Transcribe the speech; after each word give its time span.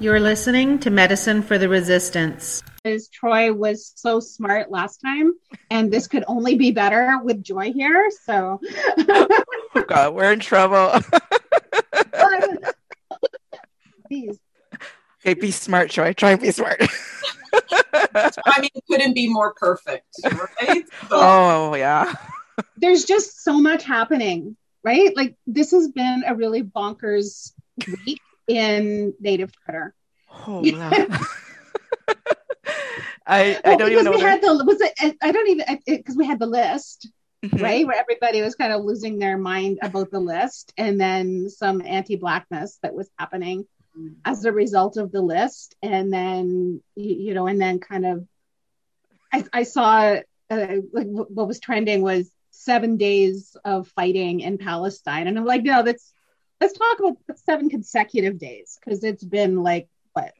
You're 0.00 0.18
listening 0.18 0.78
to 0.78 0.88
Medicine 0.88 1.42
for 1.42 1.58
the 1.58 1.68
Resistance. 1.68 2.62
As 2.86 3.08
Troy 3.08 3.52
was 3.52 3.92
so 3.96 4.18
smart 4.18 4.70
last 4.70 4.96
time, 4.96 5.34
and 5.70 5.92
this 5.92 6.08
could 6.08 6.24
only 6.26 6.54
be 6.56 6.70
better 6.70 7.18
with 7.22 7.42
Joy 7.42 7.70
here. 7.70 8.10
So, 8.24 8.62
oh 8.96 9.28
God, 9.86 10.14
we're 10.14 10.32
in 10.32 10.40
trouble. 10.40 10.98
Please. 14.08 14.38
Okay, 15.20 15.34
be 15.34 15.50
smart, 15.50 15.90
Joy. 15.90 16.14
Try 16.14 16.30
and 16.30 16.40
be 16.40 16.50
smart. 16.50 16.80
I 17.92 18.58
mean, 18.58 18.70
couldn't 18.90 19.12
be 19.12 19.28
more 19.28 19.52
perfect, 19.52 20.16
right? 20.24 20.86
So, 21.02 21.08
oh 21.10 21.74
yeah. 21.74 22.14
There's 22.78 23.04
just 23.04 23.44
so 23.44 23.60
much 23.60 23.84
happening, 23.84 24.56
right? 24.82 25.14
Like 25.14 25.36
this 25.46 25.72
has 25.72 25.88
been 25.88 26.24
a 26.26 26.34
really 26.34 26.62
bonkers 26.62 27.52
week 28.06 28.22
in 28.48 29.14
Native 29.20 29.52
Twitter. 29.64 29.94
Oh, 30.46 30.60
wow. 30.62 30.90
I, 33.26 33.60
I 33.64 33.68
Well, 33.70 33.78
don't 33.78 33.92
even 33.92 34.04
know. 34.04 34.12
because 34.12 34.22
we 34.24 34.28
had 34.30 34.42
the 34.42 34.64
was 34.64 34.80
it 34.80 35.16
I 35.22 35.32
don't 35.32 35.48
even 35.48 35.78
because 35.86 36.16
we 36.16 36.26
had 36.26 36.38
the 36.38 36.46
list 36.46 37.08
Mhm. 37.42 37.62
right 37.62 37.86
where 37.86 37.96
everybody 37.98 38.42
was 38.42 38.54
kind 38.54 38.70
of 38.70 38.84
losing 38.84 39.18
their 39.18 39.38
mind 39.38 39.78
about 39.82 40.10
the 40.10 40.20
list 40.20 40.74
and 40.76 41.00
then 41.00 41.48
some 41.48 41.80
anti-blackness 41.80 42.78
that 42.82 42.92
was 42.94 43.08
happening 43.18 43.64
as 44.26 44.44
a 44.44 44.52
result 44.52 44.98
of 44.98 45.10
the 45.10 45.22
list 45.22 45.74
and 45.82 46.12
then 46.12 46.82
you, 46.96 47.14
you 47.14 47.34
know 47.34 47.46
and 47.46 47.58
then 47.58 47.78
kind 47.78 48.04
of 48.04 48.26
I, 49.32 49.44
I 49.54 49.62
saw 49.62 50.16
uh, 50.50 50.76
like 50.92 51.06
what 51.06 51.48
was 51.48 51.60
trending 51.60 52.02
was 52.02 52.30
seven 52.50 52.98
days 52.98 53.56
of 53.64 53.88
fighting 53.88 54.40
in 54.40 54.58
Palestine 54.58 55.26
and 55.26 55.38
I'm 55.38 55.46
like 55.46 55.62
no 55.62 55.82
that's 55.82 56.12
let's 56.60 56.74
talk 56.76 56.98
about 57.00 57.16
seven 57.36 57.68
consecutive 57.70 58.38
days 58.38 58.78
because 58.84 59.02
it's 59.04 59.24
been 59.24 59.62
like 59.62 59.88
what 60.12 60.32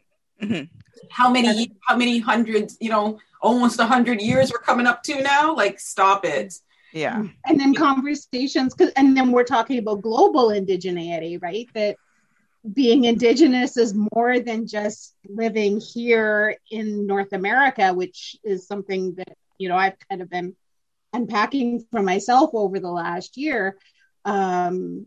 Mhm. 0.43 0.69
how 1.11 1.31
many 1.31 1.73
how 1.87 1.97
many 1.97 2.19
hundreds, 2.19 2.77
you 2.81 2.91
know, 2.91 3.19
almost 3.43 3.79
a 3.81 3.85
hundred 3.87 4.21
years 4.21 4.51
we're 4.53 4.59
coming 4.59 4.87
up 4.87 5.03
to 5.05 5.23
now? 5.23 5.55
Like, 5.55 5.79
stop 5.81 6.25
it. 6.25 6.55
Yeah. 6.93 7.25
and 7.47 7.61
then 7.61 7.73
conversations 7.73 8.75
'cause- 8.75 8.91
and 8.97 9.17
then 9.17 9.31
we're 9.31 9.45
talking 9.45 9.79
about 9.79 10.03
global 10.03 10.49
indigeneity 10.49 11.41
right 11.41 11.69
that 11.75 11.97
being 12.75 13.05
indigenous 13.05 13.77
is 13.77 13.95
more 14.13 14.41
than 14.41 14.67
just 14.67 15.15
living 15.29 15.81
here 15.81 16.57
in 16.71 17.07
north 17.07 17.33
america 17.33 17.95
which 17.95 18.35
is 18.43 18.67
something 18.67 19.15
that 19.15 19.35
you 19.57 19.69
know 19.69 19.77
i've 19.77 19.95
kind 20.09 20.21
of 20.21 20.29
been 20.29 20.57
unpacking 21.13 21.87
for 21.93 22.03
myself 22.03 22.51
over 22.55 22.81
the 22.81 22.91
last 22.91 23.37
year 23.37 23.79
um 24.25 25.07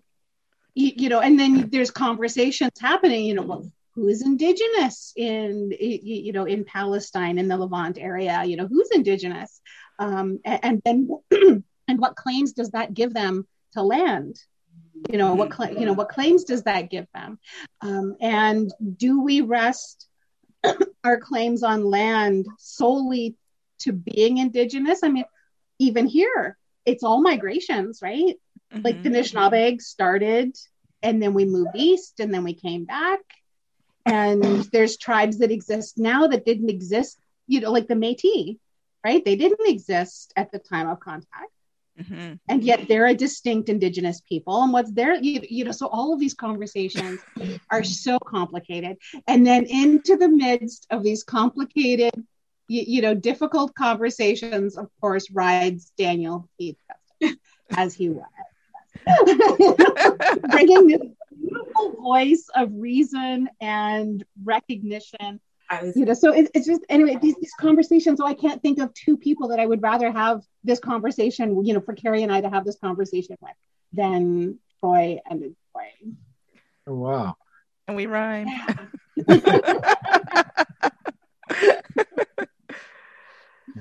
you, 0.76 0.92
you 0.96 1.10
know 1.10 1.20
and 1.20 1.40
then 1.40 1.70
there's 1.70 1.92
conversations 1.92 2.72
happening 2.80 3.26
you 3.26 3.34
know 3.34 3.44
well, 3.44 3.72
who 3.96 4.08
is 4.08 4.24
indigenous 4.24 5.14
in 5.16 5.72
you 5.80 6.34
know 6.34 6.46
in 6.46 6.66
palestine 6.66 7.38
in 7.38 7.48
the 7.48 7.58
levant 7.58 7.98
area 7.98 8.44
you 8.46 8.56
know 8.58 8.68
who's 8.68 8.90
indigenous? 8.92 9.62
Um, 10.00 10.40
a- 10.46 10.66
and 10.66 10.82
then 10.84 11.10
and 11.32 12.00
what 12.00 12.16
claims 12.16 12.54
does 12.54 12.72
that 12.72 12.94
give 12.94 13.14
them 13.14 13.48
to 13.74 13.82
land? 13.82 14.40
You 15.12 15.18
know 15.18 15.36
what 15.36 15.52
cla- 15.52 15.72
you 15.72 15.86
know 15.86 15.94
what 15.94 16.10
claims 16.10 16.44
does 16.44 16.64
that 16.64 16.90
give 16.90 17.08
them? 17.14 17.40
Um, 17.82 18.16
and 18.22 18.72
do 18.98 19.22
we 19.22 19.42
rest 19.42 20.08
our 21.04 21.20
claims 21.20 21.62
on 21.64 21.84
land 21.84 22.48
solely 22.58 23.36
to 23.80 23.92
being 23.92 24.38
indigenous? 24.38 25.02
I 25.04 25.10
mean 25.10 25.26
even 25.80 26.08
here 26.08 26.58
it's 26.86 27.04
all 27.04 27.22
migrations 27.22 28.00
right 28.02 28.36
like 28.84 29.04
the 29.04 29.10
Mhm. 29.10 29.16
Anishinaabe 29.16 29.82
started 29.82 30.56
and 31.02 31.22
then 31.22 31.34
we 31.34 31.46
moved 31.46 31.76
east 31.76 32.20
and 32.20 32.34
then 32.34 32.44
we 32.44 32.54
came 32.54 32.86
back. 32.86 33.20
And 34.06 34.44
there's 34.72 34.98
tribes 34.98 35.38
that 35.40 35.52
exist 35.52 35.98
now 35.98 36.28
that 36.28 36.46
didn't 36.46 36.70
exist 36.70 37.18
you 37.48 37.60
know 37.62 37.72
like 37.72 37.88
the 37.88 37.96
Métis 37.96 38.58
right? 39.06 39.24
They 39.26 39.36
didn't 39.36 39.68
exist 39.68 40.32
at 40.38 40.52
the 40.52 40.60
time 40.60 40.88
of 40.90 41.00
contact. 41.00 41.52
Mhm. 42.00 42.40
and 42.50 42.64
yet 42.64 42.88
they're 42.88 43.06
a 43.06 43.14
distinct 43.14 43.70
indigenous 43.70 44.20
people. 44.22 44.64
And 44.64 44.74
what's 44.74 44.92
their 44.92 45.14
you, 45.16 45.42
you 45.48 45.64
know 45.64 45.72
so 45.72 45.88
all 45.88 46.12
of 46.14 46.20
these 46.20 46.34
conversations 46.34 47.20
are 47.70 47.84
so 47.84 48.18
complicated. 48.18 48.98
And 49.28 49.46
then 49.46 49.66
into 49.66 50.18
the 50.18 50.28
midst 50.28 50.88
of 50.90 51.04
these 51.04 51.24
complicated 51.24 52.14
you, 52.68 52.84
you 52.88 53.02
know 53.04 53.14
difficult 53.14 53.76
conversations 53.76 54.78
of 54.78 54.88
course 55.02 55.30
rides 55.32 55.92
daniel 55.98 56.50
as 57.78 57.94
he 57.94 58.10
was 58.10 58.26
bringing 60.50 60.88
this 60.88 61.02
beautiful 61.40 61.94
voice 62.02 62.50
of 62.56 62.70
reason 62.74 63.50
and 63.62 64.24
recognition 64.44 65.40
was, 65.72 65.96
you 65.96 66.06
know 66.06 66.14
so 66.14 66.34
it, 66.34 66.50
it's 66.54 66.68
just 66.68 66.82
anyway 66.90 67.18
these, 67.22 67.36
these 67.42 67.54
conversations 67.60 68.20
so 68.20 68.26
i 68.26 68.34
can't 68.34 68.62
think 68.62 68.80
of 68.80 68.94
two 68.94 69.18
people 69.18 69.48
that 69.48 69.60
i 69.60 69.66
would 69.66 69.82
rather 69.82 70.12
have 70.12 70.44
this 70.64 70.80
conversation 70.80 71.66
you 71.66 71.74
know 71.74 71.82
for 71.82 71.94
carrie 71.94 72.22
and 72.24 72.32
i 72.32 72.42
to 72.42 72.50
have 72.50 72.66
this 72.66 72.78
conversation 72.78 73.38
with 73.42 73.52
than 73.94 74.60
troy 74.82 75.20
and 75.30 75.56
troy 75.72 75.90
Oh, 76.86 76.96
wow. 76.96 77.36
And 77.88 77.96
we 77.96 78.06
rhyme. 78.06 78.48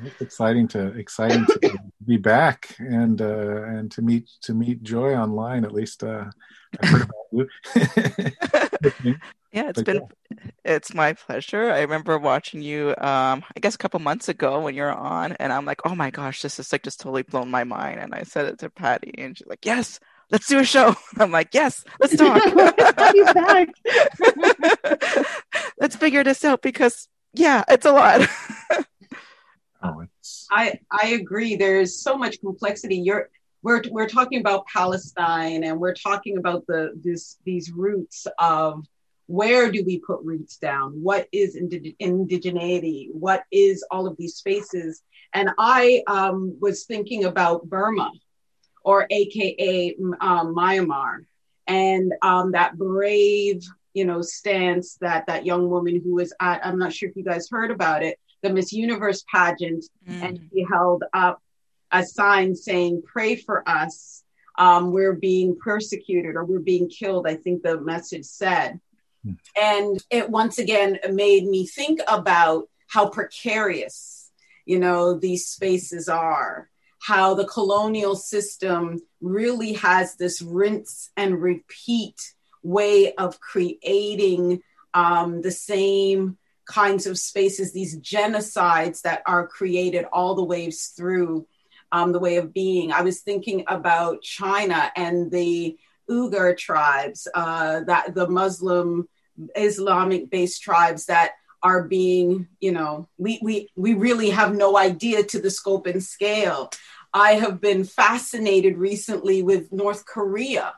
It's 0.04 0.20
exciting 0.20 0.68
to 0.68 0.86
exciting 0.98 1.44
to 1.46 1.78
be 2.06 2.16
back 2.16 2.74
and 2.78 3.20
uh, 3.20 3.62
and 3.64 3.90
to 3.92 4.02
meet 4.02 4.28
to 4.42 4.54
meet 4.54 4.82
Joy 4.82 5.14
online. 5.14 5.64
At 5.64 5.72
least 5.72 6.02
uh, 6.02 6.24
I've 6.82 6.88
heard 6.88 7.02
about 7.02 8.92
you. 9.02 9.16
Yeah, 9.52 9.68
it's 9.68 9.82
But 9.82 9.84
been 9.84 10.08
it's 10.64 10.94
my 10.94 11.12
pleasure. 11.12 11.70
I 11.70 11.80
remember 11.82 12.16
watching 12.18 12.62
you 12.62 12.94
um 12.96 13.44
I 13.54 13.60
guess 13.60 13.74
a 13.74 13.78
couple 13.78 14.00
months 14.00 14.30
ago 14.30 14.60
when 14.60 14.74
you 14.74 14.82
were 14.82 14.90
on 14.90 15.32
and 15.32 15.52
I'm 15.52 15.66
like, 15.66 15.82
"Oh 15.84 15.94
my 15.94 16.10
gosh, 16.10 16.40
this 16.40 16.58
is 16.58 16.72
like 16.72 16.82
just 16.82 17.00
totally 17.00 17.22
blown 17.22 17.50
my 17.50 17.64
mind." 17.64 18.00
And 18.00 18.14
I 18.14 18.22
said 18.22 18.46
it 18.46 18.58
to 18.60 18.70
Patty 18.70 19.12
and 19.18 19.36
she's 19.36 19.46
like, 19.46 19.66
"Yes, 19.66 20.00
let's 20.30 20.48
do 20.48 20.58
a 20.58 20.64
show." 20.64 20.96
I'm 21.18 21.30
like, 21.30 21.50
"Yes, 21.52 21.84
let's 22.00 22.16
talk." 22.16 22.42
He's 23.12 23.32
back. 23.34 23.68
let's 25.78 25.96
figure 25.96 26.24
this 26.24 26.44
out 26.46 26.62
because 26.62 27.08
yeah, 27.34 27.62
it's 27.68 27.84
a 27.84 27.92
lot. 27.92 28.26
Oh, 29.82 30.04
I 30.50 30.78
I 30.90 31.08
agree. 31.08 31.56
There's 31.56 32.00
so 32.00 32.16
much 32.16 32.40
complexity. 32.40 32.96
You're 32.96 33.30
we're 33.62 33.82
we're 33.90 34.08
talking 34.08 34.40
about 34.40 34.66
Palestine 34.66 35.64
and 35.64 35.78
we're 35.78 35.94
talking 35.94 36.38
about 36.38 36.66
the 36.66 36.92
this 37.02 37.38
these 37.44 37.70
roots 37.70 38.26
of 38.38 38.84
where 39.26 39.70
do 39.70 39.82
we 39.84 39.98
put 39.98 40.20
roots 40.22 40.56
down? 40.56 40.92
What 41.02 41.28
is 41.32 41.56
indig- 41.56 41.96
indigeneity? 41.98 43.08
What 43.12 43.44
is 43.50 43.84
all 43.90 44.06
of 44.06 44.16
these 44.18 44.34
spaces? 44.34 45.02
And 45.32 45.50
I 45.58 46.02
um, 46.06 46.56
was 46.60 46.84
thinking 46.84 47.24
about 47.24 47.64
Burma, 47.68 48.12
or 48.84 49.06
AKA 49.08 49.96
um, 50.20 50.54
Myanmar, 50.54 51.24
and 51.66 52.12
um, 52.20 52.52
that 52.52 52.76
brave, 52.76 53.62
you 53.94 54.04
know, 54.04 54.20
stance 54.20 54.96
that 54.96 55.26
that 55.26 55.46
young 55.46 55.70
woman 55.70 56.00
who 56.04 56.14
was 56.14 56.34
at. 56.40 56.64
I'm 56.66 56.78
not 56.78 56.92
sure 56.92 57.08
if 57.08 57.16
you 57.16 57.24
guys 57.24 57.48
heard 57.48 57.70
about 57.70 58.02
it, 58.02 58.18
the 58.42 58.50
Miss 58.50 58.72
Universe 58.72 59.24
pageant 59.32 59.84
and 60.06 60.38
she 60.52 60.66
held 60.70 61.04
up 61.12 61.40
a 61.90 62.04
sign 62.04 62.54
saying, 62.56 63.02
Pray 63.06 63.36
for 63.36 63.66
us. 63.68 64.22
Um, 64.58 64.92
we're 64.92 65.14
being 65.14 65.56
persecuted 65.56 66.34
or 66.36 66.44
we're 66.44 66.58
being 66.58 66.88
killed, 66.88 67.26
I 67.26 67.36
think 67.36 67.62
the 67.62 67.80
message 67.80 68.24
said. 68.24 68.80
Hmm. 69.24 69.32
And 69.60 70.04
it 70.10 70.28
once 70.28 70.58
again 70.58 70.98
made 71.10 71.46
me 71.46 71.66
think 71.66 72.00
about 72.06 72.68
how 72.88 73.08
precarious, 73.08 74.30
you 74.66 74.78
know, 74.78 75.14
these 75.14 75.46
spaces 75.46 76.08
are, 76.08 76.68
how 76.98 77.34
the 77.34 77.46
colonial 77.46 78.14
system 78.14 79.00
really 79.20 79.72
has 79.74 80.16
this 80.16 80.42
rinse 80.42 81.10
and 81.16 81.40
repeat 81.40 82.20
way 82.62 83.14
of 83.14 83.40
creating 83.40 84.62
um, 84.94 85.40
the 85.40 85.50
same 85.50 86.36
kinds 86.66 87.06
of 87.06 87.18
spaces, 87.18 87.72
these 87.72 87.98
genocides 88.00 89.02
that 89.02 89.22
are 89.26 89.46
created 89.46 90.06
all 90.12 90.34
the 90.34 90.44
ways 90.44 90.92
through 90.96 91.46
um, 91.90 92.12
the 92.12 92.18
way 92.18 92.36
of 92.36 92.52
being. 92.54 92.92
I 92.92 93.02
was 93.02 93.20
thinking 93.20 93.64
about 93.66 94.22
China 94.22 94.90
and 94.96 95.30
the 95.30 95.76
Uyghur 96.10 96.56
tribes, 96.56 97.28
uh, 97.34 97.80
that 97.80 98.14
the 98.14 98.28
Muslim 98.28 99.08
Islamic 99.56 100.30
based 100.30 100.62
tribes 100.62 101.06
that 101.06 101.32
are 101.62 101.84
being, 101.84 102.48
you 102.60 102.72
know, 102.72 103.08
we, 103.18 103.38
we, 103.42 103.68
we 103.76 103.94
really 103.94 104.30
have 104.30 104.54
no 104.54 104.76
idea 104.76 105.22
to 105.22 105.40
the 105.40 105.50
scope 105.50 105.86
and 105.86 106.02
scale. 106.02 106.70
I 107.14 107.34
have 107.34 107.60
been 107.60 107.84
fascinated 107.84 108.78
recently 108.78 109.42
with 109.42 109.72
North 109.72 110.04
Korea 110.04 110.74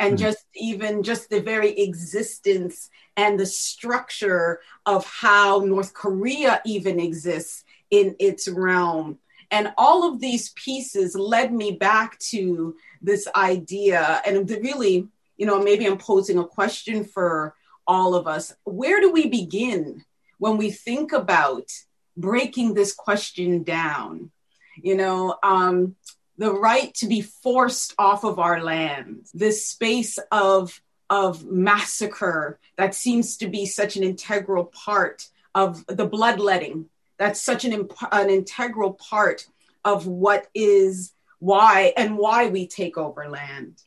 and 0.00 0.14
Mhm. 0.14 0.18
just 0.18 0.46
even 0.56 1.02
just 1.02 1.28
the 1.28 1.40
very 1.40 1.72
existence 1.78 2.90
and 3.16 3.38
the 3.38 3.46
structure 3.46 4.60
of 4.86 5.04
how 5.04 5.60
North 5.60 5.92
Korea 5.92 6.60
even 6.64 6.98
exists 6.98 7.62
in 7.90 8.16
its 8.18 8.48
realm. 8.48 9.18
And 9.50 9.72
all 9.76 10.04
of 10.08 10.20
these 10.20 10.50
pieces 10.50 11.14
led 11.14 11.52
me 11.52 11.72
back 11.72 12.18
to 12.30 12.76
this 13.02 13.28
idea. 13.34 14.22
And 14.24 14.48
really, 14.48 15.08
you 15.36 15.46
know, 15.46 15.62
maybe 15.62 15.86
I'm 15.86 15.98
posing 15.98 16.38
a 16.38 16.46
question 16.46 17.04
for 17.04 17.54
all 17.86 18.14
of 18.14 18.26
us. 18.26 18.54
Where 18.64 19.00
do 19.00 19.10
we 19.10 19.26
begin 19.26 20.04
when 20.38 20.56
we 20.56 20.70
think 20.70 21.12
about 21.12 21.68
breaking 22.16 22.74
this 22.74 22.92
question 22.94 23.64
down? 23.64 24.30
You 24.76 24.96
know, 24.96 25.36
um, 25.42 25.96
the 26.40 26.52
right 26.52 26.94
to 26.94 27.06
be 27.06 27.20
forced 27.20 27.94
off 27.98 28.24
of 28.24 28.38
our 28.38 28.64
land, 28.64 29.26
this 29.34 29.66
space 29.66 30.18
of 30.32 30.80
of 31.10 31.44
massacre 31.44 32.58
that 32.78 32.94
seems 32.94 33.36
to 33.36 33.48
be 33.48 33.66
such 33.66 33.96
an 33.96 34.02
integral 34.02 34.64
part 34.64 35.28
of 35.54 35.84
the 35.86 36.06
bloodletting. 36.06 36.86
That's 37.18 37.42
such 37.42 37.64
an, 37.64 37.72
imp- 37.72 38.12
an 38.12 38.30
integral 38.30 38.94
part 38.94 39.46
of 39.84 40.06
what 40.06 40.46
is 40.54 41.12
why 41.40 41.92
and 41.96 42.16
why 42.16 42.46
we 42.46 42.68
take 42.68 42.96
over 42.96 43.28
land. 43.28 43.82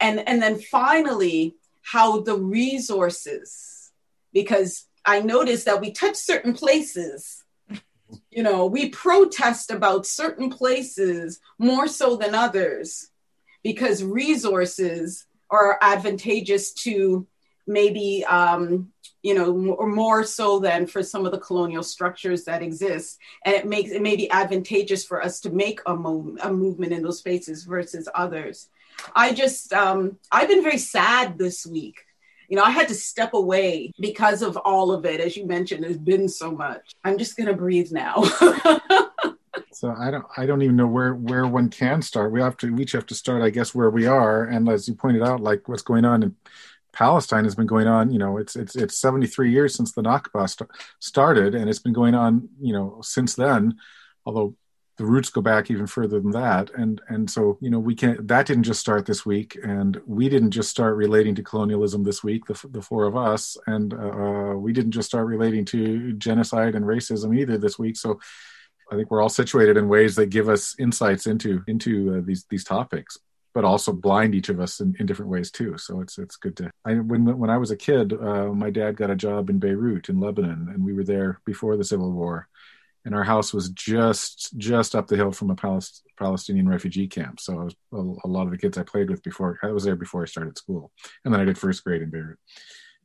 And, 0.00 0.26
and 0.26 0.40
then 0.40 0.58
finally, 0.58 1.54
how 1.82 2.22
the 2.22 2.36
resources, 2.36 3.92
because 4.32 4.86
I 5.04 5.20
noticed 5.20 5.66
that 5.66 5.82
we 5.82 5.92
touch 5.92 6.16
certain 6.16 6.54
places 6.54 7.44
you 8.36 8.42
know, 8.42 8.66
we 8.66 8.90
protest 8.90 9.70
about 9.70 10.04
certain 10.04 10.50
places 10.50 11.40
more 11.58 11.88
so 11.88 12.16
than 12.16 12.34
others 12.34 13.08
because 13.62 14.04
resources 14.04 15.24
are 15.48 15.78
advantageous 15.80 16.74
to 16.74 17.26
maybe 17.66 18.26
um, 18.26 18.92
you 19.22 19.34
know 19.34 19.74
or 19.74 19.86
more 19.86 20.22
so 20.22 20.58
than 20.58 20.86
for 20.86 21.02
some 21.02 21.24
of 21.24 21.32
the 21.32 21.38
colonial 21.38 21.82
structures 21.82 22.44
that 22.44 22.62
exist. 22.62 23.18
And 23.46 23.54
it 23.54 23.66
makes 23.66 23.90
it 23.90 24.02
may 24.02 24.16
be 24.16 24.30
advantageous 24.30 25.02
for 25.06 25.24
us 25.24 25.40
to 25.40 25.50
make 25.50 25.80
a, 25.86 25.96
move, 25.96 26.38
a 26.42 26.52
movement 26.52 26.92
in 26.92 27.02
those 27.02 27.20
spaces 27.20 27.64
versus 27.64 28.06
others. 28.14 28.68
I 29.14 29.32
just 29.32 29.72
um, 29.72 30.18
i've 30.30 30.48
been 30.48 30.62
very 30.62 30.78
sad 30.78 31.38
this 31.38 31.64
week 31.64 32.05
you 32.48 32.56
know, 32.56 32.62
I 32.62 32.70
had 32.70 32.88
to 32.88 32.94
step 32.94 33.34
away 33.34 33.92
because 33.98 34.42
of 34.42 34.56
all 34.58 34.92
of 34.92 35.04
it. 35.04 35.20
As 35.20 35.36
you 35.36 35.46
mentioned, 35.46 35.84
there's 35.84 35.98
been 35.98 36.28
so 36.28 36.50
much. 36.50 36.92
I'm 37.04 37.18
just 37.18 37.36
going 37.36 37.48
to 37.48 37.54
breathe 37.54 37.92
now. 37.92 38.22
so 39.72 39.94
I 39.98 40.10
don't, 40.10 40.26
I 40.36 40.46
don't 40.46 40.62
even 40.62 40.76
know 40.76 40.86
where 40.86 41.14
where 41.14 41.46
one 41.46 41.70
can 41.70 42.02
start. 42.02 42.32
We 42.32 42.40
have 42.40 42.56
to, 42.58 42.74
we 42.74 42.82
each 42.82 42.92
have 42.92 43.06
to 43.06 43.14
start, 43.14 43.42
I 43.42 43.50
guess, 43.50 43.74
where 43.74 43.90
we 43.90 44.06
are. 44.06 44.44
And 44.44 44.68
as 44.68 44.88
you 44.88 44.94
pointed 44.94 45.22
out, 45.22 45.40
like 45.40 45.68
what's 45.68 45.82
going 45.82 46.04
on 46.04 46.22
in 46.22 46.36
Palestine 46.92 47.44
has 47.44 47.54
been 47.54 47.66
going 47.66 47.86
on. 47.86 48.10
You 48.10 48.18
know, 48.18 48.38
it's 48.38 48.56
it's 48.56 48.74
it's 48.74 48.98
73 48.98 49.50
years 49.52 49.74
since 49.74 49.92
the 49.92 50.02
Nakba 50.02 50.48
st- 50.48 50.70
started, 50.98 51.54
and 51.54 51.68
it's 51.68 51.78
been 51.78 51.92
going 51.92 52.14
on. 52.14 52.48
You 52.60 52.72
know, 52.72 53.00
since 53.02 53.34
then. 53.34 53.76
Although 54.24 54.56
the 54.96 55.04
roots 55.04 55.28
go 55.28 55.40
back 55.40 55.70
even 55.70 55.86
further 55.86 56.20
than 56.20 56.30
that. 56.32 56.70
And 56.70 57.00
and 57.08 57.30
so 57.30 57.58
you 57.60 57.70
know 57.70 57.78
we 57.78 57.94
can't 57.94 58.26
that 58.28 58.46
didn't 58.46 58.64
just 58.64 58.80
start 58.80 59.06
this 59.06 59.26
week 59.26 59.58
and 59.62 60.00
we 60.06 60.28
didn't 60.28 60.52
just 60.52 60.70
start 60.70 60.96
relating 60.96 61.34
to 61.34 61.42
colonialism 61.42 62.04
this 62.04 62.24
week 62.24 62.46
the, 62.46 62.60
the 62.70 62.82
four 62.82 63.04
of 63.04 63.16
us 63.16 63.56
and 63.66 63.92
uh, 63.94 64.54
we 64.56 64.72
didn't 64.72 64.92
just 64.92 65.08
start 65.08 65.26
relating 65.26 65.64
to 65.66 66.12
genocide 66.14 66.74
and 66.74 66.84
racism 66.84 67.36
either 67.38 67.58
this 67.58 67.78
week. 67.78 67.96
So 67.96 68.20
i 68.90 68.94
think 68.94 69.10
we're 69.10 69.20
all 69.20 69.28
situated 69.28 69.76
in 69.76 69.88
ways 69.88 70.14
that 70.14 70.26
give 70.26 70.48
us 70.48 70.76
insights 70.78 71.26
into 71.26 71.62
into 71.66 72.16
uh, 72.16 72.20
these 72.24 72.44
these 72.50 72.64
topics 72.64 73.18
but 73.52 73.64
also 73.64 73.90
blind 73.90 74.34
each 74.34 74.50
of 74.50 74.60
us 74.60 74.80
in, 74.80 74.94
in 74.98 75.06
different 75.06 75.30
ways 75.30 75.50
too. 75.50 75.78
So 75.78 76.02
it's 76.02 76.18
it's 76.18 76.36
good 76.36 76.58
to 76.58 76.70
I, 76.84 76.92
when 76.94 77.38
when 77.38 77.50
i 77.50 77.56
was 77.56 77.70
a 77.70 77.76
kid 77.76 78.12
uh, 78.12 78.48
my 78.48 78.70
dad 78.70 78.96
got 78.96 79.10
a 79.10 79.16
job 79.16 79.50
in 79.50 79.58
beirut 79.58 80.08
in 80.08 80.20
lebanon 80.20 80.68
and 80.72 80.84
we 80.84 80.92
were 80.92 81.04
there 81.04 81.40
before 81.46 81.76
the 81.76 81.84
civil 81.84 82.12
war 82.12 82.48
and 83.06 83.14
our 83.14 83.24
house 83.24 83.54
was 83.54 83.70
just 83.70 84.58
just 84.58 84.94
up 84.96 85.06
the 85.06 85.16
hill 85.16 85.30
from 85.30 85.50
a 85.50 85.54
Palest- 85.54 86.02
Palestinian 86.18 86.68
refugee 86.68 87.06
camp. 87.06 87.40
So 87.40 87.60
I 87.60 87.64
was 87.64 87.76
a, 87.92 88.26
a, 88.26 88.28
lot 88.28 88.46
of 88.46 88.50
the 88.50 88.58
kids 88.58 88.76
I 88.76 88.82
played 88.82 89.08
with 89.08 89.22
before 89.22 89.58
I 89.62 89.68
was 89.68 89.84
there 89.84 89.96
before 89.96 90.22
I 90.22 90.26
started 90.26 90.58
school, 90.58 90.90
and 91.24 91.32
then 91.32 91.40
I 91.40 91.44
did 91.44 91.56
first 91.56 91.84
grade 91.84 92.02
in 92.02 92.10
Beirut. 92.10 92.38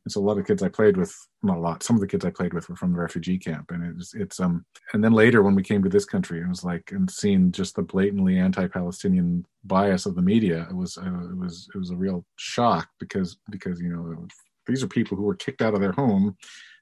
And 0.04 0.10
so 0.10 0.20
a 0.20 0.26
lot 0.26 0.36
of 0.36 0.46
kids 0.46 0.60
I 0.60 0.68
played 0.68 0.96
with, 0.96 1.16
not 1.44 1.58
a 1.58 1.60
lot, 1.60 1.84
some 1.84 1.94
of 1.94 2.00
the 2.00 2.08
kids 2.08 2.24
I 2.24 2.30
played 2.30 2.52
with 2.52 2.68
were 2.68 2.74
from 2.74 2.92
the 2.92 2.98
refugee 2.98 3.38
camp, 3.38 3.70
and 3.70 3.96
it's 3.96 4.12
it's 4.14 4.40
um. 4.40 4.66
And 4.92 5.02
then 5.04 5.12
later 5.12 5.42
when 5.42 5.54
we 5.54 5.62
came 5.62 5.84
to 5.84 5.88
this 5.88 6.04
country, 6.04 6.40
it 6.40 6.48
was 6.48 6.64
like 6.64 6.90
and 6.90 7.08
seeing 7.08 7.52
just 7.52 7.76
the 7.76 7.82
blatantly 7.82 8.38
anti-Palestinian 8.38 9.46
bias 9.62 10.04
of 10.04 10.16
the 10.16 10.22
media, 10.22 10.66
it 10.68 10.74
was 10.74 10.98
uh, 10.98 11.30
it 11.30 11.38
was 11.38 11.68
it 11.72 11.78
was 11.78 11.90
a 11.90 11.96
real 11.96 12.26
shock 12.36 12.88
because 12.98 13.38
because 13.50 13.80
you 13.80 13.90
know 13.90 14.26
these 14.66 14.82
are 14.82 14.88
people 14.88 15.16
who 15.16 15.22
were 15.22 15.36
kicked 15.36 15.62
out 15.62 15.74
of 15.74 15.80
their 15.80 15.92
home 15.92 16.36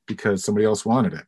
because 0.06 0.42
somebody 0.42 0.64
else 0.64 0.86
wanted 0.86 1.12
it 1.12 1.24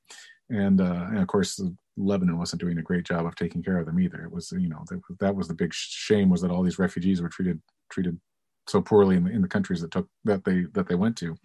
and 0.52 0.80
uh, 0.80 1.06
and 1.08 1.18
of 1.18 1.26
course 1.26 1.60
Lebanon 1.96 2.38
wasn't 2.38 2.60
doing 2.60 2.78
a 2.78 2.82
great 2.82 3.04
job 3.04 3.26
of 3.26 3.34
taking 3.34 3.62
care 3.62 3.78
of 3.78 3.86
them 3.86 4.00
either. 4.00 4.22
It 4.24 4.32
was, 4.32 4.52
you 4.52 4.68
know, 4.68 4.84
that, 4.88 5.00
that 5.20 5.34
was 5.34 5.48
the 5.48 5.54
big 5.54 5.72
shame 5.74 6.30
was 6.30 6.40
that 6.40 6.50
all 6.50 6.62
these 6.62 6.78
refugees 6.78 7.20
were 7.20 7.28
treated 7.28 7.60
treated 7.90 8.18
so 8.68 8.80
poorly 8.80 9.16
in 9.16 9.24
the, 9.24 9.30
in 9.30 9.42
the 9.42 9.48
countries 9.48 9.80
that 9.80 9.90
took 9.90 10.08
that 10.24 10.44
they 10.44 10.64
that 10.72 10.88
they 10.88 10.94
went 10.94 11.16
to. 11.18 11.36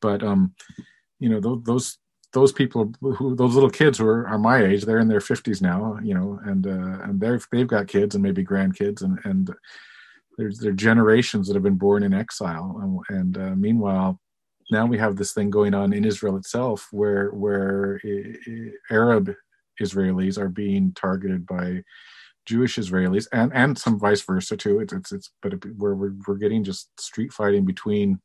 But 0.00 0.22
um, 0.22 0.54
you 1.18 1.28
know, 1.28 1.40
those 1.40 1.62
those 1.64 1.98
those 2.32 2.52
people 2.52 2.92
who 3.00 3.36
those 3.36 3.54
little 3.54 3.70
kids 3.70 3.98
who 3.98 4.06
are, 4.06 4.26
are 4.26 4.38
my 4.38 4.64
age, 4.64 4.84
they're 4.84 4.98
in 4.98 5.08
their 5.08 5.20
fifties 5.20 5.60
now, 5.60 5.98
you 6.02 6.14
know, 6.14 6.40
and 6.44 6.66
uh, 6.66 7.02
and 7.04 7.20
they've 7.20 7.46
they've 7.52 7.66
got 7.66 7.88
kids 7.88 8.14
and 8.14 8.22
maybe 8.22 8.44
grandkids 8.44 9.02
and 9.02 9.18
and 9.24 9.50
there's 10.38 10.58
there 10.58 10.70
are 10.70 10.74
generations 10.74 11.46
that 11.46 11.54
have 11.54 11.62
been 11.62 11.76
born 11.76 12.02
in 12.02 12.14
exile 12.14 12.78
and, 12.82 13.18
and 13.18 13.38
uh, 13.38 13.54
meanwhile 13.54 14.18
now 14.70 14.86
we 14.86 14.96
have 14.96 15.16
this 15.16 15.32
thing 15.32 15.50
going 15.50 15.74
on 15.74 15.92
in 15.92 16.04
Israel 16.04 16.36
itself 16.36 16.88
where 16.90 17.28
where 17.30 18.00
Arab 18.90 19.34
Israelis 19.82 20.38
are 20.38 20.48
being 20.48 20.92
targeted 20.94 21.46
by 21.46 21.82
Jewish 22.46 22.76
Israelis 22.76 23.26
and 23.32 23.52
and 23.54 23.78
some 23.78 23.98
vice 23.98 24.22
versa 24.22 24.56
too. 24.56 24.80
It's 24.80 24.92
it's, 24.92 25.12
it's 25.12 25.30
but 25.42 25.64
we're, 25.76 25.94
we're 25.94 26.14
we're 26.26 26.36
getting 26.36 26.64
just 26.64 26.88
street 27.00 27.32
fighting 27.32 27.64
between. 27.64 28.20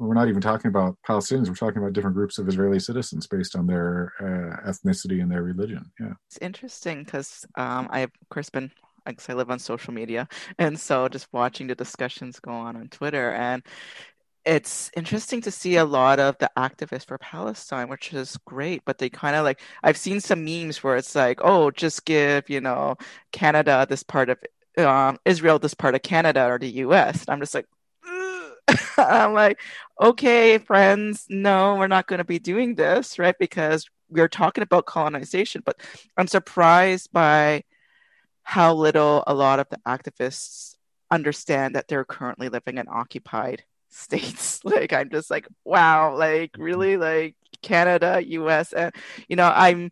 We're 0.00 0.14
not 0.14 0.28
even 0.28 0.40
talking 0.40 0.68
about 0.68 0.96
Palestinians. 1.06 1.48
We're 1.48 1.56
talking 1.56 1.82
about 1.82 1.92
different 1.92 2.14
groups 2.14 2.38
of 2.38 2.46
Israeli 2.46 2.78
citizens 2.78 3.26
based 3.26 3.56
on 3.56 3.66
their 3.66 4.12
uh, 4.20 4.70
ethnicity 4.70 5.20
and 5.20 5.30
their 5.30 5.42
religion. 5.42 5.90
Yeah, 5.98 6.12
it's 6.28 6.38
interesting 6.40 7.02
because 7.02 7.44
um, 7.56 7.88
I've 7.90 8.12
of 8.22 8.28
course 8.30 8.48
been 8.48 8.70
because 9.04 9.28
I 9.28 9.34
live 9.34 9.50
on 9.50 9.58
social 9.58 9.92
media, 9.92 10.28
and 10.58 10.78
so 10.78 11.08
just 11.08 11.26
watching 11.32 11.66
the 11.66 11.74
discussions 11.74 12.38
go 12.38 12.52
on 12.52 12.76
on 12.76 12.88
Twitter, 12.88 13.32
and 13.32 13.62
it's 14.44 14.90
interesting 14.96 15.40
to 15.42 15.50
see 15.50 15.76
a 15.76 15.84
lot 15.84 16.20
of 16.20 16.38
the 16.38 16.50
activists 16.56 17.06
for 17.06 17.18
Palestine, 17.18 17.88
which 17.88 18.12
is 18.14 18.36
great. 18.44 18.82
But 18.84 18.98
they 18.98 19.10
kind 19.10 19.36
of 19.36 19.44
like 19.44 19.60
I've 19.82 19.96
seen 19.96 20.20
some 20.20 20.44
memes 20.44 20.82
where 20.82 20.96
it's 20.96 21.14
like, 21.14 21.40
oh, 21.42 21.70
just 21.70 22.04
give 22.04 22.48
you 22.50 22.60
know 22.60 22.96
Canada 23.32 23.86
this 23.88 24.02
part 24.02 24.30
of 24.30 24.38
um, 24.78 25.18
Israel 25.24 25.58
this 25.58 25.74
part 25.74 25.94
of 25.94 26.02
Canada 26.02 26.46
or 26.46 26.58
the 26.58 26.70
U.S. 26.86 27.22
And 27.22 27.30
I'm 27.30 27.40
just 27.40 27.54
like. 27.54 27.66
I'm 28.98 29.32
like, 29.32 29.60
okay, 29.98 30.58
friends, 30.58 31.24
no, 31.30 31.76
we're 31.76 31.86
not 31.86 32.06
going 32.06 32.18
to 32.18 32.24
be 32.24 32.38
doing 32.38 32.74
this, 32.74 33.18
right? 33.18 33.34
Because 33.38 33.88
we're 34.10 34.28
talking 34.28 34.62
about 34.62 34.84
colonization, 34.84 35.62
but 35.64 35.80
I'm 36.18 36.26
surprised 36.26 37.10
by 37.10 37.62
how 38.42 38.74
little 38.74 39.24
a 39.26 39.34
lot 39.34 39.60
of 39.60 39.68
the 39.70 39.78
activists 39.86 40.76
understand 41.10 41.74
that 41.74 41.88
they're 41.88 42.04
currently 42.04 42.48
living 42.48 42.78
in 42.78 42.88
occupied 42.88 43.64
states. 43.88 44.60
Like 44.64 44.92
i'm 44.92 45.10
just 45.10 45.30
like 45.30 45.46
wow 45.64 46.16
like 46.16 46.52
mm-hmm. 46.52 46.62
really 46.62 46.96
like 46.96 47.36
canada 47.62 48.22
us 48.22 48.72
and 48.72 48.94
you 49.28 49.36
know 49.36 49.50
i'm 49.54 49.90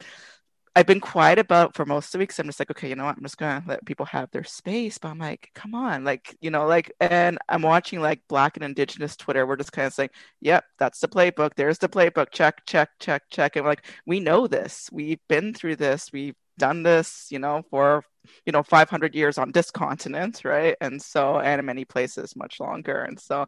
i've 0.75 0.87
been 0.87 1.01
quiet 1.01 1.39
about 1.39 1.75
for 1.75 1.87
most 1.87 2.07
of 2.07 2.13
the 2.13 2.19
weeks 2.19 2.39
i'm 2.39 2.47
just 2.47 2.61
like 2.61 2.71
okay 2.71 2.89
you 2.89 2.95
know 2.95 3.05
what 3.05 3.17
i'm 3.17 3.23
just 3.23 3.39
gonna 3.39 3.65
let 3.67 3.85
people 3.87 4.07
have 4.07 4.31
their 4.31 4.45
space 4.45 4.99
but 4.99 5.09
i'm 5.09 5.19
like 5.19 5.51
come 5.55 5.75
on 5.75 6.05
like 6.05 6.37
you 6.41 6.51
know 6.51 6.67
like 6.67 6.93
and 7.01 7.39
i'm 7.49 7.63
watching 7.63 8.01
like 8.01 8.21
black 8.29 8.57
and 8.57 8.65
indigenous 8.65 9.17
twitter 9.17 9.47
we're 9.47 9.57
just 9.57 9.73
kind 9.73 9.87
of 9.87 9.95
saying 9.95 10.11
yep 10.41 10.65
that's 10.79 11.01
the 11.01 11.09
playbook 11.09 11.55
there's 11.57 11.79
the 11.79 11.89
playbook 11.89 12.31
check 12.31 12.65
check 12.67 12.91
check 13.01 13.23
check 13.31 13.57
and 13.57 13.65
we're 13.65 13.71
like 13.71 13.87
we 14.07 14.21
know 14.21 14.47
this 14.47 14.89
we've 14.93 15.21
been 15.29 15.55
through 15.55 15.77
this 15.77 16.11
we've 16.13 16.37
done 16.59 16.83
this 16.83 17.29
you 17.31 17.39
know 17.39 17.63
for 17.71 18.05
you 18.45 18.53
know 18.53 18.63
500 18.63 19.15
years 19.15 19.39
on 19.39 19.53
this 19.53 19.71
continent 19.71 20.43
right? 20.45 20.77
And 20.81 21.01
so 21.01 21.41
and 21.41 21.59
in 21.61 21.67
many 21.67 21.85
places 21.85 22.37
much 22.37 22.61
longer. 22.61 23.03
And 23.03 23.19
so 23.19 23.47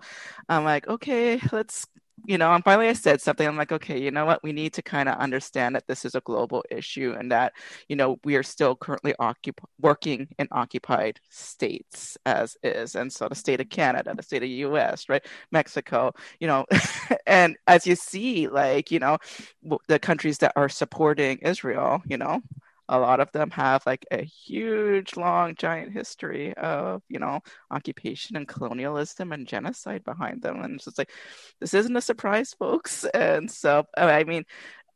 i'm 0.49 0.65
like 0.65 0.89
okay 0.89 1.41
let's 1.53 1.87
you 2.27 2.37
know 2.37 2.53
and 2.53 2.65
finally 2.65 2.89
i 2.89 2.93
said 2.93 3.21
something. 3.21 3.47
I'm 3.47 3.57
like 3.57 3.73
okay 3.73 4.01
you 4.01 4.11
know 4.11 4.27
what? 4.27 4.43
We 4.43 4.53
need 4.53 4.73
to 4.75 4.83
kind 4.83 5.09
of 5.09 5.17
understand 5.19 5.75
that 5.77 5.87
this 5.87 6.05
is 6.05 6.15
a 6.15 6.21
global 6.23 6.65
issue 6.71 7.15
and 7.19 7.31
that 7.33 7.53
you 7.89 7.97
know 7.97 8.19
we 8.25 8.35
are 8.37 8.43
still 8.43 8.75
currently 8.77 9.15
occup- 9.21 9.65
working 9.81 10.29
in 10.39 10.49
occupied 10.51 11.21
states 11.31 12.19
as 12.27 12.57
is. 12.63 12.97
And 12.97 13.13
so 13.13 13.29
the 13.29 13.35
state 13.35 13.61
of 13.61 13.69
canada 13.71 14.13
the 14.17 14.23
state 14.23 14.43
of 14.43 14.75
us 14.75 15.09
right? 15.09 15.25
Mexico 15.53 16.13
you 16.41 16.47
know 16.49 16.67
and 17.27 17.57
as 17.67 17.87
you 17.87 17.95
see 17.95 18.49
like 18.49 18.91
you 18.91 18.99
know 18.99 19.19
the 19.89 19.99
countries 19.99 20.39
that 20.39 20.53
are 20.57 20.69
supporting 20.69 21.39
israel 21.39 22.03
you 22.07 22.17
know 22.17 22.41
a 22.89 22.99
lot 22.99 23.21
of 23.21 23.31
them 23.33 23.51
have 23.51 23.85
like 23.87 24.07
a 24.11 24.23
huge 24.23 25.17
long 25.17 25.55
giant 25.55 25.93
history 25.93 26.55
of 26.55 27.03
you 27.09 27.19
know 27.19 27.41
occupation 27.71 28.37
and 28.37 28.49
colonialism 28.49 29.33
and 29.33 29.47
genocide 29.47 30.05
behind 30.05 30.43
them 30.43 30.63
and 30.63 30.77
it's 30.77 30.85
just 30.85 30.99
like 30.99 31.11
this 31.61 31.75
isn't 31.75 31.97
a 31.97 32.01
surprise 32.01 32.55
folks 32.59 33.05
and 33.15 33.51
so 33.51 33.85
i 33.97 34.25
mean 34.25 34.45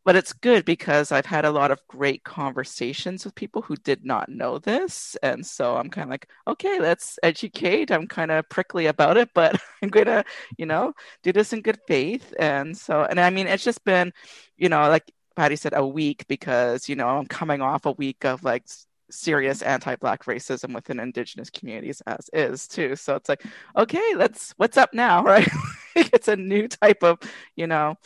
but 0.05 0.17
it's 0.17 0.33
good 0.33 0.65
because 0.65 1.13
I've 1.13 1.27
had 1.27 1.45
a 1.45 1.51
lot 1.51 1.71
of 1.71 1.87
great 1.87 2.25
conversations 2.25 3.25
with 3.25 3.35
people 3.37 3.63
who 3.63 3.77
did 3.77 4.05
not 4.05 4.29
know 4.29 4.59
this. 4.59 5.17
And 5.23 5.47
so 5.47 5.77
I'm 5.77 5.91
kind 5.91 6.07
of 6.07 6.11
like, 6.11 6.29
okay, 6.49 6.81
let's 6.81 7.19
educate. 7.23 7.93
I'm 7.93 8.09
kind 8.09 8.31
of 8.33 8.49
prickly 8.49 8.87
about 8.87 9.17
it, 9.17 9.31
but 9.35 9.61
I'm 9.83 9.91
going 9.91 10.07
to, 10.07 10.25
you 10.59 10.67
know, 10.67 10.93
do 11.23 11.33
this 11.33 11.53
in 11.53 11.61
good 11.61 11.79
faith. 11.87 12.35
And 12.39 12.77
so, 12.77 13.03
and 13.05 13.21
I 13.21 13.31
mean, 13.31 13.47
it's 13.47 13.63
just 13.65 13.85
been, 13.85 14.13
you 14.57 14.69
know, 14.69 14.89
like 14.89 15.09
Patty 15.37 15.57
said, 15.57 15.73
a 15.75 15.87
week 15.87 16.25
because, 16.29 16.89
you 16.89 16.97
know, 16.97 17.09
I'm 17.09 17.27
coming 17.27 17.61
off 17.63 17.87
a 17.87 17.93
week 17.93 18.25
of 18.25 18.45
like 18.45 18.65
serious 19.11 19.61
anti-black 19.63 20.25
racism 20.25 20.75
within 20.75 20.99
indigenous 20.99 21.51
communities 21.51 22.03
as 22.07 22.31
is 22.33 22.67
too. 22.67 22.97
So 22.97 23.15
it's 23.17 23.29
like 23.29 23.45
okay 23.77 24.15
let's 24.17 24.55
what's 24.57 24.79
up 24.79 24.95
now 24.95 25.23
right? 25.25 25.49
It's 25.95 26.29
a 26.29 26.37
new 26.37 26.69
type 26.69 27.03
of 27.03 27.19
you 27.55 27.67
know 27.67 27.97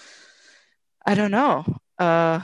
i 1.06 1.14
don't 1.14 1.30
know 1.30 1.64
uh, 1.98 2.40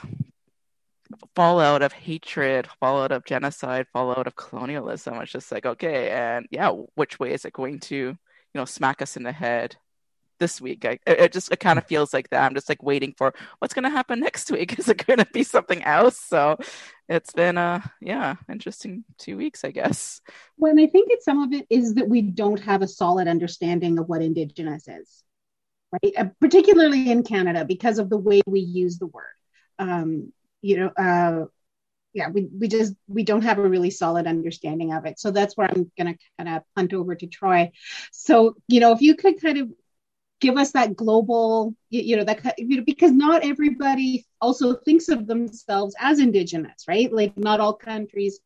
fallout 1.35 1.83
of 1.83 1.93
hatred, 1.93 2.69
fallout 2.81 3.13
of 3.13 3.25
genocide, 3.25 3.87
fallout 3.93 4.27
of 4.27 4.37
colonialism. 4.37 5.15
It's 5.21 5.33
just 5.33 5.53
like, 5.53 5.67
okay, 5.67 6.11
and 6.11 6.47
yeah, 6.51 6.71
which 6.95 7.19
way 7.19 7.33
is 7.33 7.45
it 7.45 7.53
going 7.53 7.81
to, 7.81 7.97
you 7.97 8.17
know, 8.55 8.65
smack 8.65 9.03
us 9.03 9.17
in 9.17 9.23
the 9.23 9.33
head 9.33 9.77
this 10.43 10.61
week? 10.61 10.85
I, 10.85 10.99
it 11.07 11.33
just 11.33 11.51
it 11.51 11.61
kind 11.61 11.79
of 11.79 11.87
feels 11.87 12.13
like 12.13 12.29
that. 12.31 12.43
I'm 12.45 12.55
just 12.55 12.69
like 12.69 12.83
waiting 12.83 13.15
for 13.17 13.33
what's 13.59 13.73
going 13.73 13.85
to 13.85 13.91
happen 13.91 14.21
next 14.29 14.51
week. 14.51 14.79
Is 14.79 14.89
it 14.89 15.07
going 15.07 15.19
to 15.19 15.27
be 15.33 15.43
something 15.43 15.83
else? 15.83 16.19
So 16.19 16.59
it's 17.09 17.33
been 17.33 17.57
a 17.57 17.83
yeah, 18.01 18.37
interesting 18.51 19.05
two 19.19 19.37
weeks, 19.37 19.65
I 19.65 19.71
guess. 19.71 20.21
Well, 20.59 20.79
I 20.79 20.87
think 20.87 21.09
it's 21.11 21.25
some 21.25 21.43
of 21.43 21.53
it 21.53 21.67
is 21.71 21.95
that 21.95 22.09
we 22.09 22.23
don't 22.23 22.61
have 22.61 22.83
a 22.83 22.89
solid 22.89 23.29
understanding 23.29 23.99
of 23.99 24.09
what 24.09 24.23
Indigenous 24.23 24.87
is, 24.87 25.25
right? 25.93 26.13
Uh, 26.17 26.27
particularly 26.41 27.11
in 27.11 27.23
Canada 27.23 27.65
because 27.65 27.99
of 27.99 28.11
the 28.11 28.19
way 28.19 28.43
we 28.47 28.61
use 28.61 28.99
the 28.99 29.07
word 29.07 29.25
um, 29.79 30.33
you 30.61 30.79
know, 30.79 30.89
uh, 30.89 31.47
yeah, 32.13 32.29
we, 32.29 32.49
we 32.59 32.69
just 32.69 32.95
we 33.09 33.25
don't 33.25 33.43
have 33.43 33.59
a 33.59 33.69
really 33.69 33.91
solid 33.91 34.27
understanding 34.27 34.93
of 34.93 35.07
it. 35.07 35.19
So 35.19 35.31
that's 35.31 35.57
where 35.57 35.69
I'm 35.71 35.91
gonna 35.97 36.17
kind 36.39 36.57
of 36.57 36.63
punt 36.77 36.93
over 36.93 37.15
to 37.15 37.27
Troy. 37.27 37.71
So 38.13 38.57
you 38.69 38.81
know, 38.81 38.93
if 38.93 39.01
you 39.01 39.17
could 39.17 39.41
kind 39.41 39.59
of 39.59 39.71
give 40.43 40.59
us 40.59 40.73
that 40.73 40.97
global, 40.97 41.75
you, 41.89 42.17
know, 42.17 42.25
that 42.25 42.59
you 42.59 42.77
know, 42.77 42.83
because 42.85 43.13
not 43.13 43.45
everybody 43.45 44.27
also 44.41 44.75
thinks 44.75 45.09
of 45.09 45.27
themselves 45.27 45.95
as 45.99 46.19
indigenous, 46.19 46.85
right? 46.89 47.11
Like 47.11 47.39
not 47.39 47.61
all 47.61 47.73
countries 47.73 48.41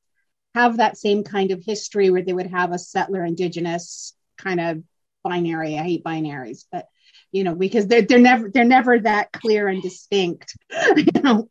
have 0.55 0.77
that 0.77 0.99
same 0.99 1.25
kind 1.25 1.51
of 1.51 1.65
history 1.65 2.11
where 2.11 2.23
they 2.23 2.35
would 2.35 2.49
have 2.49 2.73
a 2.73 2.79
settler 2.79 3.25
indigenous 3.25 4.15
kind 4.37 4.61
of 4.61 4.83
binary. 5.25 5.79
I 5.79 5.83
hate 5.83 6.05
binaries, 6.05 6.67
but 6.71 6.87
you 7.33 7.43
know, 7.45 7.55
because 7.55 7.87
they're 7.87 8.03
they're 8.03 8.19
never 8.19 8.51
they're 8.51 8.65
never 8.65 9.01
that 9.01 9.33
clear 9.33 9.67
and 9.67 9.83
distinct, 9.83 10.55
you 10.97 11.23
know. 11.23 11.49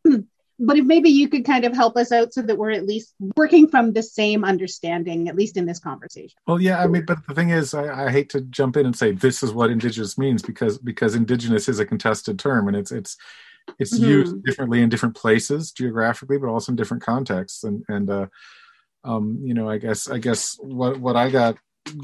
But 0.58 0.78
if 0.78 0.84
maybe 0.86 1.10
you 1.10 1.28
could 1.28 1.44
kind 1.44 1.64
of 1.64 1.74
help 1.74 1.96
us 1.96 2.12
out 2.12 2.32
so 2.32 2.42
that 2.42 2.56
we're 2.56 2.70
at 2.70 2.86
least 2.86 3.14
working 3.36 3.68
from 3.68 3.92
the 3.92 4.02
same 4.02 4.44
understanding, 4.44 5.28
at 5.28 5.36
least 5.36 5.56
in 5.56 5.66
this 5.66 5.78
conversation. 5.78 6.38
Well, 6.46 6.60
yeah, 6.60 6.82
I 6.82 6.86
mean, 6.86 7.04
but 7.04 7.26
the 7.26 7.34
thing 7.34 7.50
is, 7.50 7.74
I, 7.74 8.06
I 8.06 8.10
hate 8.10 8.30
to 8.30 8.40
jump 8.40 8.76
in 8.76 8.86
and 8.86 8.96
say 8.96 9.12
this 9.12 9.42
is 9.42 9.52
what 9.52 9.70
indigenous 9.70 10.16
means 10.16 10.42
because 10.42 10.78
because 10.78 11.14
indigenous 11.14 11.68
is 11.68 11.78
a 11.78 11.86
contested 11.86 12.38
term 12.38 12.68
and 12.68 12.76
it's 12.76 12.90
it's 12.90 13.16
it's 13.78 13.98
mm-hmm. 13.98 14.10
used 14.10 14.44
differently 14.44 14.82
in 14.82 14.88
different 14.88 15.16
places 15.16 15.72
geographically, 15.72 16.38
but 16.38 16.48
also 16.48 16.72
in 16.72 16.76
different 16.76 17.02
contexts. 17.02 17.64
And 17.64 17.84
and 17.88 18.08
uh, 18.08 18.26
um, 19.04 19.38
you 19.42 19.54
know, 19.54 19.68
I 19.68 19.78
guess 19.78 20.08
I 20.08 20.18
guess 20.18 20.56
what 20.60 20.98
what 21.00 21.16
I 21.16 21.30
got 21.30 21.56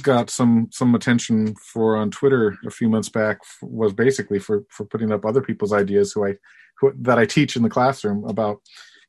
got 0.03 0.31
some 0.31 0.69
some 0.71 0.95
attention 0.95 1.55
for 1.55 1.97
on 1.97 2.11
Twitter 2.11 2.57
a 2.67 2.71
few 2.71 2.89
months 2.89 3.09
back 3.09 3.39
was 3.63 3.93
basically 3.93 4.39
for 4.39 4.65
for 4.71 4.85
putting 4.85 5.13
up 5.13 5.25
other 5.25 5.43
people's 5.43 5.73
ideas 5.73 6.13
who 6.13 6.27
I 6.27 6.35
that 6.97 7.19
I 7.19 7.27
teach 7.27 7.57
in 7.57 7.63
the 7.63 7.71
classroom 7.71 8.25
about 8.25 8.61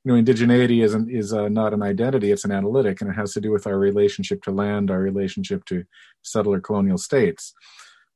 you 0.03 0.12
know 0.12 0.22
indigeneity 0.22 0.84
isn't 0.84 1.10
is 1.10 1.34
uh, 1.34 1.50
not 1.50 1.74
an 1.74 1.82
identity 1.82 2.32
it's 2.32 2.46
an 2.46 2.51
analytic 2.51 3.01
and 3.01 3.10
it 3.10 3.13
has 3.13 3.34
to 3.34 3.42
do 3.42 3.51
with 3.51 3.65
our 3.65 3.77
relationship 3.77 4.42
to 4.44 4.51
land 4.51 4.92
our 4.92 5.00
relationship 5.00 5.63
to 5.65 5.84
settler 6.22 6.60
colonial 6.60 6.98
states 6.98 7.53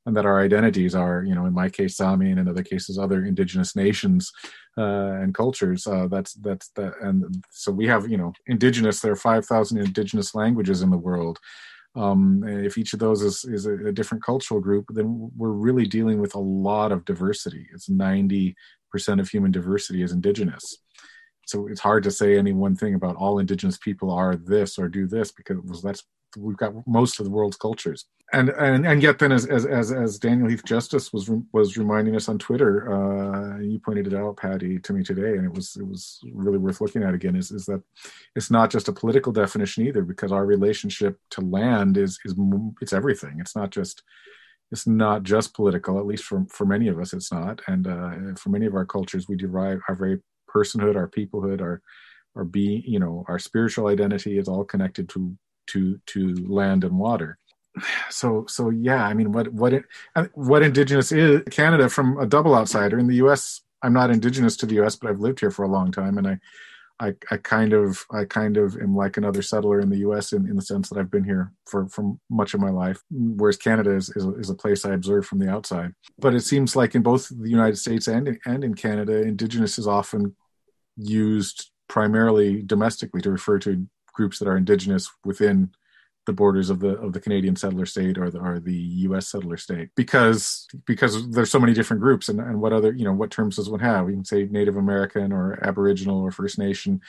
and 0.06 0.16
that 0.16 0.26
our 0.26 0.40
identities 0.40 0.94
are 0.94 1.24
you 1.24 1.34
know 1.34 1.46
in 1.46 1.54
my 1.54 1.68
case 1.68 1.96
Sami 1.96 2.30
and 2.30 2.40
in 2.40 2.48
other 2.48 2.62
cases 2.62 2.98
other 2.98 3.24
indigenous 3.24 3.74
nations 3.74 4.30
uh, 4.76 5.16
and 5.22 5.34
cultures 5.34 5.86
uh, 5.86 6.08
that's 6.08 6.34
that's 6.34 6.68
that 6.76 6.94
and 7.00 7.42
so 7.50 7.72
we 7.72 7.86
have 7.86 8.08
you 8.08 8.18
know 8.18 8.32
indigenous 8.46 9.00
there 9.00 9.12
are 9.12 9.16
5000 9.16 9.78
indigenous 9.78 10.34
languages 10.34 10.82
in 10.82 10.90
the 10.90 10.98
world 10.98 11.38
um, 11.94 12.44
if 12.46 12.78
each 12.78 12.92
of 12.92 13.00
those 13.00 13.22
is, 13.22 13.44
is 13.44 13.66
a, 13.66 13.74
a, 13.86 13.92
different 13.92 14.22
cultural 14.22 14.60
group, 14.60 14.84
then 14.90 15.30
we're 15.36 15.50
really 15.50 15.86
dealing 15.86 16.20
with 16.20 16.34
a 16.34 16.38
lot 16.38 16.92
of 16.92 17.04
diversity. 17.04 17.66
It's 17.72 17.88
90% 17.88 18.54
of 18.94 19.28
human 19.28 19.50
diversity 19.50 20.02
is 20.02 20.12
indigenous. 20.12 20.78
So 21.46 21.66
it's 21.66 21.80
hard 21.80 22.02
to 22.04 22.10
say 22.10 22.36
any 22.36 22.52
one 22.52 22.76
thing 22.76 22.94
about 22.94 23.16
all 23.16 23.38
indigenous 23.38 23.78
people 23.78 24.10
are 24.10 24.36
this 24.36 24.78
or 24.78 24.88
do 24.88 25.06
this 25.06 25.32
because 25.32 25.82
that's 25.82 26.04
we've 26.36 26.56
got 26.56 26.74
most 26.86 27.18
of 27.18 27.24
the 27.24 27.30
world's 27.30 27.56
cultures 27.56 28.04
and 28.32 28.50
and 28.50 28.86
and 28.86 29.02
yet 29.02 29.18
then 29.18 29.32
as 29.32 29.46
as 29.46 29.64
as, 29.64 29.92
as 29.92 30.18
daniel 30.18 30.48
heath 30.48 30.64
justice 30.64 31.12
was 31.12 31.30
was 31.52 31.78
reminding 31.78 32.14
us 32.14 32.28
on 32.28 32.38
twitter 32.38 32.92
uh 32.92 33.58
you 33.60 33.78
pointed 33.78 34.06
it 34.06 34.14
out 34.14 34.36
patty 34.36 34.78
to 34.78 34.92
me 34.92 35.02
today 35.02 35.36
and 35.36 35.46
it 35.46 35.52
was 35.52 35.76
it 35.76 35.86
was 35.86 36.20
really 36.32 36.58
worth 36.58 36.80
looking 36.80 37.02
at 37.02 37.14
again 37.14 37.34
is 37.36 37.50
is 37.50 37.64
that 37.64 37.82
it's 38.36 38.50
not 38.50 38.70
just 38.70 38.88
a 38.88 38.92
political 38.92 39.32
definition 39.32 39.86
either 39.86 40.02
because 40.02 40.32
our 40.32 40.44
relationship 40.44 41.18
to 41.30 41.40
land 41.40 41.96
is 41.96 42.18
is 42.24 42.34
it's 42.82 42.92
everything 42.92 43.38
it's 43.40 43.56
not 43.56 43.70
just 43.70 44.02
it's 44.70 44.86
not 44.86 45.22
just 45.22 45.54
political 45.54 45.98
at 45.98 46.06
least 46.06 46.24
for 46.24 46.46
for 46.50 46.66
many 46.66 46.88
of 46.88 46.98
us 46.98 47.12
it's 47.12 47.32
not. 47.32 47.60
And 47.66 47.86
uh 47.86 48.34
for 48.36 48.50
many 48.50 48.66
of 48.66 48.74
our 48.74 48.86
cultures 48.86 49.28
we 49.28 49.36
derive 49.36 49.80
our 49.88 49.94
very 49.94 50.20
personhood 50.54 50.96
our 50.96 51.08
peoplehood 51.08 51.60
our 51.60 51.82
our 52.36 52.44
being 52.44 52.82
you 52.86 52.98
know 52.98 53.24
our 53.28 53.38
spiritual 53.38 53.86
identity 53.88 54.38
is 54.38 54.48
all 54.48 54.64
connected 54.64 55.08
to 55.10 55.36
to 55.68 56.00
to 56.06 56.34
land 56.48 56.84
and 56.84 56.98
water. 56.98 57.38
So 58.10 58.44
so 58.48 58.70
yeah 58.70 59.04
i 59.06 59.14
mean 59.14 59.32
what 59.32 59.52
what 59.52 59.72
what 60.34 60.62
indigenous 60.62 61.12
is 61.12 61.42
canada 61.50 61.88
from 61.88 62.18
a 62.18 62.26
double 62.26 62.54
outsider. 62.54 62.98
In 62.98 63.06
the 63.06 63.16
us 63.16 63.62
i'm 63.82 63.92
not 63.92 64.10
indigenous 64.10 64.56
to 64.56 64.66
the 64.66 64.80
us 64.80 64.96
but 64.96 65.08
i've 65.10 65.20
lived 65.20 65.40
here 65.40 65.52
for 65.52 65.64
a 65.64 65.68
long 65.68 65.92
time 65.92 66.18
and 66.18 66.26
i 66.26 66.38
I, 67.00 67.14
I 67.30 67.36
kind 67.36 67.72
of 67.72 68.04
I 68.10 68.24
kind 68.24 68.56
of 68.56 68.76
am 68.76 68.96
like 68.96 69.16
another 69.16 69.42
settler 69.42 69.80
in 69.80 69.88
the 69.88 69.98
U.S. 69.98 70.32
in, 70.32 70.48
in 70.48 70.56
the 70.56 70.62
sense 70.62 70.88
that 70.88 70.98
I've 70.98 71.10
been 71.10 71.24
here 71.24 71.52
for, 71.66 71.88
for 71.88 72.16
much 72.28 72.54
of 72.54 72.60
my 72.60 72.70
life, 72.70 73.02
whereas 73.10 73.56
Canada 73.56 73.94
is, 73.94 74.10
is 74.16 74.24
a, 74.24 74.34
is, 74.34 74.50
a, 74.50 74.54
place 74.54 74.84
I 74.84 74.94
observe 74.94 75.24
from 75.24 75.38
the 75.38 75.48
outside. 75.48 75.92
But 76.18 76.34
it 76.34 76.40
seems 76.40 76.74
like 76.74 76.94
in 76.94 77.02
both 77.02 77.28
the 77.28 77.48
United 77.48 77.76
States 77.76 78.08
and 78.08 78.38
and 78.46 78.64
in 78.64 78.74
Canada, 78.74 79.22
Indigenous 79.22 79.78
is 79.78 79.86
often 79.86 80.34
used 80.96 81.70
primarily 81.88 82.62
domestically 82.62 83.20
to 83.22 83.30
refer 83.30 83.58
to 83.60 83.86
groups 84.12 84.40
that 84.40 84.48
are 84.48 84.56
Indigenous 84.56 85.08
within 85.24 85.70
the 86.28 86.32
borders 86.34 86.68
of 86.68 86.78
the 86.78 86.90
of 86.98 87.14
the 87.14 87.20
Canadian 87.20 87.56
settler 87.56 87.86
state 87.86 88.18
or 88.18 88.30
the 88.30 88.38
or 88.38 88.60
the 88.60 88.80
U.S. 89.08 89.28
settler 89.28 89.56
state 89.56 89.88
because 89.96 90.66
because 90.84 91.30
there's 91.30 91.50
so 91.50 91.58
many 91.58 91.72
different 91.72 92.02
groups 92.02 92.28
and, 92.28 92.38
and 92.38 92.60
what 92.60 92.74
other 92.74 92.92
you 92.92 93.04
know 93.04 93.14
what 93.14 93.30
terms 93.30 93.56
does 93.56 93.70
one 93.70 93.80
have? 93.80 94.10
You 94.10 94.16
can 94.16 94.26
say 94.26 94.44
Native 94.44 94.76
American 94.76 95.32
or 95.32 95.58
Aboriginal 95.66 96.20
or 96.20 96.30
First 96.30 96.58
Nation. 96.58 97.00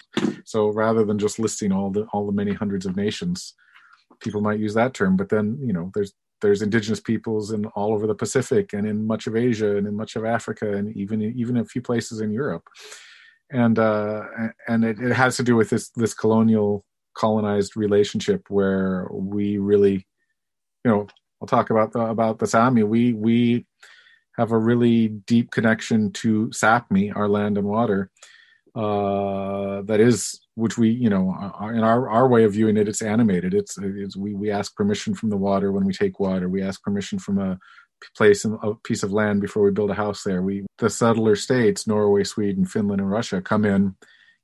So 0.46 0.70
rather 0.70 1.04
than 1.04 1.20
just 1.20 1.38
listing 1.38 1.74
all 1.74 1.92
the 1.92 2.04
all 2.14 2.26
the 2.26 2.32
many 2.32 2.54
hundreds 2.54 2.86
of 2.86 2.96
nations, 2.96 3.56
people 4.22 4.40
might 4.40 4.58
use 4.58 4.74
that 4.76 4.94
term. 4.94 5.18
But 5.18 5.28
then 5.28 5.60
you 5.62 5.74
know 5.74 5.92
there's 5.94 6.14
there's 6.40 6.62
indigenous 6.62 7.02
peoples 7.02 7.52
in 7.52 7.66
all 7.76 7.94
over 7.94 8.08
the 8.08 8.16
Pacific 8.16 8.72
and 8.72 8.88
in 8.88 9.06
much 9.06 9.28
of 9.28 9.36
Asia 9.36 9.76
and 9.76 9.86
in 9.86 9.96
much 9.96 10.16
of 10.16 10.24
Africa 10.24 10.78
and 10.78 10.96
even 10.96 11.22
even 11.22 11.58
a 11.58 11.66
few 11.66 11.82
places 11.82 12.22
in 12.22 12.32
Europe. 12.32 12.64
And 13.52 13.78
uh, 13.78 14.24
and 14.70 14.86
it, 14.86 14.98
it 15.02 15.12
has 15.12 15.36
to 15.36 15.44
do 15.44 15.58
with 15.58 15.70
this 15.72 15.90
this 15.90 16.14
colonial 16.14 16.86
colonized 17.20 17.76
relationship 17.76 18.42
where 18.50 19.08
we 19.12 19.58
really, 19.58 20.08
you 20.84 20.92
know, 20.92 21.08
I'll 21.42 21.48
talk 21.48 21.70
about 21.70 21.92
the, 21.92 22.00
about 22.00 22.40
the 22.40 22.48
Sami. 22.48 22.84
We 22.84 23.14
we 23.14 23.66
have 24.38 24.52
a 24.54 24.58
really 24.58 25.08
deep 25.08 25.52
connection 25.52 26.12
to 26.14 26.48
Sapmi, 26.48 27.14
our 27.16 27.28
land 27.28 27.58
and 27.58 27.68
water. 27.68 28.10
Uh, 28.76 29.82
that 29.82 30.00
is, 30.00 30.40
which 30.56 30.78
we, 30.78 30.90
you 30.90 31.10
know, 31.10 31.36
uh, 31.38 31.66
uh, 31.66 31.70
in 31.70 31.84
our, 31.84 32.08
our 32.08 32.28
way 32.28 32.46
of 32.46 32.54
viewing 32.54 32.78
it, 32.78 32.88
it's 32.88 33.02
animated. 33.02 33.54
It's, 33.54 33.78
it's 33.78 34.16
we 34.16 34.34
we 34.34 34.52
ask 34.52 34.76
permission 34.76 35.14
from 35.14 35.30
the 35.30 35.38
water 35.38 35.72
when 35.72 35.86
we 35.86 35.94
take 35.94 36.20
water. 36.20 36.48
We 36.48 36.62
ask 36.62 36.82
permission 36.82 37.20
from 37.20 37.40
a 37.40 37.60
place 38.16 38.46
and 38.46 38.58
a 38.64 38.76
piece 38.76 39.04
of 39.04 39.12
land 39.12 39.42
before 39.42 39.64
we 39.64 39.72
build 39.72 39.92
a 39.92 39.96
house 40.06 40.24
there. 40.24 40.42
We 40.42 40.66
the 40.78 40.90
settler 40.90 41.36
states, 41.36 41.88
Norway, 41.88 42.24
Sweden, 42.24 42.66
Finland, 42.66 43.02
and 43.02 43.12
Russia, 43.12 43.42
come 43.42 43.66
in 43.66 43.96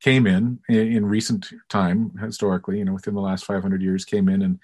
came 0.01 0.27
in, 0.27 0.59
in 0.69 1.05
recent 1.05 1.47
time 1.69 2.11
historically 2.21 2.79
you 2.79 2.85
know 2.85 2.93
within 2.93 3.15
the 3.15 3.21
last 3.21 3.45
500 3.45 3.81
years 3.81 4.05
came 4.05 4.29
in 4.29 4.41
and 4.41 4.59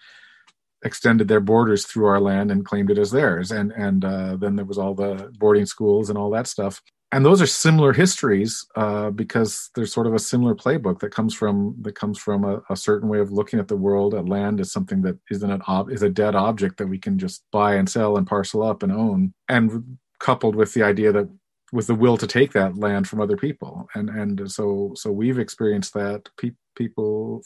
extended 0.83 1.27
their 1.27 1.39
borders 1.39 1.85
through 1.85 2.05
our 2.05 2.19
land 2.19 2.51
and 2.51 2.65
claimed 2.65 2.89
it 2.89 2.97
as 2.97 3.11
theirs. 3.11 3.51
And 3.51 3.71
and 3.71 4.03
uh, 4.03 4.38
then 4.38 4.55
there 4.55 4.65
was 4.65 4.77
all 4.77 4.93
the 4.93 5.31
boarding 5.38 5.65
schools 5.65 6.09
and 6.09 6.17
all 6.17 6.29
that 6.31 6.47
stuff. 6.47 6.81
And 7.13 7.25
those 7.25 7.41
are 7.41 7.47
similar 7.47 7.91
histories 7.91 8.65
uh, 8.77 9.09
because 9.09 9.69
there's 9.75 9.93
sort 9.93 10.07
of 10.07 10.13
a 10.13 10.19
similar 10.19 10.55
playbook 10.55 11.00
that 11.00 11.11
comes 11.11 11.33
from 11.33 11.75
that 11.81 11.93
comes 11.93 12.17
from 12.17 12.45
a, 12.45 12.61
a 12.69 12.75
certain 12.75 13.09
way 13.09 13.19
of 13.19 13.31
looking 13.31 13.59
at 13.59 13.67
the 13.67 13.75
world. 13.75 14.13
At 14.13 14.29
land 14.29 14.59
as 14.59 14.71
something 14.71 15.01
that 15.03 15.17
isn't 15.29 15.51
an 15.51 15.61
ob- 15.67 15.91
is 15.91 16.03
a 16.03 16.09
dead 16.09 16.35
object 16.35 16.77
that 16.77 16.88
we 16.88 16.97
can 16.97 17.19
just 17.19 17.43
buy 17.51 17.75
and 17.75 17.89
sell 17.89 18.17
and 18.17 18.25
parcel 18.25 18.63
up 18.63 18.81
and 18.81 18.91
own. 18.91 19.33
And 19.50 19.97
coupled 20.19 20.55
with 20.55 20.73
the 20.73 20.83
idea 20.83 21.11
that 21.11 21.27
with 21.71 21.87
the 21.87 21.95
will 21.95 22.17
to 22.17 22.27
take 22.27 22.51
that 22.51 22.77
land 22.77 23.07
from 23.07 23.21
other 23.21 23.37
people 23.37 23.87
and 23.95 24.09
and 24.09 24.51
so 24.51 24.91
so 24.95 25.11
we've 25.11 25.39
experienced 25.39 25.93
that 25.93 26.29
Pe- 26.37 26.51
people 26.75 27.41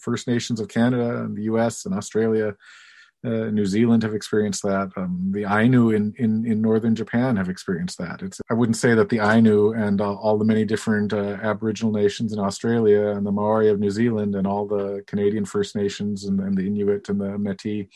first 0.00 0.26
nations 0.26 0.60
of 0.60 0.68
canada 0.68 1.22
and 1.22 1.36
the 1.36 1.44
us 1.44 1.84
and 1.84 1.94
australia 1.94 2.54
uh, 3.24 3.50
New 3.50 3.66
Zealand 3.66 4.02
have 4.04 4.14
experienced 4.14 4.62
that. 4.62 4.90
Um, 4.96 5.30
the 5.32 5.44
Ainu 5.44 5.90
in, 5.90 6.14
in, 6.18 6.46
in 6.46 6.62
northern 6.62 6.94
Japan 6.94 7.36
have 7.36 7.48
experienced 7.48 7.98
that. 7.98 8.22
It's 8.22 8.40
I 8.48 8.54
wouldn't 8.54 8.76
say 8.76 8.94
that 8.94 9.08
the 9.08 9.18
Ainu 9.18 9.72
and 9.72 10.00
all, 10.00 10.16
all 10.18 10.38
the 10.38 10.44
many 10.44 10.64
different 10.64 11.12
uh, 11.12 11.36
Aboriginal 11.42 11.92
nations 11.92 12.32
in 12.32 12.38
Australia 12.38 13.08
and 13.08 13.26
the 13.26 13.32
Maori 13.32 13.68
of 13.70 13.80
New 13.80 13.90
Zealand 13.90 14.36
and 14.36 14.46
all 14.46 14.66
the 14.66 15.02
Canadian 15.08 15.44
First 15.44 15.74
Nations 15.74 16.24
and, 16.26 16.38
and 16.38 16.56
the 16.56 16.66
Inuit 16.66 17.08
and 17.08 17.20
the 17.20 17.36
Métis 17.36 17.88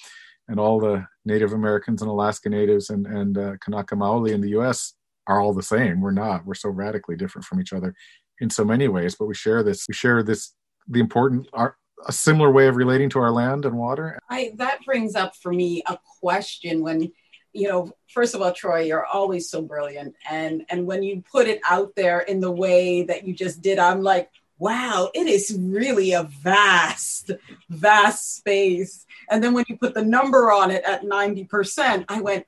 and 0.49 0.59
all 0.59 0.81
the 0.81 1.07
Native 1.25 1.53
Americans 1.53 2.03
and 2.03 2.11
Alaska 2.11 2.49
Natives 2.49 2.91
and 2.91 3.07
and 3.07 3.39
uh, 3.39 3.57
Kanaka 3.65 3.95
Maoli 3.95 4.33
in 4.33 4.41
the 4.41 4.51
U.S. 4.51 4.95
are 5.27 5.41
all 5.41 5.53
the 5.53 5.63
same. 5.63 6.01
We're 6.01 6.11
not. 6.11 6.45
We're 6.45 6.55
so 6.55 6.69
radically 6.69 7.17
different 7.17 7.45
from 7.45 7.61
each 7.61 7.73
other 7.73 7.95
in 8.41 8.51
so 8.51 8.65
many 8.65 8.89
ways, 8.89 9.15
but 9.15 9.27
we 9.27 9.35
share 9.35 9.63
this. 9.63 9.87
We 9.89 9.95
share 9.95 10.23
this 10.23 10.55
the 10.89 11.01
important 11.01 11.49
our, 11.53 11.77
a 12.07 12.13
similar 12.13 12.51
way 12.51 12.67
of 12.67 12.77
relating 12.77 13.09
to 13.11 13.21
our 13.21 13.31
land 13.31 13.65
and 13.65 13.77
water. 13.79 14.19
I 14.29 14.53
that 14.57 14.85
brings 14.85 15.15
up 15.15 15.37
for 15.37 15.53
me 15.53 15.83
a 15.87 15.99
question 16.21 16.83
when 16.83 17.13
you 17.53 17.69
know 17.69 17.93
first 18.09 18.35
of 18.35 18.43
all 18.43 18.53
troy 18.53 18.81
you're 18.81 19.05
always 19.05 19.51
so 19.51 19.63
brilliant 19.63 20.15
and 20.31 20.65
and 20.71 20.87
when 20.87 21.03
you 21.03 21.23
put 21.31 21.47
it 21.47 21.61
out 21.69 21.95
there 21.97 22.21
in 22.21 22.41
the 22.41 22.51
way 22.51 23.03
that 23.03 23.27
you 23.27 23.35
just 23.35 23.61
did 23.61 23.79
i'm 23.79 24.03
like 24.03 24.31
wow 24.59 25.11
it 25.15 25.27
is 25.27 25.57
really 25.61 26.13
a 26.13 26.23
vast 26.23 27.31
vast 27.69 28.37
space 28.37 29.05
and 29.31 29.45
then 29.45 29.53
when 29.53 29.65
you 29.69 29.77
put 29.77 29.93
the 29.93 30.05
number 30.05 30.51
on 30.51 30.71
it 30.71 30.83
at 30.85 31.03
90% 31.03 32.07
i 32.09 32.21
went 32.21 32.47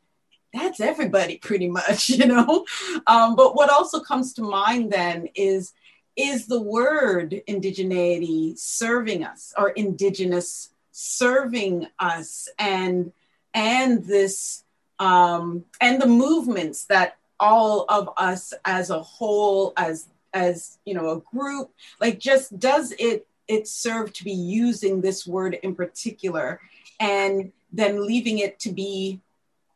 that's 0.54 0.80
everybody 0.80 1.38
pretty 1.38 1.68
much 1.68 2.08
you 2.08 2.26
know? 2.26 2.64
Um, 3.06 3.36
but 3.36 3.54
what 3.54 3.70
also 3.70 4.00
comes 4.00 4.32
to 4.34 4.42
mind 4.42 4.92
then 4.92 5.28
is 5.34 5.72
is 6.16 6.46
the 6.46 6.60
word 6.60 7.42
indigeneity 7.48 8.56
serving 8.56 9.24
us 9.24 9.52
or 9.58 9.70
indigenous 9.70 10.70
serving 10.92 11.88
us 11.98 12.48
and 12.58 13.12
and 13.52 14.04
this 14.04 14.62
um 15.00 15.64
and 15.80 16.00
the 16.00 16.06
movements 16.06 16.84
that 16.84 17.16
all 17.40 17.84
of 17.88 18.08
us 18.16 18.54
as 18.64 18.90
a 18.90 19.02
whole 19.02 19.72
as 19.76 20.06
as 20.32 20.78
you 20.84 20.94
know 20.94 21.10
a 21.10 21.36
group 21.36 21.72
like 22.00 22.20
just 22.20 22.56
does 22.60 22.92
it 23.00 23.26
it 23.48 23.66
serve 23.66 24.12
to 24.12 24.22
be 24.22 24.32
using 24.32 25.00
this 25.00 25.26
word 25.26 25.58
in 25.64 25.74
particular 25.74 26.60
and 27.00 27.50
then 27.72 28.06
leaving 28.06 28.38
it 28.38 28.60
to 28.60 28.70
be 28.70 29.20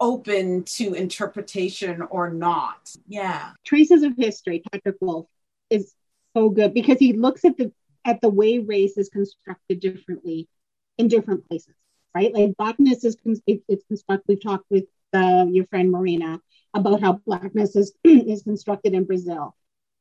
open 0.00 0.62
to 0.62 0.95
interpretation 0.95 2.02
or 2.02 2.31
not 2.31 2.90
yeah 3.09 3.50
traces 3.64 4.02
of 4.02 4.12
history 4.17 4.62
patrick 4.71 4.97
wolfe 5.00 5.26
is 5.71 5.95
so 6.37 6.50
good 6.50 6.73
because 6.73 6.99
he 6.99 7.12
looks 7.12 7.45
at 7.45 7.57
the 7.57 7.73
at 8.05 8.21
the 8.21 8.28
way 8.28 8.59
race 8.59 8.97
is 8.97 9.09
constructed 9.09 9.81
differently 9.81 10.49
in 10.97 11.09
different 11.09 11.47
places, 11.49 11.75
right? 12.14 12.33
Like 12.33 12.57
blackness 12.57 13.05
is 13.05 13.17
it's 13.47 13.85
constructed. 13.87 14.25
We've 14.28 14.43
talked 14.43 14.64
with 14.71 14.85
uh, 15.12 15.47
your 15.50 15.67
friend 15.67 15.90
Marina 15.90 16.40
about 16.75 17.00
how 17.00 17.21
blackness 17.26 17.76
is 17.76 17.93
is 18.05 18.43
constructed 18.43 18.95
in 18.95 19.05
Brazil 19.05 19.55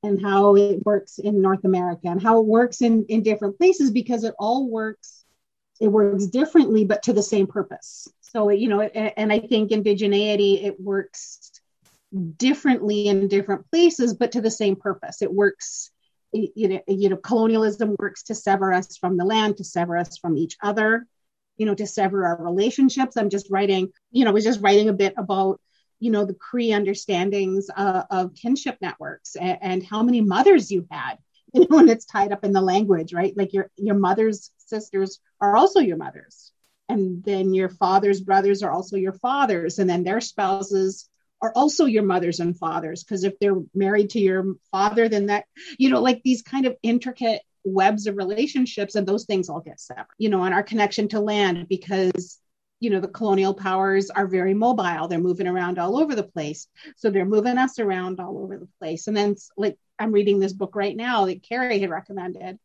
and 0.04 0.22
how 0.22 0.56
it 0.56 0.86
works 0.86 1.20
in 1.20 1.42
North 1.42 1.66
America 1.66 2.08
and 2.08 2.22
how 2.22 2.40
it 2.40 2.46
works 2.46 2.82
in 2.82 3.06
in 3.10 3.24
different 3.24 3.58
places 3.58 3.92
because 3.92 4.24
it 4.24 4.34
all 4.40 4.70
works 4.70 5.26
it 5.80 5.90
works 5.90 6.26
differently 6.28 6.86
but 6.86 7.04
to 7.04 7.14
the 7.14 7.24
same 7.24 7.48
purpose. 7.48 8.08
So 8.38 8.52
you 8.52 8.70
know, 8.70 8.82
and 8.82 9.34
I 9.34 9.40
think 9.40 9.72
indigeneity 9.72 10.64
it 10.64 10.80
works 10.80 11.52
differently 12.38 13.08
in 13.08 13.28
different 13.28 13.68
places 13.72 14.14
but 14.14 14.34
to 14.34 14.42
the 14.42 14.52
same 14.52 14.76
purpose. 14.76 15.24
It 15.24 15.34
works 15.34 15.90
you 16.32 16.68
know, 16.68 16.82
you 16.88 17.10
know, 17.10 17.18
colonialism 17.18 17.96
works 17.98 18.22
to 18.24 18.36
sever 18.36 18.72
us 18.72 18.96
from 18.96 19.18
the 19.18 19.26
land, 19.26 19.58
to 19.58 19.64
sever 19.64 19.98
us 19.98 20.20
from 20.20 20.38
each 20.38 20.56
other, 20.62 21.08
you 21.58 21.66
know, 21.66 21.74
to 21.74 21.88
sever 21.88 22.28
our 22.28 22.44
relationships. 22.44 23.18
I'm 23.18 23.32
just 23.32 23.50
writing, 23.50 23.92
you 24.12 24.24
know, 24.24 24.30
I 24.30 24.34
was 24.34 24.44
just 24.44 24.62
writing 24.62 24.90
a 24.90 24.94
bit 24.94 25.16
about, 25.18 25.60
you 26.00 26.12
know, 26.12 26.24
the 26.24 26.36
Cree 26.36 26.74
understandings 26.74 27.72
uh, 27.76 28.04
of 28.12 28.36
kinship 28.36 28.78
networks 28.82 29.36
and, 29.36 29.58
and, 29.62 29.84
how 29.84 30.04
many 30.04 30.22
mothers 30.22 30.70
you 30.70 30.86
had, 30.92 31.16
you 31.56 31.66
know, 31.68 31.80
and 31.80 31.90
it's 31.90 32.06
tied 32.06 32.32
up 32.32 32.44
in 32.46 32.52
the 32.52 32.62
language, 32.62 33.14
right? 33.14 33.36
Like 33.36 33.54
your 33.54 33.72
your 33.78 33.96
mother's 33.96 34.52
sisters 34.58 35.20
are 35.42 35.58
also 35.58 35.80
your 35.80 35.98
mothers, 35.98 36.52
and 36.90 37.24
then 37.24 37.54
your 37.54 37.70
father's 37.70 38.22
brothers 38.22 38.64
are 38.64 38.72
also 38.72 38.98
your 38.98 39.14
fathers, 39.14 39.80
and 39.80 39.90
then 39.90 40.04
their 40.04 40.22
spouses 40.22 41.10
are 41.42 41.52
also 41.56 41.86
your 41.86 42.04
mothers 42.04 42.40
and 42.40 42.58
fathers. 42.58 43.04
Because 43.04 43.24
if 43.24 43.38
they're 43.40 43.62
married 43.74 44.12
to 44.12 44.20
your 44.20 44.56
father 44.72 45.08
then 45.10 45.28
that 45.28 45.46
you 45.78 45.90
know 45.90 46.02
like 46.02 46.22
these 46.24 46.42
kind 46.42 46.66
of 46.66 46.76
intricate 46.84 47.42
webs 47.64 48.08
of 48.08 48.16
relationships 48.16 48.96
and 48.96 49.06
those 49.06 49.26
things 49.26 49.50
all 49.50 49.60
get 49.60 49.80
severed 49.80 50.08
you 50.18 50.30
know 50.30 50.44
and 50.44 50.54
our 50.54 50.64
connection 50.64 51.10
to 51.10 51.20
land 51.20 51.68
because 51.68 52.40
you 52.80 52.90
know 52.90 53.02
the 53.02 53.08
colonial 53.08 53.54
powers 53.54 54.10
are 54.10 54.28
very 54.28 54.54
mobile. 54.54 55.08
They're 55.08 55.20
moving 55.20 55.48
around 55.48 55.80
all 55.80 55.98
over 55.98 56.16
the 56.16 56.24
place. 56.24 56.68
So 56.96 57.10
they're 57.10 57.26
moving 57.26 57.58
us 57.58 57.80
around 57.80 58.20
all 58.20 58.38
over 58.38 58.58
the 58.58 58.70
place. 58.80 59.08
And 59.08 59.18
then 59.18 59.36
like 59.58 59.78
i'm 60.00 60.12
reading 60.12 60.40
this 60.40 60.54
book 60.54 60.76
right 60.76 60.96
now 60.96 61.26
that 61.26 61.44
carrie 61.44 61.80
had 61.80 61.90
recommended 61.90 62.60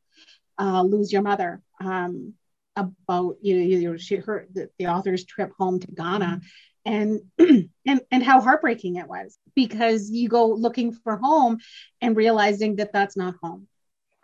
uh, 0.58 0.82
lose 0.82 1.12
your 1.12 1.22
mother. 1.22 1.62
Um, 1.80 2.34
about 2.76 3.36
you 3.42 3.56
know, 3.56 3.62
you 3.62 3.90
know 3.90 3.96
she 3.96 4.16
her 4.16 4.46
the, 4.52 4.68
the 4.78 4.86
author's 4.86 5.24
trip 5.24 5.52
home 5.58 5.78
to 5.78 5.86
ghana 5.88 6.40
mm-hmm. 6.86 7.20
and 7.38 7.70
and 7.86 8.00
and 8.10 8.22
how 8.22 8.40
heartbreaking 8.40 8.96
it 8.96 9.08
was 9.08 9.38
because 9.54 10.10
you 10.10 10.28
go 10.28 10.48
looking 10.48 10.92
for 10.92 11.16
home 11.16 11.58
and 12.00 12.16
realizing 12.16 12.76
that 12.76 12.92
that's 12.92 13.16
not 13.16 13.34
home. 13.42 13.68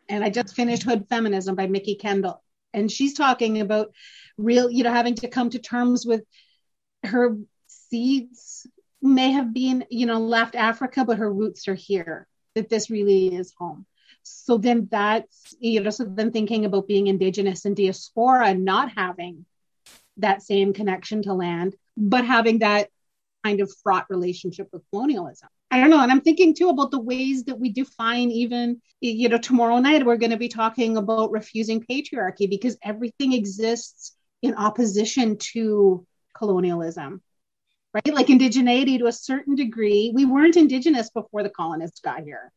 And 0.09 0.25
i 0.25 0.31
just 0.31 0.55
finished 0.55 0.85
hood 0.85 1.07
feminism 1.09 1.55
by 1.55 1.67
Mikki 1.67 1.97
kendall. 1.97 2.43
And 2.75 2.91
she's 2.91 3.15
talking 3.15 3.61
about 3.61 3.93
real 4.37 4.71
you 4.71 4.85
know 4.85 4.93
having 4.93 5.15
to 5.17 5.29
come 5.29 5.51
to 5.51 5.59
terms 5.59 6.07
with 6.07 6.23
her 7.05 7.37
seeds 7.67 8.67
may 9.03 9.33
have 9.33 9.53
been 9.53 9.85
you 9.91 10.07
know 10.07 10.19
left 10.19 10.55
africa 10.55 11.05
but 11.05 11.19
her 11.19 11.33
roots 11.33 11.69
are 11.69 11.75
here 11.75 12.27
that 12.55 12.69
this 12.69 12.91
really 12.91 13.35
is 13.35 13.53
home 13.57 13.87
so 14.31 14.59
then 14.59 14.89
that's 14.91 15.55
you 15.59 15.81
know 15.81 15.91
so 15.91 16.05
then 16.05 16.31
thinking 16.31 16.65
about 16.65 16.87
being 16.87 17.07
indigenous 17.07 17.65
and 17.65 17.77
diaspora 17.77 18.49
and 18.49 18.65
not 18.65 18.93
having 18.97 19.45
that 20.17 20.43
same 20.43 20.73
connection 20.73 21.23
to 21.23 21.33
land 21.33 21.75
but 21.97 22.25
having 22.25 22.61
that 22.61 22.89
kind 23.45 23.61
of 23.61 23.73
fraught 23.83 24.07
relationship 24.09 24.69
with 24.73 24.83
colonialism. 24.91 25.49
I 25.71 25.81
don't 25.81 25.91
know. 25.91 26.01
And 26.01 26.11
I'm 26.11 26.21
thinking 26.21 26.55
too 26.55 26.71
about 26.71 26.91
the 26.91 27.01
ways 27.01 27.45
that 27.45 27.59
we 27.59 27.71
define 27.71 28.31
even, 28.31 28.81
you 29.01 29.29
know, 29.29 29.39
tomorrow 29.39 29.79
night 29.79 30.05
we're 30.05 30.17
going 30.17 30.31
to 30.31 30.37
be 30.37 30.49
talking 30.49 30.97
about 30.97 31.31
refusing 31.31 31.85
patriarchy 31.85 32.49
because 32.49 32.79
everything 32.83 33.33
exists 33.33 34.17
in 34.43 34.55
opposition 34.55 35.37
to 35.39 36.07
colonialism, 36.35 37.21
right? 37.93 38.15
Like 38.15 38.29
indigeneity 38.29 38.99
to 38.99 39.07
a 39.07 39.13
certain 39.13 39.57
degree. 39.57 40.11
We 40.15 40.25
weren't 40.25 40.57
indigenous 40.57 41.11
before 41.11 41.43
the 41.43 41.51
colonists 41.51 42.01
got 42.01 42.23
here. 42.23 42.53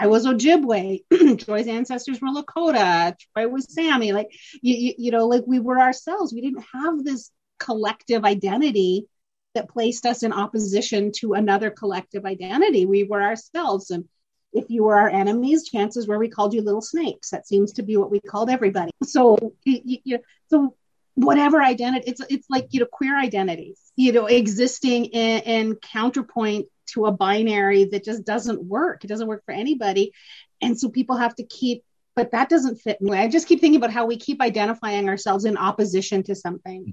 I 0.00 0.06
was 0.06 0.26
Ojibwe. 0.26 1.04
Joy's 1.46 1.68
ancestors 1.68 2.20
were 2.22 2.28
Lakota. 2.28 3.14
Troy 3.34 3.46
was 3.48 3.72
Sami. 3.72 4.12
Like, 4.12 4.28
you, 4.62 4.74
you, 4.74 4.94
you 4.96 5.10
know, 5.10 5.26
like 5.26 5.44
we 5.46 5.60
were 5.60 5.78
ourselves. 5.78 6.32
We 6.32 6.40
didn't 6.40 6.64
have 6.72 7.04
this 7.04 7.30
collective 7.58 8.24
identity 8.24 9.06
that 9.54 9.68
placed 9.68 10.06
us 10.06 10.22
in 10.22 10.32
opposition 10.32 11.12
to 11.16 11.34
another 11.34 11.70
collective 11.70 12.24
identity. 12.24 12.86
We 12.86 13.04
were 13.04 13.22
ourselves. 13.22 13.90
And 13.90 14.08
if 14.54 14.70
you 14.70 14.84
were 14.84 14.98
our 14.98 15.10
enemies, 15.10 15.68
chances 15.68 16.08
were 16.08 16.18
we 16.18 16.30
called 16.30 16.54
you 16.54 16.62
little 16.62 16.80
snakes. 16.80 17.28
That 17.30 17.46
seems 17.46 17.74
to 17.74 17.82
be 17.82 17.98
what 17.98 18.10
we 18.10 18.20
called 18.20 18.48
everybody. 18.48 18.92
So, 19.04 19.36
you, 19.64 20.00
you, 20.04 20.18
so 20.48 20.74
whatever 21.14 21.62
identity, 21.62 22.10
it's 22.10 22.22
it's 22.30 22.48
like 22.48 22.68
you 22.70 22.80
know 22.80 22.86
queer 22.90 23.18
identities, 23.18 23.92
you 23.96 24.12
know, 24.12 24.26
existing 24.26 25.06
in, 25.06 25.42
in 25.42 25.74
counterpoint 25.76 26.66
to 26.92 27.06
a 27.06 27.12
binary 27.12 27.84
that 27.84 28.04
just 28.04 28.24
doesn't 28.24 28.62
work. 28.62 29.04
It 29.04 29.08
doesn't 29.08 29.28
work 29.28 29.44
for 29.44 29.52
anybody, 29.52 30.12
and 30.60 30.78
so 30.78 30.88
people 30.88 31.16
have 31.16 31.34
to 31.36 31.44
keep. 31.44 31.84
But 32.16 32.32
that 32.32 32.48
doesn't 32.48 32.80
fit 32.80 33.00
me. 33.00 33.16
I 33.16 33.28
just 33.28 33.46
keep 33.46 33.60
thinking 33.60 33.78
about 33.78 33.92
how 33.92 34.04
we 34.04 34.16
keep 34.16 34.42
identifying 34.42 35.08
ourselves 35.08 35.44
in 35.44 35.56
opposition 35.56 36.22
to 36.24 36.34
something 36.34 36.92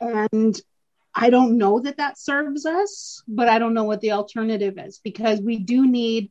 and 0.00 0.60
I 1.14 1.30
don't 1.30 1.58
know 1.58 1.80
that 1.80 1.98
that 1.98 2.18
serves 2.18 2.64
us, 2.66 3.22
but 3.28 3.48
I 3.48 3.58
don't 3.58 3.74
know 3.74 3.84
what 3.84 4.00
the 4.00 4.12
alternative 4.12 4.78
is 4.78 5.00
because 5.02 5.40
we 5.40 5.58
do 5.58 5.86
need 5.86 6.30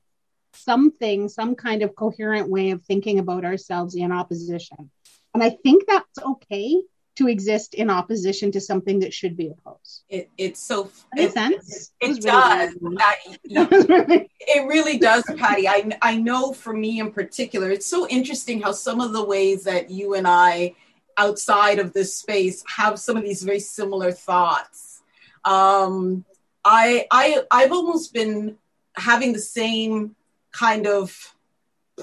something, 0.53 1.29
some 1.29 1.55
kind 1.55 1.83
of 1.83 1.95
coherent 1.95 2.49
way 2.49 2.71
of 2.71 2.83
thinking 2.83 3.19
about 3.19 3.45
ourselves 3.45 3.95
in 3.95 4.11
opposition. 4.11 4.89
And 5.33 5.43
I 5.43 5.51
think 5.51 5.85
that's 5.85 6.19
okay 6.19 6.81
to 7.19 7.27
exist 7.27 7.73
in 7.73 7.89
opposition 7.89 8.49
to 8.53 8.61
something 8.61 8.99
that 8.99 9.13
should 9.13 9.35
be 9.35 9.49
opposed. 9.49 10.03
It, 10.09 10.29
it's 10.37 10.61
so 10.61 10.89
it, 11.17 11.33
sense. 11.33 11.91
It, 11.99 12.17
it 12.17 12.21
does. 12.21 12.75
I, 12.97 13.17
it 14.39 14.67
really 14.67 14.97
does, 14.97 15.25
Patty. 15.37 15.67
I 15.67 15.97
I 16.01 16.15
know 16.15 16.53
for 16.53 16.73
me 16.73 17.01
in 17.01 17.11
particular, 17.11 17.69
it's 17.71 17.85
so 17.85 18.07
interesting 18.07 18.61
how 18.61 18.71
some 18.71 19.01
of 19.01 19.11
the 19.11 19.23
ways 19.23 19.65
that 19.65 19.89
you 19.89 20.13
and 20.13 20.25
I 20.25 20.75
outside 21.17 21.79
of 21.79 21.91
this 21.91 22.15
space 22.15 22.63
have 22.67 22.97
some 22.97 23.17
of 23.17 23.23
these 23.23 23.43
very 23.43 23.59
similar 23.59 24.13
thoughts. 24.13 25.01
Um, 25.43 26.23
I, 26.63 27.05
I, 27.11 27.43
I've 27.51 27.73
almost 27.73 28.13
been 28.13 28.55
having 28.95 29.33
the 29.33 29.39
same 29.39 30.15
kind 30.53 30.87
of 30.87 31.35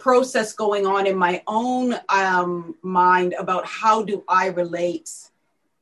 process 0.00 0.52
going 0.52 0.86
on 0.86 1.06
in 1.06 1.16
my 1.16 1.42
own 1.46 1.94
um, 2.08 2.74
mind 2.82 3.34
about 3.38 3.66
how 3.66 4.02
do 4.02 4.24
I 4.28 4.48
relate 4.48 5.10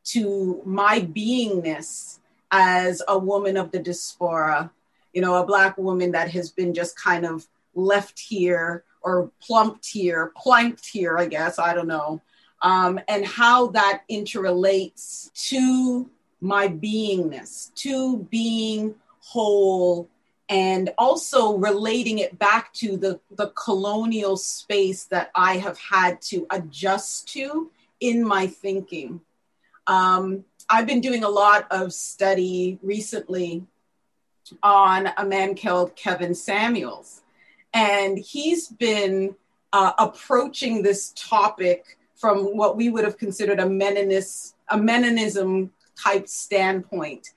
to 0.05 0.63
my 0.65 1.01
beingness 1.01 2.19
as 2.51 3.03
a 3.09 3.19
woman 3.19 3.57
of 3.57 3.71
the 3.73 3.79
diaspora, 3.79 4.71
you 5.13 5.21
know, 5.21 5.37
a 5.37 5.47
Black 5.47 5.77
woman 5.79 6.13
that 6.13 6.31
has 6.31 6.51
been 6.51 6.75
just 6.75 6.97
kind 6.97 7.25
of 7.25 7.47
left 7.75 8.19
here 8.19 8.85
or 9.03 9.31
plumped 9.41 9.87
here, 9.87 10.33
planked 10.37 10.87
here, 10.87 11.19
I 11.19 11.27
guess, 11.27 11.59
I 11.59 11.75
don't 11.75 11.89
know, 11.89 12.23
um, 12.63 13.01
and 13.09 13.27
how 13.27 13.69
that 13.69 14.03
interrelates 14.11 15.33
to 15.51 16.09
my 16.41 16.69
beingness, 16.69 17.75
to 17.75 18.19
being 18.31 18.95
whole 19.21 20.09
and 20.49 20.91
also 20.99 21.57
relating 21.57 22.19
it 22.19 22.39
back 22.39 22.73
to 22.75 22.97
the, 22.97 23.19
the 23.31 23.49
colonial 23.49 24.37
space 24.37 25.05
that 25.05 25.31
I 25.35 25.57
have 25.57 25.79
had 25.79 26.21
to 26.23 26.47
adjust 26.51 27.29
to 27.29 27.71
in 28.01 28.27
my 28.27 28.47
thinking. 28.47 29.21
Um, 29.87 30.45
I've 30.69 30.87
been 30.87 31.01
doing 31.01 31.25
a 31.25 31.29
lot 31.29 31.67
of 31.71 31.93
study 31.93 32.79
recently 32.83 33.65
on 34.63 35.09
a 35.17 35.25
man 35.25 35.57
called 35.57 35.97
Kevin 35.97 36.35
Samuels, 36.35 37.23
and 37.73 38.19
he's 38.19 38.69
been 38.69 39.35
uh, 39.73 39.93
approaching 39.99 40.83
this 40.83 41.13
topic 41.17 41.99
from 42.15 42.57
what 42.57 42.77
we 42.77 42.89
would 42.89 43.05
have 43.05 43.19
considered 43.19 43.59
a 43.59 43.65
Meninist, 43.65 44.55
a 44.69 44.79
Meninism 44.79 45.71
type 46.03 46.29
standpoint. 46.29 47.31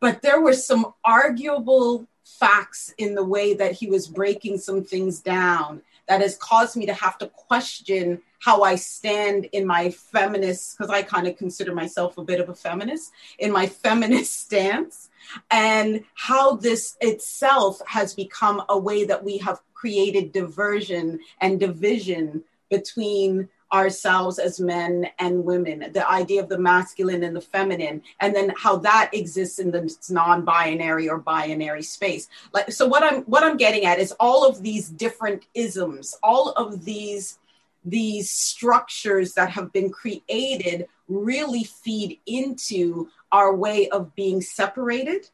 But 0.00 0.22
there 0.22 0.40
were 0.40 0.54
some 0.54 0.92
arguable 1.04 2.06
facts 2.24 2.92
in 2.98 3.14
the 3.14 3.24
way 3.24 3.54
that 3.54 3.72
he 3.72 3.86
was 3.86 4.08
breaking 4.08 4.58
some 4.58 4.82
things 4.82 5.20
down 5.20 5.82
that 6.08 6.20
has 6.20 6.36
caused 6.36 6.76
me 6.76 6.86
to 6.86 6.94
have 6.94 7.18
to 7.18 7.26
question 7.28 8.20
how 8.40 8.62
I 8.62 8.74
stand 8.74 9.46
in 9.52 9.66
my 9.66 9.90
feminist, 9.90 10.76
because 10.76 10.90
I 10.90 11.02
kind 11.02 11.26
of 11.26 11.38
consider 11.38 11.74
myself 11.74 12.18
a 12.18 12.24
bit 12.24 12.40
of 12.40 12.50
a 12.50 12.54
feminist, 12.54 13.12
in 13.38 13.50
my 13.50 13.66
feminist 13.66 14.38
stance, 14.44 15.08
and 15.50 16.04
how 16.14 16.56
this 16.56 16.96
itself 17.00 17.80
has 17.86 18.14
become 18.14 18.62
a 18.68 18.78
way 18.78 19.04
that 19.04 19.24
we 19.24 19.38
have 19.38 19.60
created 19.72 20.32
diversion 20.32 21.20
and 21.40 21.58
division 21.58 22.44
between 22.70 23.48
ourselves 23.74 24.38
as 24.38 24.60
men 24.60 25.08
and 25.18 25.44
women, 25.44 25.90
the 25.92 26.08
idea 26.08 26.40
of 26.40 26.48
the 26.48 26.58
masculine 26.58 27.24
and 27.24 27.34
the 27.34 27.40
feminine, 27.40 28.00
and 28.20 28.34
then 28.34 28.54
how 28.56 28.76
that 28.76 29.10
exists 29.12 29.58
in 29.58 29.72
the 29.72 29.94
non-binary 30.08 31.08
or 31.08 31.18
binary 31.18 31.82
space. 31.82 32.28
Like 32.52 32.70
so 32.70 32.86
what 32.86 33.02
I'm 33.02 33.22
what 33.22 33.42
I'm 33.42 33.56
getting 33.56 33.84
at 33.84 33.98
is 33.98 34.12
all 34.20 34.46
of 34.48 34.62
these 34.62 34.88
different 34.88 35.46
isms, 35.54 36.16
all 36.22 36.50
of 36.52 36.84
these 36.84 37.38
these 37.84 38.30
structures 38.30 39.34
that 39.34 39.50
have 39.50 39.72
been 39.72 39.90
created 39.90 40.86
really 41.08 41.64
feed 41.64 42.18
into 42.26 43.08
our 43.30 43.54
way 43.54 43.88
of 43.88 44.14
being 44.14 44.40
separated. 44.40 45.28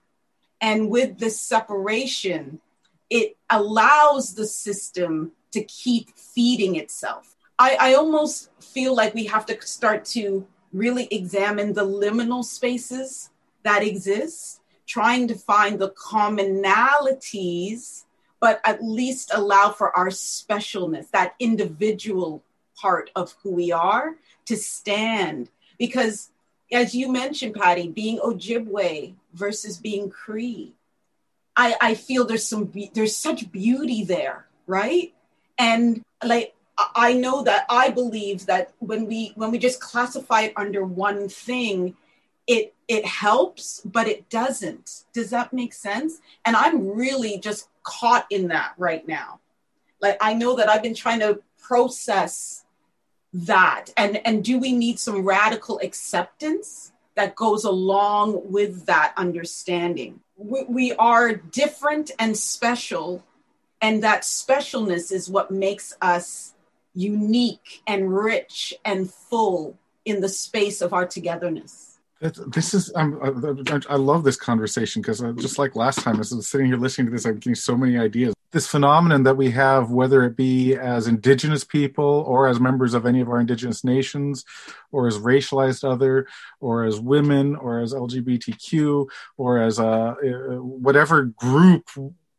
And 0.60 0.90
with 0.90 1.18
this 1.18 1.40
separation, 1.40 2.60
it 3.08 3.36
allows 3.48 4.34
the 4.34 4.46
system 4.46 5.32
to 5.52 5.62
keep 5.64 6.16
feeding 6.16 6.76
itself. 6.76 7.36
I, 7.60 7.76
I 7.78 7.94
almost 7.94 8.50
feel 8.62 8.96
like 8.96 9.14
we 9.14 9.26
have 9.26 9.46
to 9.46 9.60
start 9.60 10.04
to 10.16 10.44
really 10.72 11.06
examine 11.10 11.74
the 11.74 11.84
liminal 11.84 12.42
spaces 12.42 13.28
that 13.64 13.82
exist, 13.82 14.62
trying 14.86 15.28
to 15.28 15.34
find 15.34 15.78
the 15.78 15.90
commonalities, 15.90 18.04
but 18.40 18.62
at 18.64 18.82
least 18.82 19.30
allow 19.34 19.72
for 19.72 19.94
our 19.94 20.08
specialness, 20.08 21.10
that 21.10 21.34
individual 21.38 22.42
part 22.80 23.10
of 23.14 23.36
who 23.42 23.50
we 23.50 23.70
are 23.70 24.16
to 24.46 24.56
stand. 24.56 25.50
Because 25.78 26.30
as 26.72 26.94
you 26.94 27.12
mentioned, 27.12 27.54
Patty, 27.54 27.88
being 27.88 28.20
Ojibwe 28.20 29.12
versus 29.34 29.76
being 29.76 30.08
Cree, 30.08 30.72
I, 31.54 31.76
I 31.78 31.94
feel 31.94 32.24
there's 32.24 32.46
some 32.46 32.72
there's 32.94 33.14
such 33.14 33.52
beauty 33.52 34.02
there, 34.02 34.46
right? 34.66 35.12
And 35.58 36.02
like 36.24 36.54
I 36.94 37.14
know 37.14 37.42
that 37.42 37.66
I 37.68 37.90
believe 37.90 38.46
that 38.46 38.72
when 38.78 39.06
we 39.06 39.32
when 39.34 39.50
we 39.50 39.58
just 39.58 39.80
classify 39.80 40.42
it 40.42 40.52
under 40.56 40.84
one 40.84 41.28
thing, 41.28 41.96
it 42.46 42.74
it 42.88 43.04
helps, 43.06 43.80
but 43.84 44.08
it 44.08 44.28
doesn't. 44.28 45.04
Does 45.12 45.30
that 45.30 45.52
make 45.52 45.72
sense? 45.72 46.20
And 46.44 46.56
I'm 46.56 46.88
really 46.88 47.38
just 47.38 47.68
caught 47.82 48.26
in 48.30 48.48
that 48.48 48.72
right 48.78 49.06
now. 49.06 49.40
Like 50.00 50.18
I 50.20 50.34
know 50.34 50.56
that 50.56 50.68
I've 50.68 50.82
been 50.82 50.94
trying 50.94 51.20
to 51.20 51.40
process 51.60 52.64
that 53.32 53.86
and 53.96 54.20
and 54.26 54.42
do 54.44 54.58
we 54.58 54.72
need 54.72 54.98
some 54.98 55.24
radical 55.24 55.78
acceptance 55.82 56.92
that 57.14 57.36
goes 57.36 57.64
along 57.64 58.50
with 58.50 58.86
that 58.86 59.12
understanding 59.16 60.20
we, 60.36 60.64
we 60.64 60.92
are 60.94 61.34
different 61.34 62.10
and 62.18 62.36
special 62.36 63.24
and 63.80 64.02
that 64.02 64.22
specialness 64.22 65.12
is 65.12 65.30
what 65.30 65.50
makes 65.50 65.94
us 66.00 66.54
unique 66.94 67.82
and 67.86 68.14
rich 68.14 68.74
and 68.84 69.12
full 69.12 69.78
in 70.04 70.20
the 70.20 70.28
space 70.28 70.80
of 70.80 70.92
our 70.92 71.06
togetherness. 71.06 71.90
This 72.20 72.74
is 72.74 72.92
um, 72.96 73.18
I 73.88 73.96
love 73.96 74.24
this 74.24 74.36
conversation 74.36 75.00
because 75.00 75.22
uh, 75.22 75.32
just 75.38 75.58
like 75.58 75.74
last 75.74 76.00
time, 76.00 76.20
as 76.20 76.30
I 76.34 76.36
was 76.36 76.48
sitting 76.48 76.66
here 76.66 76.76
listening 76.76 77.06
to 77.06 77.12
this, 77.12 77.24
I'm 77.24 77.36
getting 77.36 77.54
so 77.54 77.74
many 77.74 77.96
ideas. 77.96 78.34
This 78.50 78.66
phenomenon 78.66 79.22
that 79.22 79.38
we 79.38 79.50
have, 79.52 79.90
whether 79.90 80.22
it 80.24 80.36
be 80.36 80.74
as 80.74 81.06
Indigenous 81.06 81.64
people 81.64 82.24
or 82.26 82.46
as 82.46 82.60
members 82.60 82.92
of 82.92 83.06
any 83.06 83.22
of 83.22 83.30
our 83.30 83.40
Indigenous 83.40 83.84
nations, 83.84 84.44
or 84.92 85.06
as 85.06 85.16
racialized 85.16 85.82
other, 85.82 86.26
or 86.60 86.84
as 86.84 87.00
women, 87.00 87.56
or 87.56 87.80
as 87.80 87.94
LGBTQ, 87.94 89.08
or 89.38 89.58
as 89.58 89.78
a 89.78 89.86
uh, 89.86 90.14
whatever 90.56 91.22
group 91.22 91.88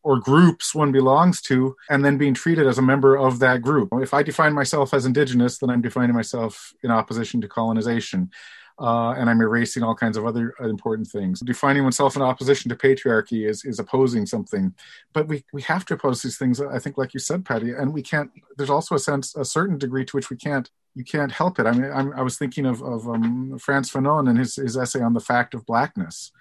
or 0.04 0.20
groups 0.20 0.74
one 0.74 0.92
belongs 0.92 1.42
to 1.42 1.76
and 1.90 2.04
then 2.04 2.18
being 2.18 2.34
treated 2.34 2.68
as 2.68 2.78
a 2.78 2.82
member 2.82 3.16
of 3.16 3.40
that 3.40 3.62
group. 3.62 3.90
If 3.94 4.14
I 4.14 4.24
define 4.24 4.54
myself 4.54 4.94
as 4.94 5.06
indigenous, 5.06 5.58
then 5.58 5.70
I'm 5.70 5.82
defining 5.82 6.16
myself 6.16 6.74
in 6.84 6.92
opposition 6.92 7.42
to 7.42 7.48
colonization. 7.48 8.32
Uh, 8.80 9.12
and 9.12 9.30
I'm 9.30 9.42
erasing 9.42 9.84
all 9.84 9.94
kinds 9.94 10.18
of 10.18 10.26
other 10.26 10.56
important 10.60 11.08
things. 11.08 11.42
Defining 11.42 11.84
oneself 11.84 12.16
in 12.16 12.24
opposition 12.24 12.68
to 12.70 12.76
patriarchy 12.76 13.48
is, 13.48 13.64
is 13.64 13.78
opposing 13.78 14.26
something. 14.26 14.74
But 15.14 15.28
we, 15.28 15.44
we 15.54 15.62
have 15.64 15.86
to 15.86 15.94
oppose 15.94 16.24
these 16.24 16.38
things, 16.38 16.60
I 16.60 16.80
think, 16.80 16.98
like 16.98 17.14
you 17.14 17.20
said, 17.20 17.46
Patty, 17.46 17.74
and 17.74 17.94
we 17.94 18.02
can't, 18.02 18.32
there's 18.58 18.72
also 18.72 18.96
a 18.96 19.00
sense, 19.00 19.36
a 19.36 19.46
certain 19.46 19.78
degree 19.78 20.04
to 20.06 20.18
which 20.18 20.32
we 20.32 20.38
can't, 20.38 20.68
you 20.96 21.04
can't 21.04 21.32
help 21.32 21.60
it. 21.60 21.68
I 21.68 21.74
mean, 21.74 21.92
I'm, 21.92 22.12
i 22.14 22.24
was 22.24 22.40
thinking 22.40 22.66
of, 22.66 22.82
of 22.82 23.08
um, 23.08 23.60
Frantz 23.60 23.92
Fanon 23.92 24.28
and 24.28 24.40
his, 24.40 24.56
his 24.56 24.76
essay 24.76 25.02
on 25.02 25.14
the 25.14 25.20
fact 25.20 25.54
of 25.54 25.66
blackness 25.68 26.32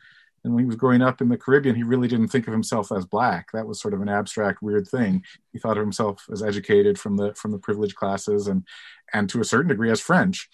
and 0.45 0.55
when 0.55 0.65
he 0.65 0.67
was 0.67 0.77
growing 0.77 1.03
up 1.03 1.21
in 1.21 1.29
the 1.29 1.37
Caribbean, 1.37 1.77
he 1.77 1.83
really 1.83 2.09
didn't 2.09 2.29
think 2.29 2.47
of 2.47 2.53
himself 2.53 2.91
as 2.93 3.05
black. 3.05 3.49
That 3.53 3.67
was 3.67 3.81
sort 3.81 3.93
of 3.93 4.01
an 4.01 4.09
abstract, 4.09 4.63
weird 4.63 4.89
thing. 4.89 5.23
He 5.53 5.59
thought 5.59 5.77
of 5.77 5.83
himself 5.83 6.25
as 6.33 6.43
educated 6.43 6.99
from 6.99 7.17
the 7.17 7.35
from 7.35 7.53
the 7.53 7.59
privileged 7.59 7.97
classes 7.97 8.47
and 8.47 8.67
and 9.13 9.29
to 9.31 9.41
a 9.41 9.45
certain 9.45 9.69
degree 9.69 9.91
as 9.91 10.01
French. 10.01 10.49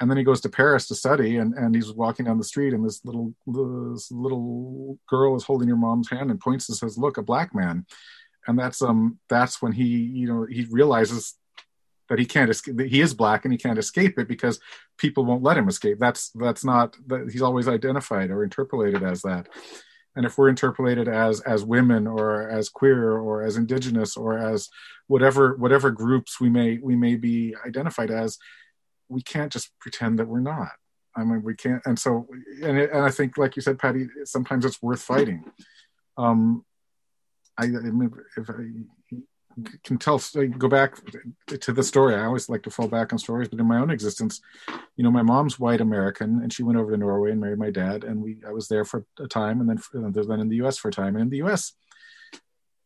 And 0.00 0.10
then 0.10 0.18
he 0.18 0.24
goes 0.24 0.40
to 0.40 0.48
Paris 0.48 0.88
to 0.88 0.94
study, 0.94 1.36
and, 1.36 1.54
and 1.54 1.74
he's 1.74 1.92
walking 1.92 2.24
down 2.26 2.38
the 2.38 2.44
street, 2.44 2.72
and 2.72 2.84
this 2.84 3.04
little 3.04 3.34
this 3.46 4.10
little 4.10 4.98
girl 5.08 5.36
is 5.36 5.44
holding 5.44 5.68
your 5.68 5.76
mom's 5.76 6.10
hand 6.10 6.30
and 6.30 6.40
points 6.40 6.68
and 6.68 6.76
says, 6.76 6.98
"Look, 6.98 7.16
a 7.16 7.22
black 7.22 7.54
man." 7.54 7.86
And 8.46 8.58
that's 8.58 8.82
um 8.82 9.18
that's 9.28 9.62
when 9.62 9.72
he 9.72 9.84
you 9.84 10.26
know 10.26 10.46
he 10.48 10.66
realizes 10.70 11.36
that 12.12 12.18
he 12.18 12.26
can't 12.26 12.50
escape 12.50 12.78
he 12.78 13.00
is 13.00 13.14
black 13.14 13.46
and 13.46 13.52
he 13.52 13.56
can't 13.56 13.78
escape 13.78 14.18
it 14.18 14.28
because 14.28 14.60
people 14.98 15.24
won't 15.24 15.42
let 15.42 15.56
him 15.56 15.66
escape. 15.66 15.98
That's 15.98 16.28
that's 16.34 16.62
not 16.62 16.94
that 17.06 17.30
he's 17.32 17.40
always 17.40 17.68
identified 17.68 18.30
or 18.30 18.44
interpolated 18.44 19.02
as 19.02 19.22
that. 19.22 19.48
And 20.14 20.26
if 20.26 20.36
we're 20.36 20.50
interpolated 20.50 21.08
as 21.08 21.40
as 21.40 21.64
women 21.64 22.06
or 22.06 22.50
as 22.50 22.68
queer 22.68 23.12
or 23.12 23.42
as 23.42 23.56
indigenous 23.56 24.14
or 24.14 24.36
as 24.36 24.68
whatever 25.06 25.56
whatever 25.56 25.90
groups 25.90 26.38
we 26.38 26.50
may 26.50 26.76
we 26.82 26.96
may 26.96 27.16
be 27.16 27.56
identified 27.64 28.10
as 28.10 28.36
we 29.08 29.22
can't 29.22 29.50
just 29.50 29.70
pretend 29.80 30.18
that 30.18 30.28
we're 30.28 30.40
not. 30.40 30.72
I 31.16 31.24
mean 31.24 31.42
we 31.42 31.54
can't 31.54 31.80
and 31.86 31.98
so 31.98 32.28
and, 32.62 32.78
it, 32.78 32.90
and 32.92 33.04
i 33.04 33.10
think 33.10 33.38
like 33.38 33.56
you 33.56 33.62
said 33.62 33.78
patty 33.78 34.06
sometimes 34.24 34.66
it's 34.66 34.82
worth 34.82 35.00
fighting. 35.00 35.44
Um 36.18 36.66
I, 37.56 37.64
I 37.64 37.68
mean, 37.68 38.12
if 38.36 38.50
I, 38.50 38.54
can 39.84 39.98
tell 39.98 40.20
go 40.58 40.68
back 40.68 40.96
to 41.58 41.72
the 41.72 41.82
story. 41.82 42.14
I 42.14 42.24
always 42.24 42.48
like 42.48 42.62
to 42.64 42.70
fall 42.70 42.88
back 42.88 43.12
on 43.12 43.18
stories 43.18 43.48
but 43.48 43.60
in 43.60 43.66
my 43.66 43.78
own 43.78 43.90
existence 43.90 44.40
you 44.96 45.04
know 45.04 45.10
my 45.10 45.22
mom's 45.22 45.58
white 45.58 45.80
american 45.80 46.40
and 46.42 46.52
she 46.52 46.62
went 46.62 46.78
over 46.78 46.90
to 46.90 46.96
norway 46.96 47.30
and 47.30 47.40
married 47.40 47.58
my 47.58 47.70
dad 47.70 48.04
and 48.04 48.22
we 48.22 48.38
i 48.46 48.50
was 48.50 48.68
there 48.68 48.84
for 48.84 49.04
a 49.20 49.26
time 49.26 49.60
and 49.60 49.68
then 49.68 50.12
then 50.14 50.40
in 50.40 50.48
the 50.48 50.56
us 50.56 50.78
for 50.78 50.88
a 50.88 50.92
time. 50.92 51.16
And 51.16 51.22
in 51.22 51.30
the 51.30 51.42
us 51.42 51.72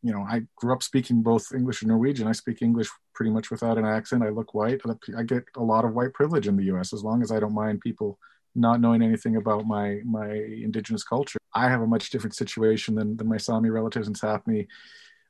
you 0.02 0.12
know 0.12 0.26
i 0.28 0.42
grew 0.56 0.72
up 0.72 0.82
speaking 0.82 1.22
both 1.22 1.52
english 1.54 1.82
and 1.82 1.90
norwegian. 1.90 2.28
I 2.28 2.32
speak 2.32 2.62
english 2.62 2.88
pretty 3.14 3.30
much 3.30 3.50
without 3.50 3.78
an 3.78 3.86
accent. 3.86 4.22
I 4.22 4.28
look 4.28 4.54
white. 4.54 4.80
I 5.16 5.22
get 5.22 5.44
a 5.56 5.62
lot 5.62 5.84
of 5.84 5.94
white 5.94 6.12
privilege 6.12 6.48
in 6.48 6.56
the 6.56 6.64
us 6.64 6.92
as 6.92 7.02
long 7.02 7.22
as 7.22 7.30
i 7.32 7.40
don't 7.40 7.54
mind 7.54 7.80
people 7.80 8.18
not 8.56 8.80
knowing 8.80 9.02
anything 9.02 9.36
about 9.36 9.66
my 9.66 10.00
my 10.04 10.30
indigenous 10.30 11.04
culture. 11.04 11.38
I 11.54 11.68
have 11.68 11.82
a 11.82 11.86
much 11.86 12.10
different 12.10 12.34
situation 12.34 12.94
than, 12.94 13.16
than 13.16 13.28
my 13.28 13.36
Sami 13.36 13.70
relatives 13.70 14.08
in 14.08 14.14
Sapmi. 14.14 14.66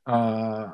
Uh, 0.05 0.69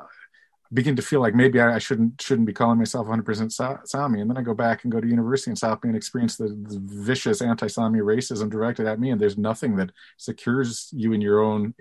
begin 0.74 0.96
to 0.96 1.02
feel 1.02 1.20
like 1.20 1.34
maybe 1.34 1.60
I, 1.60 1.76
I, 1.76 1.78
shouldn't 1.78 2.20
shouldn't 2.20 2.46
be 2.46 2.52
calling 2.52 2.78
myself 2.78 3.06
100% 3.06 3.86
Sami, 3.86 4.20
and 4.20 4.28
then 4.28 4.36
I 4.36 4.42
go 4.42 4.54
back 4.54 4.82
and 4.82 4.92
go 4.92 5.00
to 5.00 5.06
university 5.06 5.52
in 5.52 5.56
Sapmi 5.56 5.84
and 5.84 5.96
experience 5.96 6.36
the, 6.36 6.48
the 6.48 6.80
vicious 6.82 7.40
anti-Sami 7.40 8.00
racism 8.00 8.50
directed 8.50 8.86
at 8.86 8.98
me, 8.98 9.10
and 9.10 9.20
there's 9.20 9.38
nothing 9.38 9.76
that 9.76 9.92
secures 10.16 10.90
you 10.92 11.12
in 11.12 11.20
your 11.20 11.40
own. 11.40 11.74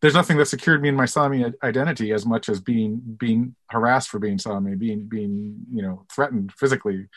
There's 0.00 0.14
nothing 0.14 0.36
that 0.36 0.46
secured 0.46 0.82
me 0.82 0.90
in 0.90 0.94
my 0.94 1.06
Sami 1.06 1.44
identity 1.62 2.12
as 2.12 2.26
much 2.26 2.48
as 2.48 2.60
being 2.60 3.00
being 3.18 3.56
harassed 3.70 4.10
for 4.10 4.18
being 4.18 4.38
Sami, 4.38 4.76
being 4.76 5.06
being 5.08 5.64
you 5.72 5.82
know 5.82 6.04
threatened 6.12 6.52
physically. 6.52 7.08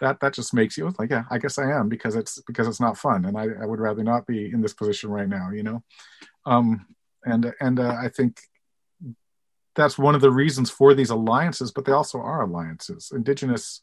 That 0.00 0.20
that 0.20 0.34
just 0.34 0.52
makes 0.52 0.76
you 0.76 0.92
like, 0.98 1.10
yeah, 1.10 1.24
I 1.30 1.38
guess 1.38 1.56
I 1.56 1.70
am 1.70 1.88
because 1.88 2.16
it's 2.16 2.40
because 2.42 2.68
it's 2.68 2.80
not 2.80 2.98
fun, 2.98 3.24
and 3.24 3.38
I, 3.38 3.46
I 3.62 3.64
would 3.64 3.80
rather 3.80 4.04
not 4.04 4.26
be 4.26 4.50
in 4.52 4.60
this 4.60 4.74
position 4.74 5.10
right 5.10 5.28
now, 5.28 5.50
you 5.50 5.62
know. 5.62 5.82
Um, 6.44 6.86
and 7.24 7.54
and 7.60 7.80
uh, 7.80 7.96
I 7.98 8.08
think 8.08 8.40
that's 9.74 9.98
one 9.98 10.14
of 10.14 10.20
the 10.20 10.30
reasons 10.30 10.70
for 10.70 10.94
these 10.94 11.10
alliances, 11.10 11.72
but 11.72 11.84
they 11.84 11.92
also 11.92 12.18
are 12.18 12.42
alliances. 12.42 13.12
Indigenous, 13.14 13.82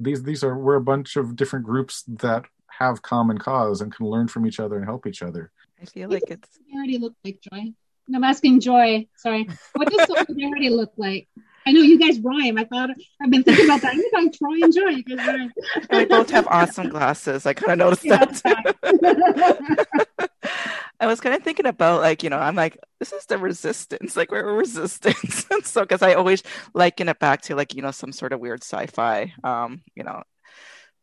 these 0.00 0.22
these 0.22 0.44
are 0.44 0.56
we're 0.56 0.76
a 0.76 0.80
bunch 0.80 1.16
of 1.16 1.36
different 1.36 1.64
groups 1.64 2.04
that 2.06 2.44
have 2.78 3.02
common 3.02 3.38
cause 3.38 3.80
and 3.80 3.94
can 3.94 4.06
learn 4.06 4.28
from 4.28 4.46
each 4.46 4.60
other 4.60 4.76
and 4.76 4.84
help 4.84 5.06
each 5.06 5.22
other. 5.22 5.50
I 5.80 5.86
feel 5.86 6.08
like 6.08 6.24
it's 6.28 6.48
solidarity 6.56 6.98
look 6.98 7.14
like 7.24 7.40
Joy. 7.52 7.72
I'm 8.14 8.24
asking 8.24 8.60
Joy. 8.60 9.06
Sorry, 9.16 9.48
what 9.74 9.90
does 9.90 10.06
solidarity 10.26 10.70
look 10.70 10.92
like? 10.96 11.28
I 11.66 11.72
know 11.72 11.82
you 11.82 11.98
guys 11.98 12.18
rhyme. 12.20 12.56
I 12.56 12.64
thought 12.64 12.90
I've 13.20 13.30
been 13.30 13.42
thinking 13.42 13.66
about 13.66 13.82
that. 13.82 13.94
You 13.94 14.10
guys 14.14 14.38
Troy 14.38 14.62
and 14.62 14.72
Joy. 14.72 14.88
You 14.88 15.02
guys 15.02 15.26
rhyme. 15.26 15.52
we 15.90 16.04
both 16.06 16.30
have 16.30 16.46
awesome 16.46 16.88
glasses. 16.88 17.44
I 17.44 17.52
kind 17.52 17.72
of 17.72 17.78
noticed 17.78 18.04
yeah, 18.04 18.24
that. 18.24 20.06
I 21.00 21.06
was 21.06 21.20
kind 21.20 21.34
of 21.34 21.42
thinking 21.42 21.66
about 21.66 22.00
like, 22.00 22.22
you 22.22 22.30
know, 22.30 22.38
I'm 22.38 22.56
like, 22.56 22.76
this 22.98 23.12
is 23.12 23.26
the 23.26 23.38
resistance, 23.38 24.16
like 24.16 24.30
we're 24.30 24.52
resistance. 24.52 25.46
And 25.50 25.64
so 25.64 25.82
because 25.82 26.02
I 26.02 26.14
always 26.14 26.42
liken 26.74 27.08
it 27.08 27.18
back 27.18 27.42
to 27.42 27.54
like, 27.54 27.74
you 27.74 27.82
know, 27.82 27.90
some 27.90 28.12
sort 28.12 28.32
of 28.32 28.40
weird 28.40 28.62
sci-fi 28.62 29.32
um, 29.44 29.82
you 29.94 30.04
know, 30.04 30.22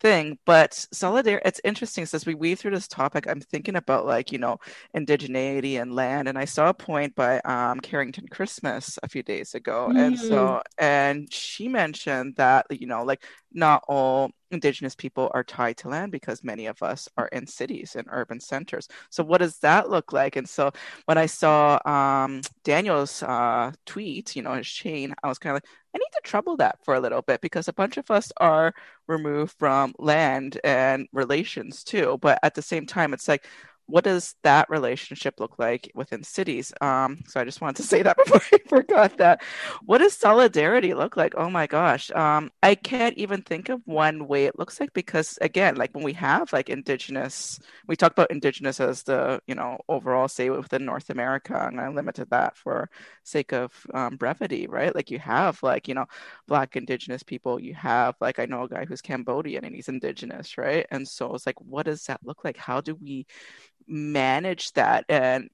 thing 0.01 0.37
but 0.45 0.73
solidarity 0.91 1.41
it's 1.45 1.61
interesting 1.63 2.05
so 2.05 2.15
as 2.15 2.25
we 2.25 2.35
weave 2.35 2.59
through 2.59 2.71
this 2.71 2.87
topic 2.87 3.27
i'm 3.27 3.39
thinking 3.39 3.75
about 3.75 4.05
like 4.05 4.31
you 4.31 4.37
know 4.37 4.57
indigeneity 4.95 5.81
and 5.81 5.95
land 5.95 6.27
and 6.27 6.37
i 6.37 6.45
saw 6.45 6.69
a 6.69 6.73
point 6.73 7.15
by 7.15 7.39
um, 7.39 7.79
carrington 7.79 8.27
christmas 8.27 8.99
a 9.03 9.07
few 9.07 9.23
days 9.23 9.55
ago 9.55 9.89
mm. 9.91 9.97
and 9.97 10.19
so 10.19 10.35
mm. 10.35 10.61
and 10.77 11.31
she 11.31 11.67
mentioned 11.67 12.35
that 12.35 12.65
you 12.69 12.87
know 12.87 13.03
like 13.03 13.23
not 13.55 13.83
all 13.87 14.31
indigenous 14.51 14.95
people 14.95 15.31
are 15.33 15.43
tied 15.43 15.77
to 15.77 15.89
land 15.89 16.11
because 16.11 16.43
many 16.43 16.67
of 16.67 16.81
us 16.83 17.09
are 17.17 17.27
in 17.27 17.47
cities 17.47 17.95
and 17.95 18.07
urban 18.11 18.39
centers 18.39 18.87
so 19.09 19.23
what 19.23 19.39
does 19.39 19.57
that 19.59 19.89
look 19.89 20.13
like 20.13 20.35
and 20.35 20.47
so 20.47 20.71
when 21.05 21.17
i 21.17 21.25
saw 21.25 21.79
um, 21.85 22.41
daniel's 22.63 23.23
uh, 23.23 23.71
tweet 23.85 24.35
you 24.35 24.41
know 24.41 24.53
his 24.53 24.67
chain 24.67 25.13
i 25.23 25.27
was 25.27 25.39
kind 25.39 25.55
of 25.55 25.63
like 25.63 25.69
I 25.95 25.97
need 25.97 26.11
to 26.11 26.21
trouble 26.25 26.57
that 26.57 26.77
for 26.83 26.93
a 26.93 26.99
little 26.99 27.21
bit 27.21 27.39
because 27.39 27.69
a 27.69 27.73
bunch 27.73 27.95
of 27.95 28.11
us 28.11 28.29
are 28.37 28.73
removed 29.07 29.55
from 29.57 29.93
land 29.97 30.59
and 30.61 31.07
relations 31.13 31.85
too. 31.85 32.17
But 32.21 32.37
at 32.43 32.53
the 32.53 32.61
same 32.61 32.85
time, 32.85 33.13
it's 33.13 33.29
like, 33.29 33.45
what 33.87 34.03
does 34.03 34.35
that 34.43 34.69
relationship 34.69 35.39
look 35.39 35.59
like 35.59 35.91
within 35.93 36.23
cities? 36.23 36.73
Um, 36.81 37.19
so 37.27 37.39
I 37.39 37.43
just 37.45 37.61
wanted 37.61 37.77
to 37.77 37.83
say 37.83 38.01
that 38.01 38.17
before 38.25 38.41
I 38.51 38.57
forgot 38.67 39.17
that. 39.17 39.41
What 39.85 39.99
does 39.99 40.13
solidarity 40.13 40.93
look 40.93 41.15
like? 41.17 41.33
Oh 41.37 41.49
my 41.49 41.67
gosh. 41.67 42.09
Um, 42.11 42.51
I 42.63 42.75
can't 42.75 43.17
even 43.17 43.41
think 43.41 43.69
of 43.69 43.81
one 43.85 44.27
way 44.27 44.45
it 44.45 44.57
looks 44.57 44.79
like 44.79 44.93
because 44.93 45.37
again, 45.41 45.75
like 45.75 45.93
when 45.93 46.03
we 46.03 46.13
have 46.13 46.51
like 46.51 46.69
indigenous, 46.69 47.59
we 47.87 47.95
talk 47.95 48.11
about 48.11 48.31
indigenous 48.31 48.79
as 48.79 49.03
the, 49.03 49.39
you 49.47 49.55
know, 49.55 49.77
overall 49.87 50.27
say 50.27 50.49
within 50.49 50.85
North 50.85 51.09
America, 51.09 51.67
and 51.67 51.79
I 51.79 51.89
limited 51.89 52.29
that 52.31 52.57
for 52.57 52.89
sake 53.23 53.53
of 53.53 53.71
um, 53.93 54.17
brevity, 54.17 54.67
right? 54.67 54.93
Like 54.95 55.11
you 55.11 55.19
have 55.19 55.61
like, 55.63 55.87
you 55.87 55.93
know, 55.93 56.05
black 56.47 56.75
indigenous 56.75 57.23
people, 57.23 57.59
you 57.59 57.73
have 57.75 58.15
like, 58.21 58.39
I 58.39 58.45
know 58.45 58.63
a 58.63 58.69
guy 58.69 58.85
who's 58.85 59.01
Cambodian 59.01 59.65
and 59.65 59.75
he's 59.75 59.89
indigenous, 59.89 60.57
right? 60.57 60.85
And 60.91 61.07
so 61.07 61.33
it's 61.33 61.45
like, 61.45 61.59
what 61.61 61.85
does 61.85 62.03
that 62.05 62.21
look 62.23 62.43
like? 62.43 62.57
How 62.57 62.81
do 62.81 62.95
we 62.95 63.25
manage 63.87 64.71
that 64.73 65.05
and 65.09 65.49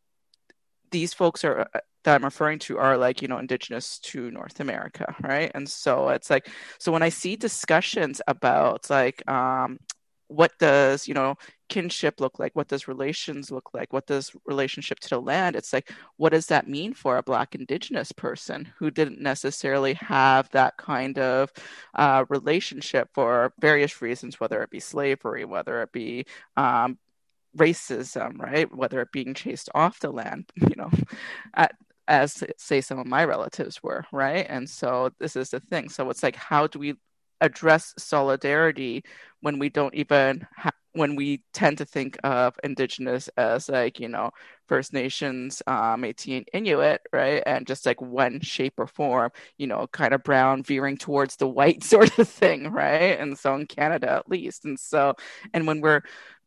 these 0.92 1.14
folks 1.14 1.44
are 1.44 1.62
uh, 1.62 1.80
that 2.04 2.16
I'm 2.16 2.24
referring 2.24 2.60
to 2.60 2.78
are 2.78 2.98
like, 2.98 3.22
you 3.22 3.28
know, 3.28 3.38
indigenous 3.38 4.00
to 4.00 4.32
North 4.32 4.60
America, 4.60 5.16
right? 5.22 5.52
And 5.54 5.70
so 5.70 6.10
it's 6.10 6.30
like, 6.30 6.50
so 6.80 6.92
when 6.92 7.04
I 7.04 7.10
see 7.10 7.36
discussions 7.36 8.22
about 8.28 8.90
like, 8.90 9.30
um, 9.30 9.80
what 10.28 10.58
does, 10.60 11.08
you 11.08 11.14
know, 11.14 11.36
kinship 11.68 12.22
look 12.22 12.40
like? 12.40 12.56
What 12.56 12.70
does 12.70 12.88
relations 12.88 13.52
look 13.52 13.74
like? 13.74 13.92
What 13.92 14.08
does 14.08 14.32
relationship 14.46 15.00
to 15.02 15.10
the 15.10 15.22
land? 15.22 15.58
It's 15.58 15.74
like, 15.74 15.92
what 16.16 16.32
does 16.32 16.48
that 16.48 16.70
mean 16.70 16.94
for 16.94 17.18
a 17.18 17.24
Black 17.24 17.54
indigenous 17.54 18.14
person 18.14 18.72
who 18.80 18.90
didn't 18.90 19.20
necessarily 19.20 19.94
have 19.96 20.50
that 20.52 20.78
kind 20.78 21.20
of 21.20 21.52
uh, 21.96 22.24
relationship 22.30 23.10
for 23.14 23.54
various 23.60 24.02
reasons, 24.02 24.40
whether 24.40 24.64
it 24.64 24.70
be 24.70 24.80
slavery, 24.80 25.44
whether 25.44 25.82
it 25.82 25.92
be 25.92 26.26
um, 26.56 26.98
racism, 27.58 28.40
right? 28.40 28.74
Whether 28.76 29.02
it 29.02 29.12
being 29.12 29.34
chased 29.34 29.70
off 29.76 30.00
the 30.00 30.12
land, 30.12 30.50
you 30.56 30.76
know, 30.76 30.90
at, 31.56 31.74
as 32.08 32.44
say 32.58 32.82
some 32.82 33.00
of 33.00 33.08
my 33.08 33.24
relatives 33.26 33.82
were, 33.84 34.06
right? 34.12 34.46
And 34.50 34.70
so 34.70 35.12
this 35.20 35.36
is 35.36 35.50
the 35.52 35.60
thing. 35.60 35.90
So 35.90 36.10
it's 36.10 36.24
like, 36.24 36.36
how 36.36 36.68
do 36.68 36.80
we 36.80 36.96
address 37.42 37.94
solidarity 37.98 39.04
when 39.42 39.58
we 39.58 39.70
don't 39.70 39.96
even 39.96 40.46
ha- 40.56 40.72
when 40.94 41.16
we 41.16 41.42
tend 41.54 41.78
to 41.78 41.86
think 41.86 42.18
of 42.24 42.54
indigenous 42.64 43.30
as 43.38 43.68
like 43.70 44.00
you 44.00 44.08
know 44.08 44.30
first 44.68 44.94
nations 44.94 45.64
um 45.66 46.04
Métis 46.04 46.38
and 46.38 46.48
inuit 46.54 47.02
right 47.12 47.42
and 47.48 47.66
just 47.66 47.86
like 47.86 48.00
one 48.00 48.40
shape 48.42 48.74
or 48.78 48.86
form 48.86 49.32
you 49.58 49.66
know 49.66 49.88
kind 49.88 50.14
of 50.14 50.22
brown 50.24 50.62
veering 50.62 50.98
towards 50.98 51.38
the 51.38 51.48
white 51.48 51.84
sort 51.86 52.16
of 52.20 52.28
thing 52.28 52.72
right 52.72 53.20
and 53.20 53.38
so 53.38 53.56
in 53.56 53.66
canada 53.66 54.12
at 54.12 54.30
least 54.30 54.66
and 54.66 54.80
so 54.80 55.16
and 55.54 55.66
when 55.66 55.82
we're 55.82 56.02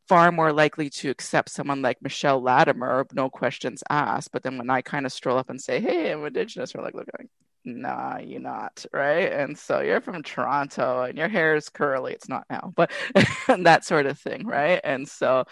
far 0.08 0.30
more 0.32 0.52
likely 0.52 0.90
to 0.90 1.10
accept 1.10 1.50
someone 1.50 1.82
like 1.82 2.02
Michelle 2.02 2.40
Latimer, 2.40 3.06
no 3.12 3.30
questions 3.30 3.82
asked. 3.90 4.32
But 4.32 4.42
then 4.42 4.58
when 4.58 4.70
I 4.70 4.82
kind 4.82 5.06
of 5.06 5.12
stroll 5.12 5.38
up 5.38 5.50
and 5.50 5.60
say, 5.60 5.80
"Hey, 5.80 6.12
I'm 6.12 6.24
Indigenous," 6.24 6.74
we're 6.74 6.82
like, 6.82 6.94
"Looking, 6.94 7.28
nah, 7.64 8.18
you're 8.18 8.40
not, 8.40 8.84
right?" 8.92 9.32
And 9.32 9.58
so 9.58 9.80
you're 9.80 10.00
from 10.00 10.22
Toronto, 10.22 11.02
and 11.02 11.18
your 11.18 11.28
hair 11.28 11.56
is 11.56 11.68
curly. 11.68 12.12
It's 12.12 12.28
not 12.28 12.44
now, 12.50 12.72
but 12.76 12.90
that 13.48 13.84
sort 13.84 14.06
of 14.06 14.18
thing, 14.18 14.46
right? 14.46 14.80
And 14.84 15.08
so 15.08 15.44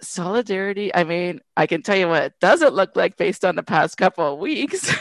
solidarity. 0.00 0.94
I 0.94 1.04
mean, 1.04 1.40
I 1.56 1.66
can 1.66 1.82
tell 1.82 1.96
you 1.96 2.08
what 2.08 2.24
it 2.24 2.34
doesn't 2.40 2.74
look 2.74 2.96
like 2.96 3.16
based 3.16 3.44
on 3.44 3.56
the 3.56 3.62
past 3.62 3.96
couple 3.96 4.32
of 4.32 4.38
weeks. 4.38 4.94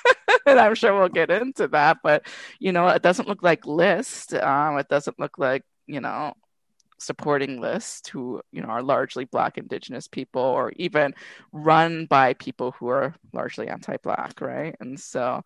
and 0.46 0.58
I'm 0.58 0.74
sure 0.74 0.98
we'll 0.98 1.08
get 1.08 1.30
into 1.30 1.68
that. 1.68 1.98
But 2.02 2.26
you 2.58 2.72
know, 2.72 2.88
it 2.88 3.02
doesn't 3.02 3.28
look 3.28 3.42
like 3.42 3.66
list. 3.66 4.34
Um, 4.34 4.78
it 4.78 4.88
doesn't 4.88 5.18
look 5.18 5.38
like 5.38 5.62
you 5.86 6.00
know 6.00 6.34
supporting 6.98 7.60
list 7.60 8.08
who 8.08 8.40
you 8.52 8.60
know 8.62 8.68
are 8.68 8.82
largely 8.82 9.24
black 9.24 9.58
indigenous 9.58 10.08
people 10.08 10.42
or 10.42 10.72
even 10.76 11.14
run 11.52 12.06
by 12.06 12.34
people 12.34 12.72
who 12.72 12.88
are 12.88 13.14
largely 13.32 13.68
anti-black 13.68 14.40
right? 14.40 14.74
And 14.80 14.98
so 14.98 15.42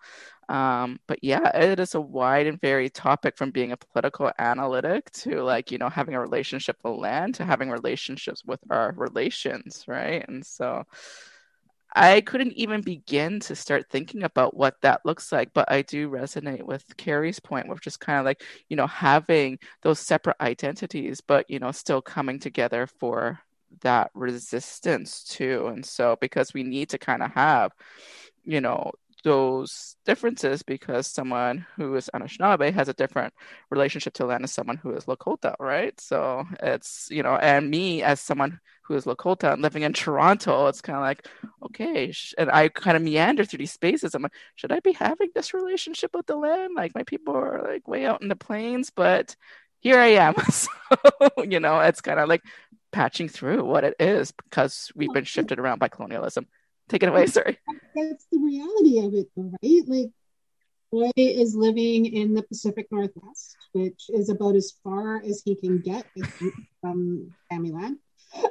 um, 0.48 0.98
but 1.06 1.18
yeah 1.22 1.48
it 1.56 1.80
is 1.80 1.94
a 1.94 2.00
wide 2.00 2.46
and 2.46 2.60
varied 2.60 2.94
topic 2.94 3.36
from 3.36 3.50
being 3.50 3.72
a 3.72 3.76
political 3.76 4.30
analytic 4.38 5.10
to 5.12 5.42
like 5.42 5.70
you 5.70 5.78
know 5.78 5.88
having 5.88 6.14
a 6.14 6.20
relationship 6.20 6.76
with 6.84 6.94
land 6.98 7.34
to 7.36 7.44
having 7.44 7.70
relationships 7.70 8.44
with 8.44 8.60
our 8.70 8.92
relations 8.96 9.84
right? 9.86 10.24
And 10.28 10.44
so 10.44 10.84
I 11.94 12.22
couldn't 12.22 12.52
even 12.54 12.80
begin 12.80 13.40
to 13.40 13.54
start 13.54 13.90
thinking 13.90 14.22
about 14.22 14.56
what 14.56 14.80
that 14.82 15.04
looks 15.04 15.30
like, 15.32 15.52
but 15.52 15.70
I 15.70 15.82
do 15.82 16.08
resonate 16.10 16.62
with 16.62 16.96
Carrie's 16.96 17.40
point 17.40 17.68
with 17.68 17.80
just 17.82 18.00
kind 18.00 18.18
of 18.18 18.24
like, 18.24 18.42
you 18.68 18.76
know, 18.76 18.86
having 18.86 19.58
those 19.82 20.00
separate 20.00 20.36
identities, 20.40 21.20
but, 21.20 21.48
you 21.50 21.58
know, 21.58 21.70
still 21.72 22.00
coming 22.00 22.38
together 22.38 22.86
for 22.86 23.40
that 23.82 24.10
resistance 24.14 25.22
too. 25.24 25.66
And 25.68 25.84
so, 25.84 26.16
because 26.20 26.54
we 26.54 26.62
need 26.62 26.88
to 26.90 26.98
kind 26.98 27.22
of 27.22 27.32
have, 27.32 27.72
you 28.44 28.60
know, 28.60 28.92
those 29.24 29.96
differences 30.04 30.62
because 30.62 31.06
someone 31.06 31.66
who 31.76 31.94
is 31.94 32.10
Anishinaabe 32.14 32.72
has 32.74 32.88
a 32.88 32.94
different 32.94 33.32
relationship 33.70 34.14
to 34.14 34.26
land 34.26 34.44
as 34.44 34.52
someone 34.52 34.76
who 34.76 34.94
is 34.94 35.04
Lakota, 35.04 35.54
right? 35.60 35.98
So 36.00 36.44
it's, 36.60 37.08
you 37.10 37.22
know, 37.22 37.36
and 37.36 37.70
me 37.70 38.02
as 38.02 38.20
someone 38.20 38.60
who 38.82 38.94
is 38.94 39.04
Lakota 39.04 39.52
and 39.52 39.62
living 39.62 39.82
in 39.82 39.92
Toronto, 39.92 40.66
it's 40.66 40.80
kind 40.80 40.96
of 40.96 41.02
like, 41.02 41.26
okay. 41.64 42.12
And 42.36 42.50
I 42.50 42.68
kind 42.68 42.96
of 42.96 43.02
meander 43.02 43.44
through 43.44 43.58
these 43.58 43.72
spaces. 43.72 44.14
I'm 44.14 44.22
like, 44.22 44.34
should 44.56 44.72
I 44.72 44.80
be 44.80 44.92
having 44.92 45.30
this 45.34 45.54
relationship 45.54 46.10
with 46.14 46.26
the 46.26 46.36
land? 46.36 46.74
Like 46.76 46.94
my 46.94 47.04
people 47.04 47.34
are 47.36 47.62
like 47.62 47.86
way 47.86 48.06
out 48.06 48.22
in 48.22 48.28
the 48.28 48.36
plains, 48.36 48.90
but 48.90 49.36
here 49.80 49.98
I 49.98 50.08
am. 50.08 50.34
so, 50.50 50.68
you 51.44 51.60
know, 51.60 51.80
it's 51.80 52.00
kind 52.00 52.18
of 52.18 52.28
like 52.28 52.42
patching 52.92 53.28
through 53.28 53.64
what 53.64 53.84
it 53.84 53.94
is 53.98 54.32
because 54.32 54.92
we've 54.94 55.12
been 55.12 55.24
shifted 55.24 55.58
around 55.58 55.78
by 55.78 55.88
colonialism. 55.88 56.46
Take 56.92 57.04
it 57.04 57.08
away, 57.08 57.24
sorry. 57.24 57.58
That's 57.94 58.26
the 58.30 58.38
reality 58.38 58.98
of 58.98 59.14
it, 59.14 59.26
right? 59.34 59.82
Like 59.86 60.10
Troy 60.90 61.10
is 61.16 61.54
living 61.54 62.04
in 62.04 62.34
the 62.34 62.42
Pacific 62.42 62.86
Northwest, 62.90 63.56
which 63.72 64.10
is 64.10 64.28
about 64.28 64.56
as 64.56 64.74
far 64.84 65.22
as 65.22 65.40
he 65.42 65.56
can 65.56 65.80
get 65.80 66.04
from 66.82 67.32
Samiland. 67.50 67.96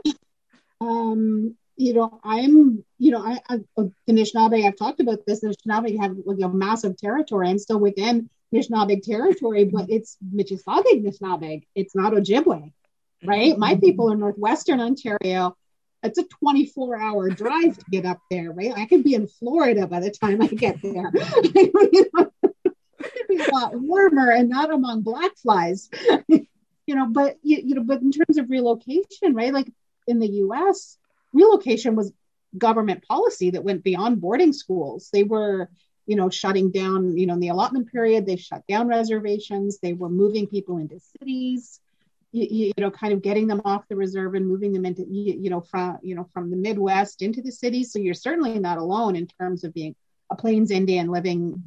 um, 0.82 1.56
you 1.78 1.94
know, 1.94 2.20
I'm, 2.24 2.84
you 2.98 3.12
know, 3.12 3.24
I, 3.24 3.42
I 3.48 3.60
the 3.78 3.94
Anishinaabe, 4.10 4.66
I've 4.66 4.76
talked 4.76 5.02
about 5.02 5.20
this. 5.28 5.44
Anishinaabe 5.44 6.00
have 6.00 6.18
like 6.26 6.42
a 6.42 6.50
massive 6.50 6.98
territory. 6.98 7.48
I'm 7.48 7.60
still 7.60 7.80
within 7.80 8.28
Anishinaabe 8.52 9.04
territory, 9.04 9.66
but 9.66 9.86
it's 9.88 10.18
Mississauga 10.36 10.86
Anishinaabe. 10.96 11.62
It's 11.76 11.94
not 11.94 12.14
Ojibwe, 12.14 12.74
right? 13.24 13.56
My 13.56 13.76
people 13.76 14.12
are 14.12 14.16
Northwestern 14.16 14.82
Ontario. 14.82 15.56
It's 16.04 16.18
a 16.18 16.24
24 16.24 17.00
hour 17.00 17.30
drive 17.30 17.78
to 17.78 17.86
get 17.92 18.06
up 18.06 18.20
there, 18.30 18.52
right? 18.52 18.74
I 18.76 18.86
could 18.86 19.04
be 19.04 19.14
in 19.14 19.28
Florida 19.28 19.86
by 19.86 20.00
the 20.00 20.12
time 20.12 20.42
I 20.42 20.48
get 20.48 20.82
there. 20.82 21.12
it 21.14 21.72
could 23.00 23.28
be 23.28 23.38
a 23.38 23.52
lot 23.54 23.80
warmer 23.80 24.32
and 24.32 24.50
not 24.50 24.74
among 24.74 25.02
black 25.02 25.36
flies, 25.38 25.90
you 26.28 26.48
know. 26.88 27.08
But 27.08 27.38
you, 27.44 27.62
you 27.64 27.76
know, 27.76 27.84
but 27.84 28.02
in 28.02 28.12
terms 28.12 28.38
of 28.38 28.50
relocation, 28.50 29.36
right? 29.36 29.54
Like 29.54 29.72
in 30.08 30.20
the 30.20 30.28
U.S., 30.28 30.98
relocation 31.34 31.96
was 31.96 32.12
government 32.58 33.04
policy 33.08 33.52
that 33.52 33.64
went 33.64 33.84
beyond 33.84 34.22
boarding 34.22 34.54
schools. 34.54 35.10
They 35.14 35.24
were, 35.24 35.70
you 36.08 36.16
know, 36.16 36.32
shutting 36.32 36.72
down. 36.72 37.16
You 37.16 37.28
know, 37.28 37.34
in 37.34 37.40
the 37.40 37.50
allotment 37.50 37.92
period, 37.92 38.26
they 38.26 38.38
shut 38.38 38.66
down 38.68 38.88
reservations. 38.88 39.78
They 39.78 39.94
were 39.94 40.10
moving 40.10 40.48
people 40.48 40.78
into 40.78 41.00
cities 41.00 41.80
you, 42.32 42.48
you, 42.50 42.74
know 42.78 42.92
kind 42.92 43.14
of 43.14 43.22
getting 43.22 43.48
them 43.48 43.62
off 43.66 43.88
the 43.88 43.96
reserve 43.96 44.36
and 44.36 44.48
moving 44.48 44.72
them 44.74 44.86
into 44.86 45.04
you, 45.04 45.34
you 45.40 45.50
know 45.50 45.62
from 45.62 45.98
you 46.02 46.16
know 46.16 46.28
from 46.34 46.50
the 46.50 46.56
midwest 46.56 47.22
into 47.22 47.42
the 47.42 47.52
cities 47.52 47.92
so 47.92 48.00
you're 48.00 48.14
certainly 48.14 48.60
not 48.60 48.78
alone 48.78 49.16
in 49.16 49.28
terms 49.28 49.64
of 49.64 49.74
being 49.74 49.96
a 50.32 50.36
plains 50.36 50.72
indian 50.72 51.08
living 51.08 51.62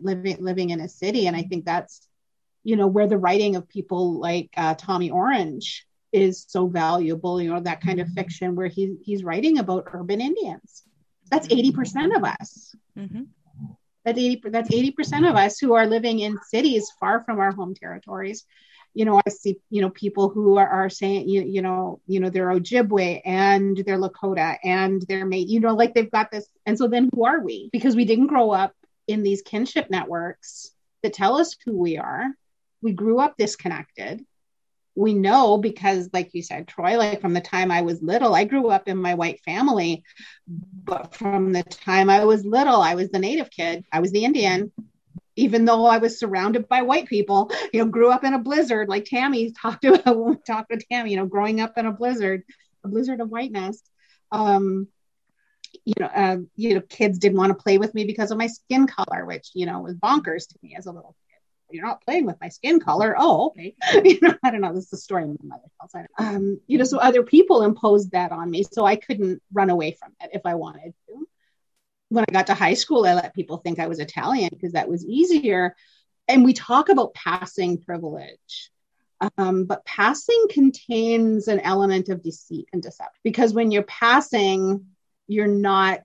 living 0.00 0.36
living 0.40 0.70
in 0.70 0.80
a 0.80 0.88
city. 0.88 1.26
And 1.26 1.36
i 1.36 1.42
think 1.42 1.64
that's 1.64 2.06
you 2.64 2.76
know 2.76 2.86
where 2.86 3.06
the 3.06 3.18
writing 3.18 3.56
of 3.56 3.68
people 3.68 4.18
like 4.18 4.50
uh, 4.56 4.74
tommy 4.74 5.10
orange 5.10 5.86
is 6.12 6.44
so 6.48 6.66
valuable 6.66 7.40
you 7.40 7.52
know 7.52 7.60
that 7.60 7.80
kind 7.80 8.00
of 8.00 8.08
fiction 8.08 8.54
where 8.54 8.66
he, 8.66 8.96
he's 9.02 9.24
writing 9.24 9.58
about 9.58 9.88
urban 9.92 10.20
indians. 10.20 10.84
That's 11.30 11.46
80% 11.48 12.16
of 12.16 12.24
us. 12.24 12.74
Mm-hmm. 12.96 13.24
that's 14.04 14.18
80 14.18 14.42
that's 14.46 14.70
80% 14.70 15.28
of 15.28 15.36
us 15.36 15.58
who 15.58 15.74
are 15.74 15.86
living 15.86 16.20
in 16.20 16.38
cities 16.48 16.90
far 16.98 17.22
from 17.24 17.38
our 17.38 17.52
home 17.52 17.74
territories 17.74 18.44
you 18.94 19.04
know, 19.04 19.20
I 19.24 19.30
see, 19.30 19.58
you 19.70 19.82
know, 19.82 19.90
people 19.90 20.28
who 20.28 20.56
are, 20.56 20.68
are 20.68 20.90
saying, 20.90 21.28
you, 21.28 21.42
you 21.42 21.62
know, 21.62 22.00
you 22.06 22.20
know, 22.20 22.30
they're 22.30 22.48
Ojibwe 22.48 23.22
and 23.24 23.76
they're 23.76 23.98
Lakota 23.98 24.56
and 24.64 25.02
they're 25.08 25.26
Métis, 25.26 25.48
you 25.48 25.60
know, 25.60 25.74
like 25.74 25.94
they've 25.94 26.10
got 26.10 26.30
this. 26.30 26.48
And 26.66 26.76
so 26.76 26.88
then 26.88 27.08
who 27.14 27.24
are 27.24 27.40
we? 27.40 27.68
Because 27.72 27.94
we 27.94 28.04
didn't 28.04 28.26
grow 28.26 28.50
up 28.50 28.74
in 29.06 29.22
these 29.22 29.42
kinship 29.42 29.90
networks 29.90 30.70
that 31.02 31.12
tell 31.12 31.36
us 31.36 31.56
who 31.64 31.76
we 31.76 31.98
are. 31.98 32.26
We 32.82 32.92
grew 32.92 33.18
up 33.18 33.36
disconnected. 33.36 34.24
We 34.94 35.14
know 35.14 35.58
because, 35.58 36.10
like 36.12 36.34
you 36.34 36.42
said, 36.42 36.66
Troy, 36.66 36.96
like 36.98 37.20
from 37.20 37.34
the 37.34 37.40
time 37.40 37.70
I 37.70 37.82
was 37.82 38.02
little, 38.02 38.34
I 38.34 38.44
grew 38.44 38.68
up 38.68 38.88
in 38.88 38.96
my 38.96 39.14
white 39.14 39.40
family. 39.44 40.02
But 40.48 41.14
from 41.14 41.52
the 41.52 41.62
time 41.62 42.10
I 42.10 42.24
was 42.24 42.44
little, 42.44 42.80
I 42.80 42.96
was 42.96 43.10
the 43.10 43.20
native 43.20 43.50
kid, 43.50 43.84
I 43.92 44.00
was 44.00 44.10
the 44.10 44.24
Indian 44.24 44.72
even 45.38 45.64
though 45.64 45.86
I 45.86 45.98
was 45.98 46.18
surrounded 46.18 46.68
by 46.68 46.82
white 46.82 47.06
people, 47.06 47.50
you 47.72 47.80
know, 47.80 47.90
grew 47.90 48.10
up 48.10 48.24
in 48.24 48.34
a 48.34 48.38
blizzard, 48.38 48.88
like 48.88 49.04
Tammy 49.04 49.52
talked 49.52 49.84
about 49.84 50.18
when 50.18 50.30
we 50.30 50.36
talked 50.46 50.70
with 50.70 50.86
Tammy, 50.88 51.12
you 51.12 51.16
know, 51.16 51.26
growing 51.26 51.60
up 51.60 51.78
in 51.78 51.86
a 51.86 51.92
blizzard, 51.92 52.42
a 52.84 52.88
blizzard 52.88 53.20
of 53.20 53.30
whiteness. 53.30 53.82
Um, 54.32 54.88
you 55.84 55.94
know, 56.00 56.06
uh, 56.06 56.38
you 56.56 56.74
know, 56.74 56.80
kids 56.80 57.18
didn't 57.18 57.38
want 57.38 57.50
to 57.50 57.62
play 57.62 57.78
with 57.78 57.94
me 57.94 58.04
because 58.04 58.30
of 58.30 58.38
my 58.38 58.46
skin 58.46 58.86
color, 58.86 59.24
which 59.24 59.50
you 59.54 59.66
know 59.66 59.80
was 59.80 59.94
bonkers 59.94 60.48
to 60.48 60.54
me 60.62 60.74
as 60.76 60.86
a 60.86 60.92
little 60.92 61.14
kid. 61.28 61.76
You're 61.76 61.86
not 61.86 62.02
playing 62.02 62.24
with 62.24 62.36
my 62.40 62.48
skin 62.48 62.80
color. 62.80 63.14
Oh, 63.18 63.48
okay. 63.48 63.74
you 64.04 64.18
know, 64.22 64.34
I 64.42 64.50
don't 64.50 64.62
know. 64.62 64.74
This 64.74 64.84
is 64.84 64.90
the 64.90 64.96
story 64.96 65.26
my 65.26 65.36
mother 65.42 65.68
tells. 65.78 66.06
Um, 66.18 66.60
you 66.66 66.78
know, 66.78 66.84
so 66.84 66.98
other 66.98 67.22
people 67.22 67.62
imposed 67.62 68.12
that 68.12 68.32
on 68.32 68.50
me, 68.50 68.64
so 68.64 68.86
I 68.86 68.96
couldn't 68.96 69.42
run 69.52 69.70
away 69.70 69.96
from 70.00 70.12
it 70.20 70.30
if 70.32 70.42
I 70.46 70.54
wanted 70.54 70.94
to 71.08 71.27
when 72.08 72.24
I 72.28 72.32
got 72.32 72.46
to 72.46 72.54
high 72.54 72.74
school, 72.74 73.04
I 73.04 73.14
let 73.14 73.34
people 73.34 73.58
think 73.58 73.78
I 73.78 73.86
was 73.86 73.98
Italian 73.98 74.50
because 74.52 74.72
that 74.72 74.88
was 74.88 75.06
easier. 75.06 75.74
And 76.26 76.44
we 76.44 76.52
talk 76.52 76.88
about 76.88 77.14
passing 77.14 77.80
privilege. 77.80 78.70
Um, 79.36 79.64
but 79.64 79.84
passing 79.84 80.46
contains 80.50 81.48
an 81.48 81.60
element 81.60 82.08
of 82.08 82.22
deceit 82.22 82.68
and 82.72 82.80
deception 82.80 83.20
because 83.24 83.52
when 83.52 83.72
you're 83.72 83.82
passing, 83.82 84.86
you're 85.26 85.48
not 85.48 86.02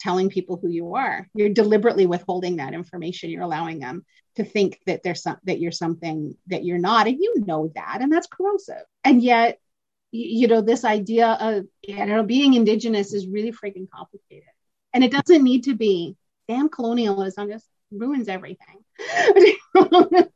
telling 0.00 0.28
people 0.28 0.56
who 0.56 0.68
you 0.68 0.94
are. 0.94 1.28
You're 1.34 1.48
deliberately 1.48 2.06
withholding 2.06 2.56
that 2.56 2.74
information. 2.74 3.30
You're 3.30 3.42
allowing 3.42 3.78
them 3.78 4.04
to 4.36 4.44
think 4.44 4.80
that 4.86 5.02
there's 5.02 5.22
some 5.22 5.36
that 5.44 5.60
you're 5.60 5.72
something 5.72 6.36
that 6.48 6.64
you're 6.64 6.78
not, 6.78 7.06
and 7.06 7.18
you 7.20 7.34
know 7.46 7.70
that, 7.74 7.98
and 8.00 8.12
that's 8.12 8.26
corrosive. 8.26 8.84
And 9.04 9.22
yet, 9.22 9.60
you 10.10 10.48
know, 10.48 10.60
this 10.60 10.84
idea 10.84 11.28
of 11.40 11.66
know 11.88 12.22
being 12.22 12.54
indigenous 12.54 13.12
is 13.12 13.26
really 13.26 13.52
freaking 13.52 13.88
complicated 13.90 14.48
and 14.92 15.04
it 15.04 15.12
doesn't 15.12 15.42
need 15.42 15.64
to 15.64 15.74
be 15.74 16.16
damn 16.48 16.68
colonialism 16.68 17.48
just 17.48 17.66
ruins 17.90 18.28
everything. 18.28 18.84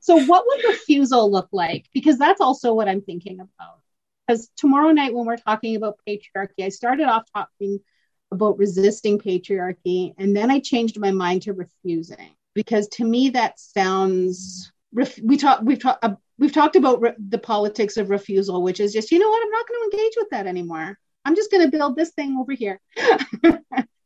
so 0.00 0.24
what 0.24 0.44
would 0.46 0.64
refusal 0.68 1.30
look 1.30 1.48
like? 1.52 1.86
Because 1.92 2.18
that's 2.18 2.40
also 2.40 2.74
what 2.74 2.88
I'm 2.88 3.02
thinking 3.02 3.40
about. 3.40 3.80
Because 4.26 4.48
tomorrow 4.56 4.92
night 4.92 5.12
when 5.12 5.26
we're 5.26 5.36
talking 5.36 5.76
about 5.76 5.98
patriarchy, 6.08 6.64
I 6.64 6.68
started 6.68 7.06
off 7.06 7.24
talking 7.34 7.80
about 8.32 8.58
resisting 8.58 9.18
patriarchy 9.18 10.14
and 10.18 10.36
then 10.36 10.50
I 10.50 10.60
changed 10.60 10.98
my 10.98 11.10
mind 11.10 11.42
to 11.42 11.52
refusing 11.52 12.30
because 12.54 12.88
to 12.88 13.04
me 13.04 13.30
that 13.30 13.58
sounds 13.58 14.72
we 15.22 15.36
talk 15.36 15.60
we've 15.62 15.80
talked 15.80 16.04
uh, 16.04 16.14
we've 16.38 16.52
talked 16.52 16.76
about 16.76 17.00
re- 17.00 17.14
the 17.18 17.38
politics 17.38 17.96
of 17.96 18.10
refusal 18.10 18.62
which 18.62 18.80
is 18.80 18.92
just 18.92 19.10
you 19.10 19.18
know 19.18 19.28
what 19.28 19.44
I'm 19.44 19.50
not 19.50 19.68
going 19.68 19.80
to 19.80 19.96
engage 19.96 20.12
with 20.16 20.30
that 20.30 20.46
anymore 20.46 20.98
I'm 21.24 21.36
just 21.36 21.50
going 21.50 21.64
to 21.68 21.76
build 21.76 21.96
this 21.96 22.10
thing 22.10 22.36
over 22.38 22.52
here. 22.52 22.80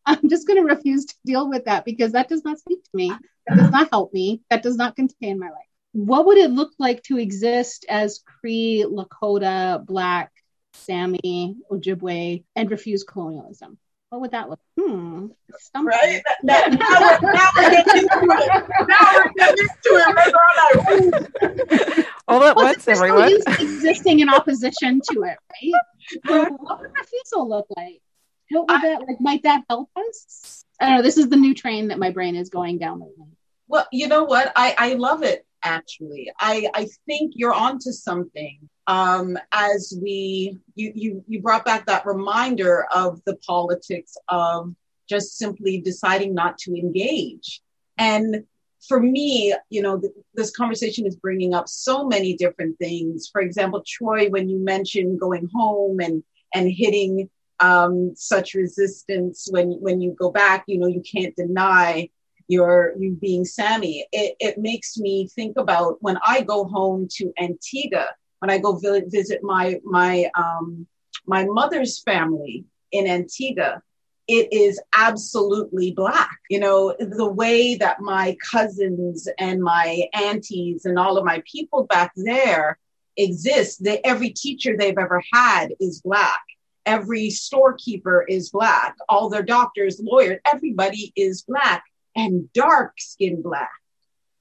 I'm 0.07 0.29
just 0.29 0.47
going 0.47 0.61
to 0.61 0.75
refuse 0.75 1.07
to 1.07 1.15
deal 1.25 1.49
with 1.49 1.65
that 1.65 1.85
because 1.85 2.13
that 2.13 2.29
does 2.29 2.45
not 2.45 2.59
speak 2.59 2.83
to 2.85 2.91
me. 2.93 3.13
That 3.47 3.57
does 3.57 3.71
not 3.71 3.89
help 3.91 4.13
me. 4.13 4.43
That 4.51 4.63
does 4.63 4.77
not 4.77 4.97
contain 4.97 5.39
my 5.39 5.47
life. 5.47 5.69
What 5.93 6.27
would 6.27 6.39
it 6.39 6.51
look 6.51 6.73
like 6.79 7.03
to 7.05 7.19
exist 7.19 7.87
as 7.89 8.23
Cree, 8.41 8.85
Lakota, 8.89 9.85
Black, 9.85 10.33
Sami, 10.73 11.57
Ojibwe, 11.71 12.45
and 12.57 12.71
refuse 12.71 13.05
colonialism? 13.05 13.79
What 14.15 14.21
would 14.21 14.31
that 14.31 14.49
look? 14.49 14.61
Hmm. 14.79 15.27
Right. 15.75 16.23
Now, 16.45 16.63
now, 16.67 17.19
we're, 17.21 17.33
now 17.33 17.49
we're 17.57 17.71
getting 17.71 18.03
into 18.05 18.29
it. 18.31 18.65
Now 18.87 19.11
we're 19.13 19.33
getting 19.37 19.67
into 19.67 19.91
it. 19.91 21.27
We're 21.43 22.05
all 22.29 22.45
at 22.45 22.55
well, 22.55 22.67
once, 22.67 22.87
everyone. 22.87 23.33
existing 23.59 24.21
in 24.21 24.29
opposition 24.29 25.01
to 25.11 25.25
it, 25.25 25.37
right? 25.51 26.53
what 26.59 26.81
would 26.81 26.93
refusal 26.97 27.49
look 27.49 27.67
like? 27.77 28.03
What 28.51 28.69
would 28.69 28.77
I, 28.77 28.81
that 28.83 29.01
like? 29.01 29.21
Might 29.21 29.43
that 29.43 29.65
help 29.69 29.91
us? 29.97 30.65
I 30.79 30.91
don't 30.91 30.97
know. 30.99 31.03
This 31.03 31.19
is 31.19 31.29
the 31.29 31.35
new 31.35 31.53
train 31.53 31.89
that 31.89 31.99
my 31.99 32.11
brain 32.11 32.37
is 32.37 32.51
going 32.51 32.79
down 32.79 33.01
lately. 33.01 33.27
Well, 33.67 33.89
you 33.91 34.07
know 34.07 34.23
what? 34.23 34.53
I 34.55 34.77
I 34.79 34.95
love 34.95 35.25
it. 35.25 35.45
Actually, 35.65 36.31
I 36.39 36.71
I 36.73 36.87
think 37.07 37.33
you're 37.35 37.53
onto 37.53 37.91
something. 37.91 38.69
Um, 38.87 39.39
as 39.53 39.99
we 40.03 40.59
you 40.75 40.93
you 40.95 41.25
you 41.27 41.41
brought 41.41 41.65
back 41.65 41.87
that 41.87 42.07
reminder 42.07 42.87
of 42.95 43.23
the 43.25 43.37
politics 43.37 44.17
of 44.29 44.75
just 45.09 45.39
simply 45.39 45.81
deciding 45.81 46.35
not 46.35 46.59
to 46.59 46.75
engage 46.75 47.63
and 47.99 48.45
for 48.87 49.01
me, 49.01 49.55
you 49.71 49.83
know, 49.83 49.99
th- 49.99 50.13
this 50.35 50.51
conversation 50.51 51.07
is 51.07 51.17
bringing 51.17 51.55
up 51.55 51.69
so 51.69 52.07
many 52.07 52.35
different 52.35 52.79
things. 52.79 53.29
For 53.33 53.41
example, 53.41 53.83
Troy, 53.87 54.29
when 54.29 54.49
you 54.49 54.59
mentioned 54.59 55.21
going 55.21 55.49
home 55.55 56.01
and 56.01 56.23
and 56.55 56.71
hitting 56.71 57.31
um, 57.61 58.13
such 58.15 58.55
resistance 58.55 59.49
when 59.51 59.73
when 59.81 60.01
you 60.01 60.15
go 60.19 60.31
back, 60.31 60.65
you 60.67 60.79
know, 60.79 60.87
you 60.87 61.03
can't 61.03 61.35
deny 61.37 62.11
your 62.49 62.93
you 62.99 63.13
being 63.21 63.45
Sami 63.45 64.07
It, 64.13 64.37
it 64.39 64.59
makes 64.59 64.99
me 64.99 65.29
think 65.29 65.57
about 65.57 65.97
when 66.01 66.19
I 66.27 66.43
go 66.43 66.65
home 66.65 67.09
to 67.13 67.33
Antigua, 67.41 68.09
when 68.45 68.51
I 68.51 68.59
go 68.59 68.77
vi- 68.77 69.09
visit 69.09 69.43
my 69.43 69.81
my 69.85 70.31
um, 70.35 70.87
my 71.25 71.47
mother's 71.47 72.03
family 72.03 72.67
in 72.93 73.07
Antigua 73.07 73.83
it 74.27 74.53
is 74.53 74.81
absolutely 74.97 75.93
black. 75.93 76.39
You 76.49 76.61
know, 76.61 76.95
the 76.99 77.31
way 77.31 77.75
that 77.75 78.01
my 78.01 78.37
cousins 78.51 79.29
and 79.39 79.63
my 79.63 80.05
aunties 80.15 80.87
and 80.87 80.99
all 80.99 81.19
of 81.19 81.27
my 81.27 81.43
people 81.51 81.85
back 81.85 82.13
there 82.17 82.79
exist, 83.19 83.87
every 84.03 84.31
teacher 84.31 84.77
they've 84.77 84.97
ever 84.97 85.23
had 85.33 85.75
is 85.79 86.01
black. 86.01 86.41
Every 86.87 87.29
storekeeper 87.29 88.25
is 88.27 88.49
black. 88.49 88.97
All 89.11 89.29
their 89.29 89.43
doctors, 89.43 90.01
lawyers, 90.03 90.39
everybody 90.51 91.13
is 91.17 91.43
black 91.43 91.85
and 92.17 92.51
dark 92.55 92.95
skin 92.99 93.43
black. 93.43 93.73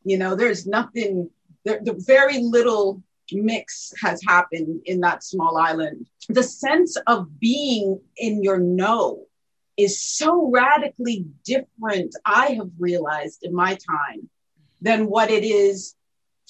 You 0.05 0.17
know, 0.17 0.35
there's 0.35 0.65
nothing, 0.65 1.29
there, 1.65 1.81
the 1.83 2.01
very 2.07 2.39
little 2.39 3.03
mix 3.31 3.93
has 4.01 4.21
happened 4.27 4.81
in 4.85 5.01
that 5.01 5.23
small 5.23 5.57
island. 5.57 6.07
The 6.29 6.43
sense 6.43 6.97
of 7.07 7.39
being 7.39 7.99
in 8.17 8.43
your 8.43 8.59
know 8.59 9.25
is 9.77 10.01
so 10.01 10.49
radically 10.51 11.25
different, 11.45 12.15
I 12.25 12.47
have 12.57 12.69
realized 12.77 13.43
in 13.43 13.53
my 13.55 13.75
time, 13.75 14.29
than 14.81 15.07
what 15.07 15.31
it 15.31 15.43
is 15.43 15.95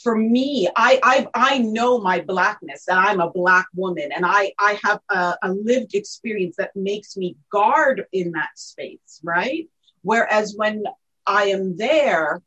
for 0.02 0.16
me. 0.16 0.68
I 0.76 1.00
I, 1.04 1.28
I 1.34 1.58
know 1.60 2.00
my 2.00 2.20
blackness 2.20 2.88
and 2.88 3.00
I'm 3.00 3.22
a 3.22 3.30
black 3.30 3.68
woman 3.76 4.12
and 4.12 4.26
I, 4.26 4.52
I 4.60 4.80
have 4.84 5.00
a, 5.10 5.36
a 5.44 5.54
lived 5.54 5.94
experience 5.96 6.56
that 6.58 6.76
makes 6.76 7.16
me 7.16 7.38
guard 7.52 8.06
in 8.12 8.32
that 8.32 8.50
space, 8.56 9.22
right? 9.24 9.70
Whereas 10.02 10.56
when 10.56 10.84
I 11.26 11.46
am 11.46 11.78
there, 11.78 12.42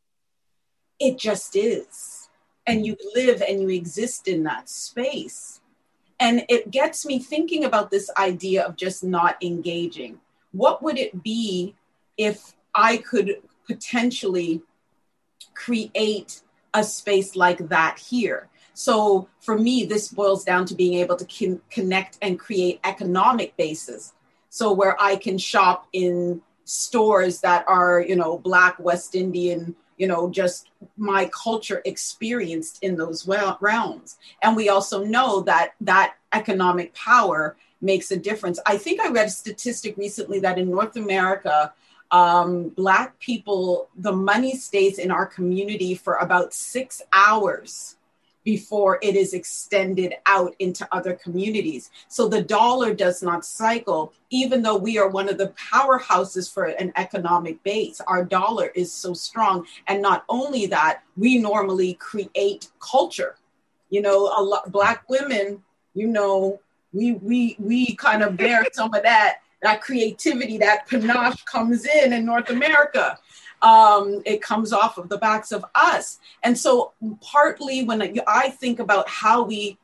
it 0.99 1.17
just 1.17 1.55
is. 1.55 2.16
And 2.67 2.85
you 2.85 2.97
live 3.15 3.41
and 3.41 3.61
you 3.61 3.69
exist 3.69 4.27
in 4.27 4.43
that 4.43 4.69
space. 4.69 5.61
And 6.19 6.45
it 6.49 6.69
gets 6.69 7.05
me 7.05 7.19
thinking 7.19 7.63
about 7.63 7.89
this 7.91 8.09
idea 8.17 8.65
of 8.65 8.75
just 8.75 9.03
not 9.03 9.41
engaging. 9.41 10.19
What 10.51 10.83
would 10.83 10.97
it 10.97 11.23
be 11.23 11.75
if 12.17 12.53
I 12.75 12.97
could 12.97 13.41
potentially 13.65 14.61
create 15.53 16.41
a 16.73 16.83
space 16.83 17.35
like 17.35 17.69
that 17.69 17.99
here? 17.99 18.49
So 18.73 19.27
for 19.39 19.57
me, 19.57 19.85
this 19.85 20.09
boils 20.09 20.43
down 20.43 20.65
to 20.65 20.75
being 20.75 20.95
able 20.95 21.15
to 21.15 21.25
con- 21.25 21.61
connect 21.71 22.17
and 22.21 22.37
create 22.37 22.79
economic 22.83 23.57
bases. 23.57 24.13
So 24.49 24.71
where 24.71 24.99
I 25.01 25.15
can 25.15 25.37
shop 25.37 25.87
in 25.93 26.41
stores 26.63 27.41
that 27.41 27.65
are, 27.67 28.01
you 28.01 28.15
know, 28.15 28.37
Black 28.37 28.77
West 28.79 29.15
Indian 29.15 29.75
you 29.97 30.07
know, 30.07 30.29
just 30.29 30.69
my 30.95 31.29
culture 31.33 31.81
experienced 31.85 32.79
in 32.81 32.95
those 32.95 33.27
realms. 33.27 34.17
And 34.41 34.55
we 34.55 34.69
also 34.69 35.03
know 35.03 35.41
that 35.41 35.73
that 35.81 36.15
economic 36.33 36.93
power 36.93 37.57
makes 37.81 38.11
a 38.11 38.17
difference. 38.17 38.59
I 38.65 38.77
think 38.77 39.01
I 39.01 39.09
read 39.09 39.27
a 39.27 39.31
statistic 39.31 39.97
recently 39.97 40.39
that 40.39 40.57
in 40.57 40.71
North 40.71 40.95
America, 40.95 41.73
um, 42.11 42.69
Black 42.69 43.19
people, 43.19 43.89
the 43.97 44.13
money 44.13 44.55
stays 44.55 44.97
in 44.97 45.11
our 45.11 45.25
community 45.25 45.93
for 45.93 46.15
about 46.15 46.53
six 46.53 47.01
hours 47.11 47.96
before 48.47 48.97
it 49.01 49.17
is 49.17 49.33
extended 49.33 50.13
out 50.25 50.55
into 50.59 50.87
other 50.93 51.11
communities. 51.11 51.91
So 52.07 52.29
the 52.29 52.41
dollar 52.41 52.93
does 52.93 53.21
not 53.21 53.43
cycle, 53.43 54.13
even 54.29 54.61
though 54.61 54.77
we 54.77 54.97
are 54.97 55.09
one 55.09 55.27
of 55.27 55.37
the 55.37 55.49
powerhouses 55.71 56.49
for 56.49 56.63
an 56.63 56.93
economic 56.95 57.61
base. 57.63 57.99
Our 58.07 58.23
dollar 58.23 58.67
is 58.67 58.89
so 58.93 59.13
strong. 59.13 59.65
And 59.89 60.01
not 60.01 60.23
only 60.29 60.65
that, 60.67 61.03
we 61.17 61.39
normally 61.39 61.95
create 61.95 62.69
culture. 62.79 63.35
You 63.89 64.01
know, 64.01 64.31
a 64.37 64.41
lot 64.41 64.71
black 64.71 65.09
women, 65.09 65.61
you 65.93 66.07
know, 66.07 66.61
we 66.93 67.15
we 67.15 67.57
we 67.59 67.97
kind 67.97 68.23
of 68.23 68.37
bear 68.37 68.65
some 68.71 68.93
of 68.93 69.03
that 69.03 69.39
that 69.61 69.81
creativity, 69.81 70.57
that 70.59 70.87
panache 70.87 71.43
comes 71.43 71.85
in 71.85 72.13
in 72.13 72.23
North 72.23 72.49
America 72.49 73.19
um, 73.61 74.21
it 74.25 74.41
comes 74.41 74.71
off 74.71 74.97
of 74.97 75.09
the 75.09 75.17
backs 75.17 75.51
of 75.51 75.65
us. 75.75 76.19
And 76.43 76.57
so, 76.57 76.93
partly 77.21 77.83
when 77.83 78.19
I 78.27 78.49
think 78.49 78.79
about 78.79 79.09
how 79.09 79.43
we, 79.43 79.77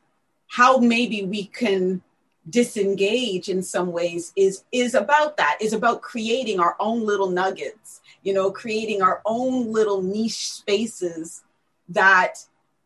how 0.48 0.78
maybe 0.78 1.24
we 1.24 1.46
can 1.46 2.02
disengage 2.50 3.48
in 3.48 3.62
some 3.62 3.90
ways 3.90 4.32
is 4.36 4.64
is 4.70 4.94
about 4.94 5.38
that 5.38 5.56
is 5.62 5.72
about 5.72 6.02
creating 6.02 6.60
our 6.60 6.76
own 6.78 7.06
little 7.06 7.30
nuggets 7.30 8.02
you 8.22 8.34
know 8.34 8.50
creating 8.50 9.00
our 9.00 9.22
own 9.24 9.72
little 9.72 10.02
niche 10.02 10.50
spaces 10.50 11.42
that 11.88 12.34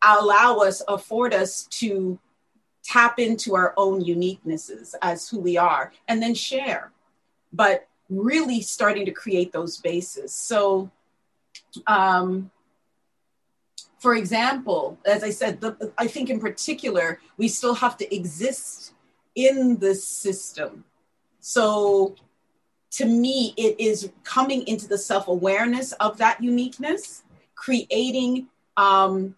allow 0.03 0.59
us 0.59 0.81
afford 0.87 1.35
us 1.35 1.65
to 1.65 2.17
tap 2.85 3.19
into 3.19 3.57
our 3.57 3.75
own 3.77 4.03
uniquenesses 4.05 4.95
as 5.03 5.29
who 5.29 5.41
we 5.41 5.57
are 5.57 5.93
and 6.07 6.23
then 6.23 6.35
share 6.35 6.93
but 7.53 7.88
really 8.09 8.61
starting 8.61 9.05
to 9.07 9.13
create 9.13 9.53
those 9.53 9.79
bases. 9.79 10.33
So, 10.33 10.91
um, 11.87 12.51
for 13.99 14.15
example, 14.15 14.99
as 15.05 15.23
I 15.23 15.31
said, 15.31 15.61
the, 15.61 15.93
I 15.99 16.07
think 16.07 16.31
in 16.31 16.41
particular, 16.41 17.21
we 17.37 17.49
still 17.49 17.75
have 17.75 17.97
to 17.99 18.15
exist 18.15 18.93
in 19.35 19.77
this 19.79 20.07
system. 20.07 20.85
So, 21.41 22.15
to 22.93 23.05
me, 23.05 23.55
it 23.57 23.79
is 23.79 24.11
coming 24.25 24.67
into 24.67 24.89
the 24.89 24.99
self 24.99 25.29
awareness 25.29 25.93
of 25.93 26.19
that 26.19 26.43
uniqueness, 26.43 27.23
creating 27.55 28.49
um, 28.77 29.35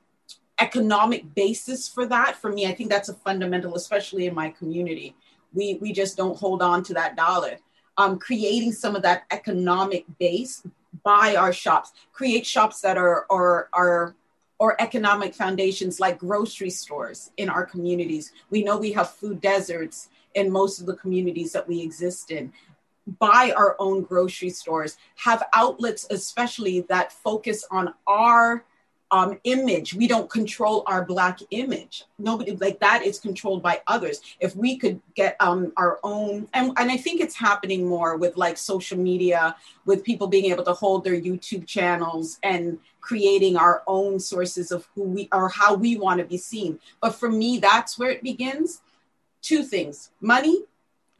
economic 0.61 1.35
basis 1.35 1.89
for 1.89 2.07
that. 2.07 2.37
For 2.37 2.53
me, 2.53 2.67
I 2.67 2.75
think 2.75 2.91
that's 2.91 3.09
a 3.09 3.15
fundamental, 3.15 3.75
especially 3.75 4.27
in 4.27 4.35
my 4.35 4.51
community. 4.51 5.17
We, 5.53 5.79
we 5.81 5.93
just 5.93 6.17
don't 6.17 6.39
hold 6.39 6.63
on 6.63 6.85
to 6.85 6.95
that 6.95 7.17
dollar 7.17 7.59
um, 8.01 8.19
creating 8.19 8.73
some 8.73 8.97
of 8.97 9.03
that 9.03 9.25
economic 9.31 10.07
base 10.19 10.63
by 11.03 11.37
our 11.37 11.53
shops, 11.53 11.93
create 12.15 12.47
shops 12.47 12.81
that 12.81 12.97
are, 12.97 13.27
are, 13.29 13.69
are 13.75 14.15
or 14.59 14.81
economic 14.81 15.35
foundations 15.35 16.01
like 16.01 16.19
grocery 16.19 16.71
stores 16.71 17.31
in 17.37 17.51
our 17.51 17.65
communities. 17.65 18.33
We 18.49 18.63
know 18.63 18.79
we 18.79 18.93
have 18.93 19.11
food 19.11 19.43
deserts 19.43 20.09
in 20.35 20.51
most 20.51 20.81
of 20.81 20.87
the 20.87 20.97
communities 20.97 21.53
that 21.53 21.69
we 21.69 21.83
exist 21.83 22.31
in. 22.31 22.53
Buy 23.19 23.53
our 23.55 23.77
own 23.79 24.03
grocery 24.03 24.51
stores, 24.51 24.97
have 25.17 25.43
outlets, 25.53 26.07
especially 26.11 26.81
that 26.89 27.13
focus 27.13 27.67
on 27.71 27.93
our 28.07 28.65
um, 29.11 29.39
image. 29.45 29.95
We 29.95 30.07
don't 30.07 30.31
control 30.31 30.85
our 30.87 31.05
black 31.05 31.41
image. 31.51 32.05
Nobody 32.19 32.57
like 32.57 32.79
that 32.81 33.05
is 33.05 33.19
controlled 33.19 33.63
by 33.63 33.83
others. 33.87 34.21
If 34.41 34.55
we 34.55 34.77
could 34.77 35.01
get 35.15 35.37
um, 35.41 35.73
our 35.77 35.99
own, 36.03 36.49
and, 36.55 36.73
and 36.77 36.91
I 36.91 36.97
think 36.97 37.21
it's 37.21 37.35
happening 37.35 37.87
more 37.87 38.17
with 38.17 38.37
like 38.37 38.57
social 38.57 38.99
media, 38.99 39.57
with 39.85 40.05
people 40.05 40.27
being 40.27 40.47
able 40.47 40.65
to 40.65 40.73
hold 40.73 41.05
their 41.05 41.21
YouTube 41.21 41.67
channels 41.67 42.39
and 42.43 42.79
creating 43.01 43.57
our 43.57 43.83
own 43.87 44.21
sources 44.21 44.71
of 44.71 44.87
who 44.95 45.03
we 45.03 45.29
or 45.33 45.49
how 45.49 45.75
we 45.75 45.97
want 45.97 46.21
to 46.21 46.25
be 46.25 46.37
seen. 46.37 46.79
But 47.01 47.15
for 47.15 47.31
me, 47.31 47.59
that's 47.59 47.99
where 47.99 48.11
it 48.11 48.23
begins. 48.23 48.83
Two 49.43 49.65
things: 49.65 50.11
money 50.21 50.65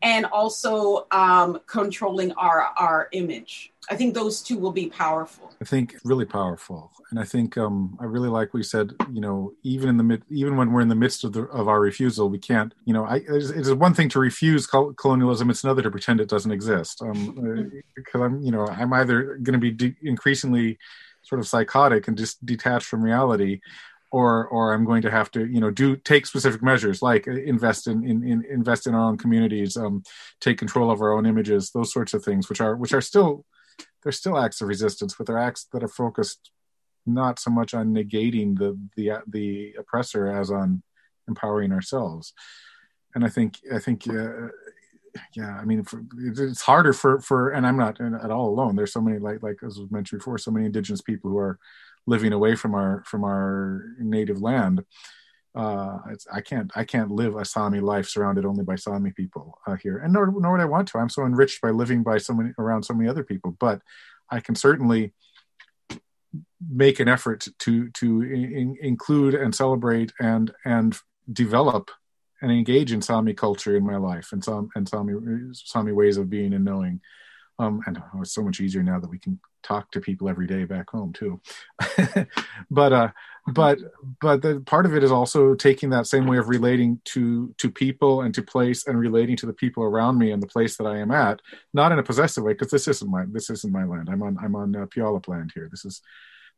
and 0.03 0.25
also 0.27 1.07
um, 1.11 1.61
controlling 1.67 2.33
our 2.33 2.61
our 2.77 3.09
image. 3.13 3.73
I 3.91 3.97
think 3.97 4.15
those 4.15 4.41
two 4.41 4.57
will 4.57 4.71
be 4.71 4.89
powerful. 4.89 5.53
I 5.61 5.65
think 5.65 5.97
really 6.05 6.25
powerful, 6.25 6.93
and 7.11 7.19
I 7.19 7.25
think 7.25 7.59
um, 7.59 7.99
I 8.01 8.05
really 8.05 8.29
like 8.29 8.55
we 8.55 8.63
said. 8.63 8.93
You 9.13 9.21
know, 9.21 9.53
even 9.65 9.89
in 9.89 9.97
the 9.97 10.05
mid, 10.05 10.23
even 10.31 10.57
when 10.57 10.73
we're 10.73 10.81
in 10.81 10.89
the 10.89 10.95
midst 10.95 11.25
of 11.25 11.33
the 11.33 11.43
of 11.47 11.67
our 11.67 11.81
refusal, 11.81 12.29
we 12.31 12.39
can't. 12.39 12.73
You 12.85 12.95
know, 12.95 13.05
I 13.05 13.23
it's, 13.29 13.71
one 13.71 13.93
thing 13.93 14.09
to 14.11 14.21
refuse 14.21 14.69
colonialism; 14.69 15.51
it's 15.51 15.65
another 15.65 15.83
to 15.83 15.91
pretend 15.91 16.21
it 16.21 16.29
doesn't 16.29 16.53
exist. 16.53 17.03
Um, 17.03 17.83
because 17.97 18.21
I'm, 18.21 18.41
you 18.43 18.53
know, 18.53 18.69
I'm 18.69 18.93
either 18.93 19.39
going 19.43 19.55
to 19.55 19.59
be 19.59 19.73
de- 19.73 19.97
increasingly 20.03 20.79
sort 21.23 21.41
of 21.41 21.49
psychotic 21.49 22.07
and 22.07 22.17
just 22.17 22.45
detached 22.47 22.87
from 22.87 23.03
reality, 23.03 23.61
or 24.13 24.47
or 24.47 24.73
I'm 24.73 24.85
going 24.85 25.03
to 25.03 25.11
have 25.11 25.33
to 25.33 25.47
you 25.47 25.61
know 25.61 25.73
do 25.73 25.97
take 25.97 26.27
specific 26.27 26.63
measures 26.63 27.03
like 27.03 27.27
invest 27.27 27.89
in, 27.89 28.05
in, 28.05 28.23
in 28.23 28.45
invest 28.49 28.87
in 28.87 28.95
our 28.95 29.03
own 29.03 29.19
communities, 29.19 29.77
um, 29.77 30.05
take 30.41 30.59
control 30.59 30.93
of 30.93 31.01
our 31.01 31.13
own 31.13 31.27
images, 31.27 31.73
those 31.73 31.93
sorts 31.93 32.15
of 32.15 32.25
things, 32.25 32.49
which 32.49 32.61
are 32.61 32.77
which 32.77 32.93
are 32.93 33.01
still 33.01 33.45
they're 34.03 34.13
still 34.13 34.39
acts 34.39 34.61
of 34.61 34.69
resistance, 34.69 35.15
but 35.17 35.27
they're 35.27 35.39
acts 35.39 35.67
that 35.73 35.83
are 35.83 35.89
focused 35.89 36.51
not 37.07 37.39
so 37.39 37.51
much 37.51 37.75
on 37.75 37.95
negating 37.95 38.59
the 38.59 38.79
the 38.97 39.23
the 39.27 39.75
oppressor 39.79 40.29
as 40.29 40.51
on 40.51 40.83
empowering 41.29 41.73
ourselves. 41.73 42.33
And 43.15 43.25
I 43.25 43.29
think 43.29 43.59
I 43.73 43.79
think 43.79 44.07
uh, 44.09 44.49
yeah, 45.35 45.59
I 45.61 45.65
mean 45.65 45.85
for, 45.85 46.03
it's 46.19 46.63
harder 46.63 46.93
for 46.93 47.21
for 47.21 47.51
and 47.51 47.67
I'm 47.67 47.77
not 47.77 48.01
at 48.01 48.31
all 48.31 48.49
alone. 48.49 48.77
There's 48.77 48.93
so 48.93 49.01
many 49.01 49.19
like 49.19 49.43
like 49.43 49.59
as 49.67 49.79
was 49.79 49.91
mentioned 49.91 50.21
before, 50.21 50.39
so 50.39 50.51
many 50.51 50.67
indigenous 50.67 51.01
people 51.01 51.31
who 51.31 51.39
are 51.39 51.59
living 52.07 52.33
away 52.33 52.55
from 52.55 52.75
our 52.75 53.03
from 53.07 53.25
our 53.25 53.85
native 53.99 54.41
land 54.41 54.85
uh 55.55 55.99
i 56.33 56.41
can't 56.41 56.71
i 56.77 56.85
can't 56.85 57.11
live 57.11 57.35
a 57.37 57.45
sami 57.45 57.81
life 57.81 58.09
surrounded 58.09 58.45
only 58.45 58.63
by 58.63 58.77
sami 58.77 59.11
people 59.11 59.59
uh, 59.67 59.75
here 59.75 59.99
and 59.99 60.13
nor, 60.13 60.33
nor 60.41 60.53
would 60.53 60.61
i 60.61 60.65
want 60.65 60.87
to 60.87 60.99
i'm 60.99 61.09
so 61.09 61.25
enriched 61.25 61.61
by 61.61 61.71
living 61.71 62.03
by 62.03 62.19
so 62.19 62.33
many 62.33 62.51
around 62.59 62.85
so 62.85 62.95
many 62.95 63.09
other 63.09 63.25
people 63.25 63.57
but 63.59 63.81
i 64.31 64.39
can 64.39 64.55
certainly 64.55 65.13
make 66.69 67.01
an 67.01 67.09
effort 67.09 67.49
to 67.59 67.91
to 67.91 68.23
in, 68.23 68.77
include 68.81 69.35
and 69.35 69.55
celebrate 69.55 70.13
and 70.21 70.53
and 70.65 70.99
develop 71.33 71.91
and 72.43 72.53
engage 72.53 72.93
in 72.93 73.03
sami 73.03 73.35
culture 73.35 73.77
in 73.77 73.85
my 73.85 73.97
life 73.97 74.29
and 74.31 74.45
some 74.45 74.69
and 74.77 74.89
sami 74.89 75.15
sami 75.53 75.91
ways 75.91 76.17
of 76.17 76.31
being 76.31 76.53
and 76.53 76.65
knowing 76.65 77.01
um, 77.61 77.83
and 77.87 78.03
oh, 78.15 78.23
it's 78.23 78.33
so 78.33 78.43
much 78.43 78.61
easier 78.61 78.83
now 78.83 78.99
that 78.99 79.11
we 79.11 79.19
can 79.19 79.39
talk 79.63 79.91
to 79.91 80.01
people 80.01 80.29
every 80.29 80.47
day 80.47 80.65
back 80.65 80.89
home 80.89 81.13
too. 81.13 81.41
but 82.71 82.93
uh, 82.93 83.09
but 83.47 83.79
but 84.21 84.43
the 84.43 84.61
part 84.61 84.87
of 84.87 84.95
it 84.95 85.03
is 85.03 85.11
also 85.11 85.55
taking 85.55 85.91
that 85.91 86.07
same 86.07 86.27
way 86.27 86.39
of 86.39 86.49
relating 86.49 87.01
to 87.07 87.55
to 87.59 87.71
people 87.71 88.23
and 88.23 88.35
to 88.35 88.43
place 88.43 88.87
and 88.87 88.99
relating 88.99 89.37
to 89.37 89.47
the 89.47 89.53
people 89.53 89.83
around 89.83 90.19
me 90.19 90.31
and 90.31 90.43
the 90.43 90.47
place 90.47 90.77
that 90.77 90.87
I 90.87 90.99
am 90.99 91.11
at, 91.11 91.41
not 91.73 91.93
in 91.93 91.99
a 91.99 92.03
possessive 92.03 92.45
way 92.45 92.53
because 92.53 92.71
this 92.71 92.89
isn't 92.89 93.11
my 93.11 93.25
this 93.31 93.51
isn't 93.51 93.73
my 93.73 93.85
land. 93.85 94.09
I'm 94.11 94.23
on 94.23 94.37
I'm 94.43 94.55
on 94.55 94.77
uh, 94.77 94.87
Puyallup 94.87 95.29
land 95.29 95.53
here. 95.55 95.69
This 95.71 95.85
is 95.85 96.03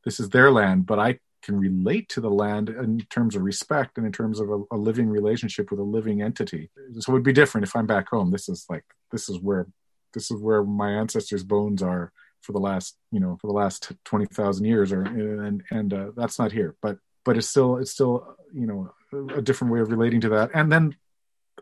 this 0.05 0.19
is 0.19 0.29
their 0.31 0.51
land, 0.51 0.87
but 0.87 0.99
I 0.99 1.19
can 1.43 1.59
relate 1.59 2.09
to 2.09 2.21
the 2.21 2.31
land 2.31 2.69
in 2.69 3.01
terms 3.11 3.35
of 3.35 3.43
respect 3.43 3.99
and 3.99 4.07
in 4.07 4.13
terms 4.13 4.39
of 4.41 4.49
a, 4.49 4.63
a 4.73 4.77
living 4.77 5.09
relationship 5.09 5.71
with 5.71 5.81
a 5.81 5.85
living 5.85 6.23
entity. 6.23 6.71
So 6.99 7.11
it 7.11 7.15
would 7.15 7.25
be 7.25 7.33
different 7.33 7.67
if 7.67 7.75
I'm 7.75 7.87
back 7.87 8.09
home. 8.09 8.31
This 8.31 8.49
is 8.49 8.67
like 8.69 8.85
this 9.11 9.29
is 9.29 9.39
where 9.41 9.67
this 10.15 10.31
is 10.31 10.41
where 10.41 10.63
my 10.63 10.91
ancestors' 10.91 11.45
bones 11.45 11.83
are 11.83 12.13
for 12.43 12.53
the 12.53 12.59
last 12.59 12.97
you 13.11 13.21
know 13.21 13.37
for 13.41 13.47
the 13.47 13.53
last 13.53 13.93
twenty 14.05 14.27
thousand 14.27 14.67
years, 14.67 14.93
or 14.93 15.03
and 15.03 15.63
and 15.71 15.95
uh, 15.95 16.11
that's 16.17 16.39
not 16.39 16.53
here. 16.53 16.77
But 16.83 16.99
but 17.25 17.37
it's 17.37 17.49
still 17.49 17.77
it's 17.79 17.91
still 17.91 18.37
you 18.55 18.67
know 18.67 18.93
a 19.35 19.43
different 19.43 19.73
way 19.73 19.81
of 19.81 19.91
relating 19.91 20.21
to 20.23 20.29
that. 20.31 20.51
And 20.55 20.71
then 20.71 20.97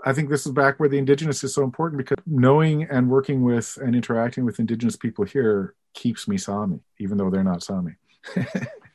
I 0.04 0.12
think 0.12 0.30
this 0.30 0.46
is 0.46 0.52
back 0.52 0.80
where 0.80 0.88
the 0.88 0.98
indigenous 0.98 1.44
is 1.44 1.54
so 1.54 1.62
important 1.62 1.98
because 1.98 2.22
knowing 2.26 2.84
and 2.84 3.10
working 3.10 3.42
with 3.42 3.78
and 3.82 3.94
interacting 3.94 4.44
with 4.44 4.58
indigenous 4.58 4.96
people 4.96 5.24
here 5.24 5.74
keeps 5.94 6.28
me 6.28 6.38
Sami, 6.38 6.80
even 6.98 7.18
though 7.18 7.30
they're 7.30 7.44
not 7.44 7.62
Sami. 7.62 7.92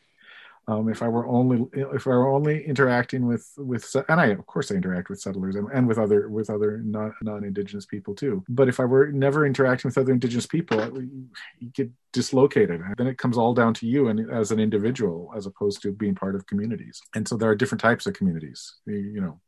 um, 0.67 0.89
if 0.89 1.03
I 1.03 1.07
were 1.07 1.27
only 1.27 1.65
if 1.73 2.07
I 2.07 2.11
were 2.11 2.27
only 2.27 2.65
interacting 2.65 3.27
with 3.27 3.47
with 3.57 3.95
and 4.09 4.19
I 4.19 4.27
of 4.27 4.45
course 4.47 4.71
I 4.71 4.75
interact 4.75 5.09
with 5.09 5.19
settlers 5.19 5.55
and, 5.55 5.69
and 5.71 5.87
with 5.87 5.99
other 5.99 6.27
with 6.29 6.49
other 6.49 6.81
non 6.83 7.43
indigenous 7.43 7.85
people 7.85 8.15
too. 8.15 8.43
But 8.49 8.67
if 8.67 8.79
I 8.79 8.85
were 8.85 9.11
never 9.11 9.45
interacting 9.45 9.89
with 9.89 9.97
other 9.97 10.11
indigenous 10.11 10.47
people, 10.47 10.79
you 11.01 11.69
get 11.73 11.91
dislocated. 12.13 12.81
Then 12.97 13.07
it 13.07 13.17
comes 13.17 13.37
all 13.37 13.53
down 13.53 13.73
to 13.75 13.87
you 13.87 14.07
and 14.07 14.31
as 14.31 14.51
an 14.51 14.59
individual 14.59 15.31
as 15.35 15.45
opposed 15.45 15.81
to 15.83 15.91
being 15.91 16.15
part 16.15 16.35
of 16.35 16.47
communities. 16.47 17.01
And 17.13 17.27
so 17.27 17.37
there 17.37 17.49
are 17.49 17.55
different 17.55 17.81
types 17.81 18.07
of 18.07 18.13
communities. 18.13 18.75
You 18.87 19.21
know, 19.21 19.39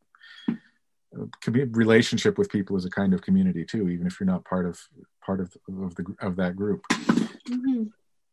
relationship 1.71 2.37
with 2.37 2.49
people 2.49 2.77
is 2.77 2.85
a 2.85 2.91
kind 2.91 3.13
of 3.15 3.23
community 3.23 3.65
too, 3.65 3.89
even 3.89 4.05
if 4.05 4.19
you're 4.19 4.27
not 4.27 4.45
part 4.45 4.67
of 4.67 4.79
part 5.25 5.39
of 5.39 5.51
of 5.67 5.95
the 5.95 6.15
of 6.21 6.35
that 6.35 6.55
group. 6.55 6.85
Mm-hmm. 6.89 7.83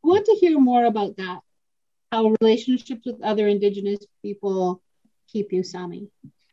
I 0.05 0.07
want 0.07 0.27
to 0.27 0.37
hear 0.39 0.59
more 0.59 0.85
about 0.85 1.17
that. 1.17 1.41
How 2.15 2.33
relationships 2.41 3.05
with 3.05 3.21
other 3.25 3.49
Indigenous 3.49 3.99
people 4.23 4.81
keep 5.27 5.53
you 5.53 5.65
Sami. 5.65 6.07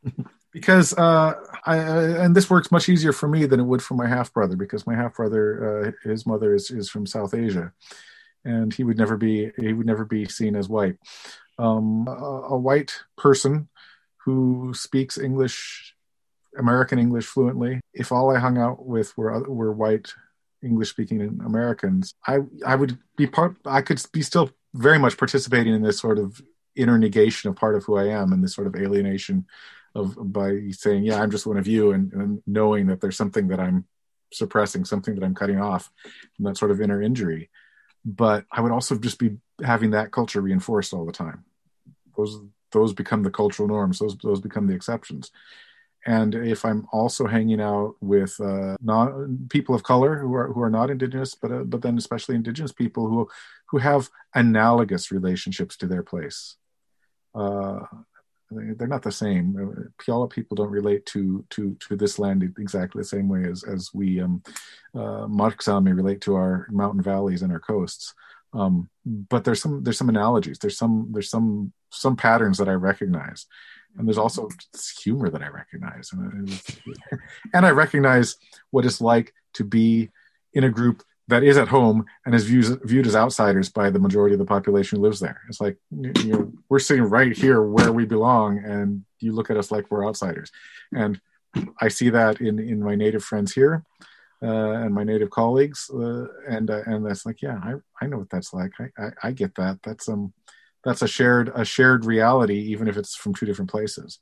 because 0.51 0.97
uh, 0.97 1.35
I 1.67 1.77
and 1.77 2.35
this 2.35 2.49
works 2.49 2.71
much 2.71 2.89
easier 2.89 3.13
for 3.13 3.27
me 3.27 3.45
than 3.45 3.59
it 3.59 3.65
would 3.65 3.83
for 3.83 3.93
my 3.93 4.07
half 4.07 4.33
brother 4.33 4.55
because 4.55 4.87
my 4.87 4.95
half 4.95 5.17
brother 5.17 5.93
uh, 6.03 6.09
his 6.09 6.25
mother 6.25 6.55
is 6.55 6.71
is 6.71 6.89
from 6.89 7.05
South 7.05 7.35
Asia, 7.35 7.73
and 8.43 8.73
he 8.73 8.83
would 8.83 8.97
never 8.97 9.17
be 9.17 9.51
he 9.59 9.71
would 9.71 9.85
never 9.85 10.03
be 10.03 10.25
seen 10.25 10.55
as 10.55 10.67
white. 10.67 10.95
Um, 11.59 12.07
a, 12.07 12.55
a 12.55 12.57
white 12.57 12.97
person 13.15 13.69
who 14.25 14.73
speaks 14.73 15.19
English 15.19 15.95
American 16.57 16.97
English 16.97 17.27
fluently. 17.27 17.81
If 17.93 18.11
all 18.11 18.35
I 18.35 18.39
hung 18.39 18.57
out 18.57 18.83
with 18.83 19.15
were 19.15 19.43
were 19.47 19.71
white 19.71 20.11
English 20.63 20.89
speaking 20.89 21.21
Americans, 21.45 22.15
I 22.25 22.39
I 22.65 22.73
would 22.73 22.97
be 23.15 23.27
part. 23.27 23.57
I 23.63 23.83
could 23.83 24.03
be 24.11 24.23
still 24.23 24.49
very 24.73 24.99
much 24.99 25.17
participating 25.17 25.73
in 25.73 25.81
this 25.81 25.99
sort 25.99 26.17
of 26.17 26.41
inner 26.75 26.97
negation 26.97 27.49
of 27.49 27.55
part 27.55 27.75
of 27.75 27.83
who 27.83 27.97
I 27.97 28.07
am 28.07 28.31
and 28.31 28.43
this 28.43 28.53
sort 28.53 28.67
of 28.67 28.75
alienation 28.75 29.45
of 29.93 30.15
by 30.31 30.69
saying, 30.71 31.03
yeah, 31.03 31.21
I'm 31.21 31.31
just 31.31 31.45
one 31.45 31.57
of 31.57 31.67
you, 31.67 31.91
and, 31.91 32.13
and 32.13 32.43
knowing 32.47 32.87
that 32.87 33.01
there's 33.01 33.17
something 33.17 33.49
that 33.49 33.59
I'm 33.59 33.85
suppressing, 34.31 34.85
something 34.85 35.15
that 35.15 35.23
I'm 35.23 35.35
cutting 35.35 35.59
off, 35.59 35.91
and 36.37 36.47
that 36.47 36.57
sort 36.57 36.71
of 36.71 36.79
inner 36.79 37.01
injury. 37.01 37.49
But 38.05 38.45
I 38.51 38.61
would 38.61 38.71
also 38.71 38.97
just 38.97 39.19
be 39.19 39.37
having 39.63 39.91
that 39.91 40.11
culture 40.11 40.41
reinforced 40.41 40.93
all 40.93 41.05
the 41.05 41.11
time. 41.11 41.43
Those 42.15 42.39
those 42.71 42.93
become 42.93 43.23
the 43.23 43.29
cultural 43.29 43.67
norms. 43.67 43.99
Those 43.99 44.15
those 44.17 44.39
become 44.39 44.67
the 44.67 44.73
exceptions 44.73 45.31
and 46.05 46.33
if 46.33 46.65
I'm 46.65 46.87
also 46.91 47.27
hanging 47.27 47.61
out 47.61 47.95
with 48.01 48.39
uh, 48.39 48.75
not 48.81 49.11
people 49.49 49.75
of 49.75 49.83
color 49.83 50.17
who 50.17 50.33
are 50.33 50.51
who 50.51 50.61
are 50.61 50.69
not 50.69 50.89
indigenous, 50.89 51.35
but 51.35 51.51
uh, 51.51 51.63
but 51.63 51.81
then 51.81 51.97
especially 51.97 52.35
indigenous 52.35 52.71
people 52.71 53.07
who 53.07 53.29
who 53.71 53.77
have 53.77 54.09
analogous 54.35 55.11
relationships 55.11 55.77
to 55.77 55.87
their 55.87 56.03
place. 56.03 56.55
Uh, 57.33 57.79
they're 58.51 58.87
not 58.87 59.03
the 59.03 59.11
same. 59.11 59.93
Puyallup 59.97 60.31
people 60.31 60.55
don't 60.55 60.71
relate 60.71 61.05
to 61.07 61.45
to 61.51 61.77
to 61.87 61.95
this 61.95 62.19
land 62.19 62.43
exactly 62.59 62.99
the 62.99 63.07
same 63.07 63.29
way 63.29 63.45
as 63.45 63.63
as 63.63 63.91
we 63.93 64.19
um, 64.19 64.43
uh, 64.93 65.25
Markasami 65.27 65.95
relate 65.95 66.19
to 66.21 66.35
our 66.35 66.67
mountain 66.69 67.01
valleys 67.01 67.43
and 67.43 67.51
our 67.53 67.61
coasts. 67.61 68.13
Um, 68.53 68.89
but 69.05 69.45
there's 69.45 69.61
some 69.61 69.83
there's 69.83 69.97
some 69.97 70.09
analogies. 70.09 70.59
There's 70.59 70.77
some 70.77 71.07
there's 71.13 71.29
some 71.29 71.71
some 71.91 72.17
patterns 72.17 72.57
that 72.57 72.67
I 72.67 72.73
recognize 72.73 73.45
and 73.97 74.07
there's 74.07 74.17
also 74.17 74.49
humor 74.99 75.29
that 75.29 75.41
I 75.41 75.47
recognize, 75.47 76.11
and, 76.13 76.61
and 77.53 77.65
I 77.65 77.71
recognize 77.71 78.37
what 78.71 78.85
it's 78.85 79.01
like 79.01 79.33
to 79.53 79.63
be 79.63 80.09
in 80.53 80.63
a 80.63 80.69
group 80.69 81.03
that 81.31 81.43
is 81.43 81.57
at 81.57 81.67
home 81.67 82.05
and 82.25 82.35
is 82.35 82.45
viewed, 82.45 82.79
viewed 82.83 83.07
as 83.07 83.15
outsiders 83.15 83.69
by 83.69 83.89
the 83.89 83.99
majority 83.99 84.33
of 84.33 84.39
the 84.39 84.45
population 84.45 84.97
who 84.97 85.03
lives 85.03 85.19
there. 85.19 85.41
It's 85.49 85.59
like 85.59 85.77
you 85.89 86.33
know 86.33 86.51
we're 86.69 86.79
sitting 86.79 87.03
right 87.03 87.35
here 87.35 87.63
where 87.63 87.91
we 87.91 88.05
belong, 88.05 88.59
and 88.59 89.03
you 89.19 89.31
look 89.33 89.49
at 89.49 89.57
us 89.57 89.71
like 89.71 89.89
we're 89.89 90.05
outsiders, 90.05 90.51
and 90.93 91.19
I 91.79 91.87
see 91.87 92.09
that 92.09 92.39
in 92.39 92.59
in 92.59 92.81
my 92.81 92.95
native 92.95 93.23
friends 93.23 93.53
here. 93.53 93.83
Uh, 94.43 94.71
and 94.71 94.91
my 94.91 95.03
native 95.03 95.29
colleagues, 95.29 95.87
uh, 95.93 96.25
and 96.49 96.71
uh, 96.71 96.81
and 96.87 97.05
that's 97.05 97.27
like, 97.27 97.43
yeah, 97.43 97.59
I, 97.61 97.75
I 98.01 98.07
know 98.07 98.17
what 98.17 98.29
that's 98.31 98.51
like. 98.51 98.71
I, 98.79 98.87
I, 98.97 99.09
I 99.25 99.31
get 99.33 99.53
that. 99.53 99.77
That's 99.83 100.09
um, 100.09 100.33
that's 100.83 101.01
a 101.01 101.07
shared 101.07 101.51
a 101.53 101.63
shared 101.63 102.05
reality 102.05 102.57
even 102.71 102.87
if 102.87 102.97
it's 102.97 103.15
from 103.15 103.33
two 103.33 103.45
different 103.45 103.69
places 103.69 104.19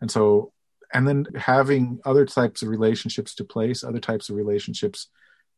and 0.00 0.10
so 0.10 0.52
and 0.92 1.06
then 1.06 1.26
having 1.36 2.00
other 2.04 2.24
types 2.24 2.62
of 2.62 2.68
relationships 2.68 3.34
to 3.34 3.44
place 3.44 3.82
other 3.82 3.98
types 3.98 4.28
of 4.28 4.36
relationships 4.36 5.08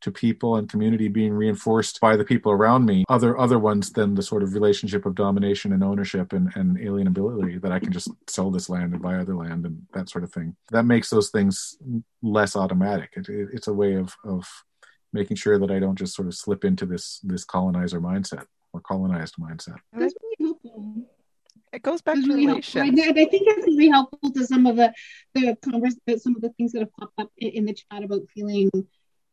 to 0.01 0.11
people 0.11 0.55
and 0.55 0.69
community 0.69 1.07
being 1.07 1.33
reinforced 1.33 1.99
by 1.99 2.15
the 2.15 2.25
people 2.25 2.51
around 2.51 2.85
me 2.85 3.03
other 3.09 3.37
other 3.37 3.59
ones 3.59 3.91
than 3.91 4.15
the 4.15 4.23
sort 4.23 4.43
of 4.43 4.53
relationship 4.53 5.05
of 5.05 5.15
domination 5.15 5.73
and 5.73 5.83
ownership 5.83 6.33
and, 6.33 6.51
and 6.55 6.77
alienability 6.77 7.61
that 7.61 7.71
i 7.71 7.79
can 7.79 7.91
just 7.91 8.09
sell 8.27 8.51
this 8.51 8.69
land 8.69 8.93
and 8.93 9.01
buy 9.01 9.15
other 9.15 9.35
land 9.35 9.65
and 9.65 9.81
that 9.93 10.09
sort 10.09 10.23
of 10.23 10.31
thing. 10.31 10.55
That 10.71 10.83
makes 10.83 11.09
those 11.09 11.29
things 11.29 11.77
less 12.21 12.55
automatic. 12.55 13.11
It, 13.15 13.29
it, 13.29 13.49
it's 13.53 13.67
a 13.67 13.73
way 13.73 13.95
of 13.95 14.15
of 14.23 14.47
making 15.11 15.37
sure 15.37 15.57
that 15.57 15.71
i 15.71 15.79
don't 15.79 15.97
just 15.97 16.15
sort 16.15 16.27
of 16.27 16.35
slip 16.35 16.63
into 16.63 16.85
this 16.85 17.19
this 17.23 17.43
colonizer 17.43 17.99
mindset 17.99 18.45
or 18.73 18.81
colonized 18.81 19.35
mindset. 19.39 19.77
That's 19.93 20.13
really 20.21 20.35
helpful. 20.39 20.95
It 21.71 21.83
goes 21.83 22.01
back 22.01 22.15
to 22.15 22.21
really 22.21 22.47
relations. 22.47 22.99
I, 22.99 23.09
I 23.09 23.13
think 23.13 23.43
it's 23.47 23.67
really 23.67 23.89
helpful 23.89 24.31
to 24.31 24.45
some 24.45 24.65
of 24.65 24.75
the 24.75 24.93
the 25.33 25.57
converse, 25.61 25.95
some 26.17 26.35
of 26.35 26.41
the 26.41 26.49
things 26.49 26.71
that 26.73 26.79
have 26.79 26.93
popped 26.93 27.19
up 27.19 27.31
in, 27.37 27.49
in 27.49 27.65
the 27.65 27.73
chat 27.73 28.03
about 28.03 28.21
feeling, 28.33 28.69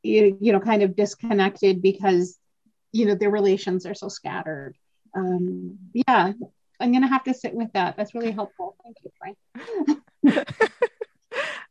you, 0.07 0.38
you 0.40 0.52
know, 0.52 0.61
kind 0.61 0.82
of 0.82 0.96
disconnected 0.96 1.82
because, 1.82 2.38
you 2.92 3.07
know, 3.07 3.14
their 3.14 3.30
relations 3.30 3.86
are 3.86 3.94
so 3.94 4.09
scattered. 4.09 4.74
Um, 5.14 5.78
yeah, 5.92 6.32
I'm 6.80 6.92
gonna 6.92 7.09
have 7.09 7.24
to 7.24 7.34
sit 7.34 7.54
with 7.54 7.72
that. 7.72 7.96
That's 7.96 8.14
really 8.14 8.32
helpful. 8.32 8.76
Thank 8.82 8.96
you, 9.04 9.11
Frank. 9.18 10.46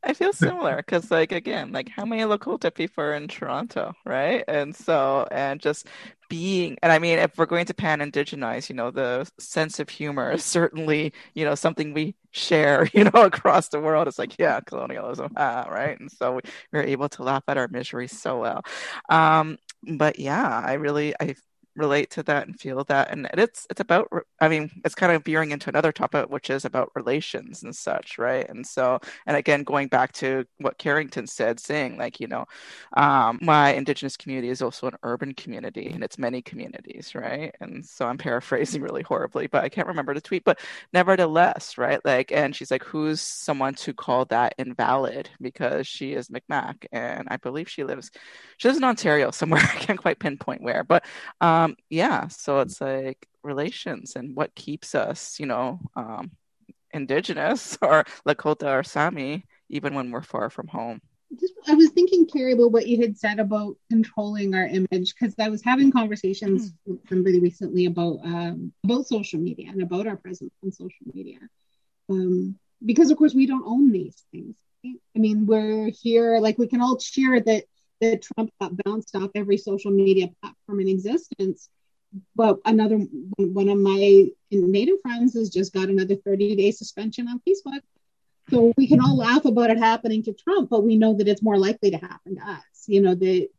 I 0.06 0.14
feel 0.14 0.34
similar 0.34 0.78
because, 0.78 1.10
like, 1.12 1.32
again, 1.32 1.72
like 1.72 1.90
how 1.90 2.06
many 2.06 2.22
Lakota 2.24 2.74
people 2.74 3.04
are 3.04 3.14
in 3.14 3.28
Toronto, 3.28 3.94
right? 4.06 4.44
And 4.48 4.76
so, 4.76 5.28
and 5.32 5.60
just 5.60 5.88
being, 6.30 6.78
and 6.84 6.92
I 6.92 7.00
mean, 7.00 7.20
if 7.20 7.38
we're 7.38 7.46
going 7.48 7.66
to 7.66 7.74
pan 7.74 8.00
indigenize, 8.00 8.70
you 8.70 8.76
know, 8.76 8.92
the 8.92 9.30
sense 9.40 9.80
of 9.80 9.90
humor 9.90 10.32
is 10.32 10.44
certainly, 10.46 11.14
you 11.34 11.44
know, 11.46 11.56
something 11.56 11.94
we 11.94 12.16
share, 12.32 12.88
you 12.94 13.06
know, 13.06 13.26
across 13.26 13.70
the 13.70 13.80
world. 13.80 14.08
It's 14.08 14.20
like, 14.20 14.36
yeah, 14.40 14.60
colonialism, 14.62 15.34
ah, 15.38 15.68
right? 15.70 16.00
And 16.00 16.12
so 16.12 16.36
we, 16.36 16.42
we're 16.72 16.84
able 16.84 17.10
to 17.10 17.24
laugh 17.24 17.44
at 17.48 17.58
our 17.58 17.68
misery 17.68 18.08
so 18.08 18.40
well. 18.42 18.64
Um, 19.10 19.58
but 19.98 20.20
yeah, 20.20 20.48
I 20.66 20.74
really, 20.74 21.14
I 21.20 21.36
relate 21.76 22.10
to 22.12 22.24
that 22.24 22.48
and 22.48 22.60
feel 22.60 22.84
that 22.86 23.12
and 23.12 23.28
it's 23.34 23.68
it's 23.70 23.82
about 23.82 24.08
i 24.42 24.48
mean 24.48 24.70
it's 24.86 24.96
kind 24.96 25.12
of 25.12 25.24
veering 25.24 25.52
into 25.52 25.70
another 25.70 25.92
topic 25.92 26.30
which 26.30 26.50
is 26.50 26.66
about 26.66 26.92
relations 26.96 27.64
and 27.64 27.76
such 27.76 28.18
right? 28.18 28.48
And 28.50 28.66
so 28.66 29.00
and 29.26 29.36
again 29.38 29.64
going 29.64 29.88
back 29.88 30.12
to 30.14 30.46
what 30.60 30.78
carrington 30.78 31.28
said 31.28 31.60
saying 31.60 31.98
like 31.98 32.20
you 32.20 32.28
know 32.28 32.46
um, 32.98 33.40
my 33.42 33.74
indigenous 33.74 34.18
community 34.18 34.50
is 34.50 34.62
also 34.62 34.88
an 34.88 34.96
urban 35.04 35.34
community 35.34 35.88
and 35.88 36.04
it's 36.04 36.18
many 36.18 36.42
communities 36.42 37.14
right? 37.16 37.54
And 37.62 37.86
so 37.86 38.06
i'm 38.06 38.18
paraphrasing 38.18 38.82
really 38.82 39.04
horribly 39.04 39.48
but 39.48 39.64
i 39.64 39.70
can't 39.70 39.88
remember 39.88 40.14
the 40.14 40.22
tweet 40.22 40.44
but 40.44 40.60
nevertheless 40.94 41.78
right? 41.78 42.00
Like 42.06 42.32
and 42.32 42.56
she's 42.56 42.72
like 42.72 42.84
who's 42.84 43.22
someone 43.22 43.76
to 43.76 43.94
call 43.94 44.26
that 44.26 44.56
invalid? 44.58 45.30
Because 45.42 45.88
she 45.88 46.14
is 46.14 46.30
Mi'kmaq 46.30 46.86
and 46.92 47.28
i 47.30 47.38
believe 47.38 47.70
she 47.70 47.84
lives 47.84 48.12
she 48.58 48.68
lives 48.68 48.78
in 48.78 48.84
ontario 48.84 49.32
somewhere. 49.32 49.62
I 49.64 49.78
can't 49.78 50.00
quite 50.00 50.20
pinpoint 50.20 50.62
where 50.62 50.84
but 50.84 51.06
um 51.42 51.65
um 51.66 51.76
yeah 51.90 52.28
so 52.28 52.60
it's 52.60 52.80
like 52.82 53.28
relations 53.44 54.16
and 54.16 54.36
what 54.36 54.56
keeps 54.56 54.96
us 54.96 55.40
you 55.40 55.46
know 55.46 55.80
um 55.96 56.32
indigenous 56.92 57.78
or 57.82 58.06
lakota 58.28 58.80
or 58.80 58.84
sami 58.84 59.46
even 59.70 59.94
when 59.94 60.12
we're 60.12 60.22
far 60.22 60.50
from 60.50 60.68
home 60.68 61.02
I 61.68 61.74
was 61.74 61.90
thinking, 61.90 62.28
Carrie, 62.28 62.54
about 62.54 62.72
what 62.72 62.88
you 62.88 63.02
had 63.02 63.18
said 63.18 63.40
about 63.40 63.78
controlling 63.90 64.54
our 64.54 64.68
image 64.68 65.14
because 65.14 65.34
I 65.40 65.50
was 65.50 65.64
having 65.64 65.92
conversations 65.92 66.72
mm. 66.72 66.76
with 66.86 67.10
somebody 67.10 67.40
recently 67.40 67.86
about 67.86 68.20
um, 68.24 68.72
about 68.84 69.08
social 69.08 69.40
media 69.40 69.70
and 69.72 69.82
about 69.82 70.08
our 70.08 70.18
presence 70.18 70.54
on 70.64 70.72
social 70.72 71.06
media. 71.14 71.40
Um, 72.10 72.58
because 72.86 73.10
of 73.10 73.18
course 73.18 73.34
we 73.34 73.48
don't 73.48 73.66
own 73.66 73.92
these 73.92 74.24
things. 74.32 74.56
I 74.86 75.20
mean, 75.20 75.48
we're 75.48 75.90
here, 75.90 76.38
like 76.40 76.60
we 76.60 76.68
can 76.68 76.82
all 76.82 76.98
cheer 76.98 77.40
that 77.40 77.66
that 78.02 78.22
Trump 78.22 78.52
got 78.60 78.76
bounced 78.84 79.16
off 79.16 79.32
every 79.36 79.58
social 79.58 79.92
media 79.92 80.30
platform 80.42 80.80
in 80.82 80.88
existence. 80.88 81.70
But 82.36 82.60
another 82.66 82.98
one 83.38 83.70
of 83.70 83.78
my 83.78 84.28
native 84.52 85.02
friends 85.02 85.34
has 85.34 85.50
just 85.50 85.74
got 85.74 85.90
another 85.90 86.16
30 86.16 86.56
day 86.56 86.72
suspension 86.72 87.28
on 87.28 87.42
Facebook. 87.48 87.82
So 88.50 88.74
we 88.78 88.88
can 88.88 89.02
all 89.02 89.18
laugh 89.18 89.46
about 89.46 89.72
it 89.72 89.78
happening 89.78 90.24
to 90.24 90.34
Trump, 90.34 90.70
but 90.70 90.84
we 90.84 90.98
know 90.98 91.16
that 91.16 91.28
it's 91.28 91.42
more 91.42 91.58
likely 91.58 91.92
to 91.92 91.98
happen 91.98 92.36
to 92.36 92.50
us. 92.50 92.64
you 92.88 93.02
know 93.02 93.16
the 93.16 93.50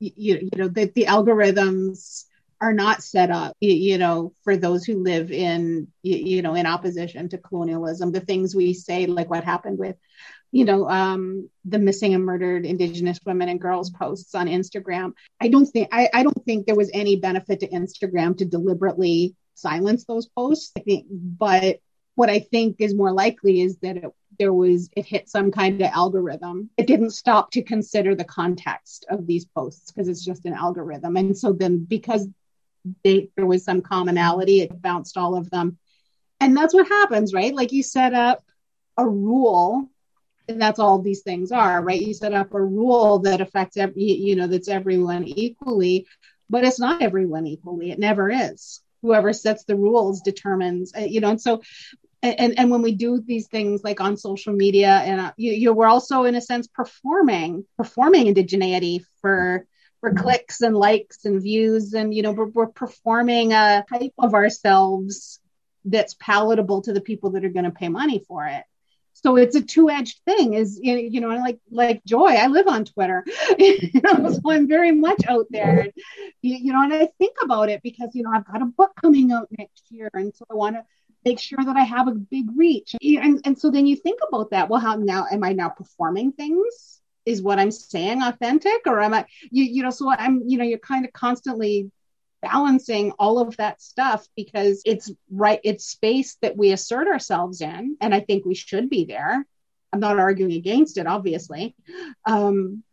you, 0.00 0.38
you 0.40 0.50
know 0.56 0.68
that 0.68 0.94
the 0.94 1.06
algorithms 1.06 2.24
are 2.60 2.72
not 2.72 3.02
set 3.02 3.30
up 3.30 3.56
you, 3.60 3.98
know 3.98 4.32
for 4.42 4.56
those 4.56 4.84
who 4.84 5.02
live 5.02 5.30
in 5.30 5.88
you, 6.02 6.42
know 6.42 6.54
in 6.54 6.66
opposition 6.66 7.28
to 7.28 7.38
colonialism 7.38 8.12
the 8.12 8.20
things 8.20 8.54
we 8.54 8.74
say 8.74 9.06
like 9.06 9.30
what 9.30 9.44
happened 9.44 9.78
with 9.78 9.96
you 10.50 10.64
know 10.64 10.88
um, 10.88 11.48
the 11.64 11.78
missing 11.78 12.14
and 12.14 12.24
murdered 12.24 12.64
indigenous 12.64 13.18
women 13.24 13.48
and 13.48 13.60
girls 13.60 13.90
posts 13.90 14.34
on 14.34 14.46
instagram. 14.46 15.12
I 15.40 15.48
don't 15.48 15.66
think 15.66 15.88
I, 15.92 16.08
I 16.12 16.22
don't 16.22 16.44
think 16.44 16.66
there 16.66 16.76
was 16.76 16.90
any 16.92 17.16
benefit 17.16 17.60
to 17.60 17.68
instagram 17.68 18.36
to 18.38 18.44
deliberately 18.44 19.34
silence 19.54 20.04
those 20.04 20.26
posts. 20.26 20.72
I 20.76 20.80
think 20.80 21.06
but 21.10 21.80
what 22.14 22.30
i 22.30 22.40
think 22.40 22.80
is 22.80 22.94
more 22.94 23.12
likely 23.12 23.60
is 23.60 23.78
that 23.78 23.96
it, 23.96 24.12
there 24.38 24.52
was 24.52 24.88
it 24.96 25.04
hit 25.04 25.28
some 25.28 25.50
kind 25.50 25.80
of 25.80 25.90
algorithm. 25.92 26.70
It 26.76 26.86
didn't 26.86 27.10
stop 27.10 27.50
to 27.52 27.62
consider 27.62 28.14
the 28.14 28.24
context 28.24 29.06
of 29.10 29.26
these 29.26 29.44
posts 29.44 29.90
because 29.90 30.08
it's 30.08 30.24
just 30.24 30.44
an 30.46 30.54
algorithm. 30.54 31.16
And 31.16 31.36
so 31.36 31.52
then 31.52 31.84
because 31.84 32.26
they, 33.04 33.28
there 33.36 33.46
was 33.46 33.64
some 33.64 33.82
commonality 33.82 34.60
it 34.60 34.80
bounced 34.80 35.16
all 35.16 35.36
of 35.36 35.50
them. 35.50 35.78
And 36.40 36.56
that's 36.56 36.74
what 36.74 36.88
happens 36.88 37.34
right? 37.34 37.54
Like 37.54 37.72
you 37.72 37.82
set 37.82 38.14
up 38.14 38.44
a 38.96 39.06
rule 39.06 39.88
that's 40.48 40.78
all 40.78 41.00
these 41.00 41.22
things 41.22 41.52
are 41.52 41.82
right? 41.82 42.00
You 42.00 42.14
set 42.14 42.32
up 42.32 42.54
a 42.54 42.62
rule 42.62 43.20
that 43.20 43.40
affects 43.40 43.76
every 43.76 44.04
you 44.04 44.36
know 44.36 44.46
that's 44.46 44.68
everyone 44.68 45.24
equally 45.24 46.06
but 46.50 46.64
it's 46.64 46.80
not 46.80 47.02
everyone 47.02 47.46
equally. 47.46 47.90
It 47.90 47.98
never 47.98 48.30
is. 48.30 48.80
Whoever 49.02 49.32
sets 49.32 49.64
the 49.64 49.76
rules 49.76 50.22
determines 50.22 50.92
uh, 50.96 51.00
you 51.00 51.20
know 51.20 51.30
and 51.30 51.40
so 51.40 51.62
and 52.22 52.58
and 52.58 52.70
when 52.70 52.82
we 52.82 52.92
do 52.94 53.22
these 53.24 53.46
things 53.46 53.82
like 53.84 54.00
on 54.00 54.16
social 54.16 54.52
media 54.52 54.88
and 54.88 55.20
uh, 55.20 55.32
you, 55.36 55.52
you 55.52 55.72
we're 55.72 55.86
also 55.86 56.24
in 56.24 56.34
a 56.34 56.40
sense 56.40 56.66
performing 56.66 57.64
performing 57.76 58.26
indigeneity 58.26 59.04
for 59.20 59.66
for 60.00 60.12
clicks 60.14 60.60
and 60.60 60.76
likes 60.76 61.24
and 61.24 61.42
views 61.42 61.94
and 61.94 62.12
you 62.12 62.22
know 62.22 62.32
we're, 62.32 62.46
we're 62.48 62.66
performing 62.66 63.52
a 63.52 63.84
type 63.88 64.12
of 64.18 64.34
ourselves 64.34 65.38
that's 65.84 66.14
palatable 66.14 66.82
to 66.82 66.92
the 66.92 67.00
people 67.00 67.30
that 67.30 67.44
are 67.44 67.50
going 67.50 67.64
to 67.64 67.70
pay 67.70 67.88
money 67.88 68.24
for 68.26 68.44
it 68.46 68.64
so 69.22 69.36
it's 69.36 69.56
a 69.56 69.62
two-edged 69.62 70.20
thing 70.24 70.54
is 70.54 70.78
you 70.82 71.20
know 71.20 71.28
like 71.28 71.58
like 71.70 72.04
joy 72.04 72.28
i 72.34 72.46
live 72.46 72.68
on 72.68 72.84
twitter. 72.84 73.24
You 73.58 74.00
know 74.02 74.30
so 74.30 74.40
i'm 74.50 74.68
very 74.68 74.92
much 74.92 75.22
out 75.26 75.46
there. 75.50 75.88
You, 76.42 76.56
you 76.56 76.72
know 76.72 76.82
and 76.82 76.94
i 76.94 77.08
think 77.18 77.36
about 77.42 77.68
it 77.68 77.82
because 77.82 78.10
you 78.14 78.22
know 78.22 78.30
i've 78.32 78.46
got 78.46 78.62
a 78.62 78.66
book 78.66 78.92
coming 79.00 79.32
out 79.32 79.48
next 79.58 79.84
year. 79.90 80.10
And 80.14 80.34
so 80.34 80.44
i 80.50 80.54
want 80.54 80.76
to 80.76 80.84
make 81.24 81.40
sure 81.40 81.58
that 81.64 81.76
i 81.76 81.82
have 81.82 82.08
a 82.08 82.12
big 82.12 82.46
reach. 82.56 82.94
And, 83.02 83.40
and 83.44 83.58
so 83.58 83.70
then 83.70 83.86
you 83.86 83.96
think 83.96 84.20
about 84.26 84.50
that. 84.50 84.68
Well 84.68 84.80
how 84.80 84.94
now 84.94 85.26
am 85.30 85.42
i 85.42 85.52
now 85.52 85.68
performing 85.68 86.32
things? 86.32 87.00
Is 87.26 87.42
what 87.42 87.58
i'm 87.58 87.70
saying 87.70 88.22
authentic 88.22 88.86
or 88.86 89.00
am 89.02 89.12
i 89.12 89.26
you, 89.50 89.64
you 89.64 89.82
know 89.82 89.90
so 89.90 90.10
i'm 90.10 90.42
you 90.46 90.56
know 90.56 90.64
you're 90.64 90.78
kind 90.78 91.04
of 91.04 91.12
constantly 91.12 91.90
balancing 92.42 93.12
all 93.18 93.38
of 93.38 93.56
that 93.56 93.80
stuff 93.82 94.26
because 94.36 94.82
it's 94.84 95.10
right 95.30 95.60
it's 95.64 95.86
space 95.86 96.36
that 96.42 96.56
we 96.56 96.72
assert 96.72 97.08
ourselves 97.08 97.60
in 97.60 97.96
and 98.00 98.14
i 98.14 98.20
think 98.20 98.44
we 98.44 98.54
should 98.54 98.88
be 98.88 99.04
there. 99.04 99.46
I'm 99.92 100.00
not 100.00 100.18
arguing 100.18 100.52
against 100.52 100.98
it 100.98 101.06
obviously. 101.06 101.74
Um, 102.26 102.84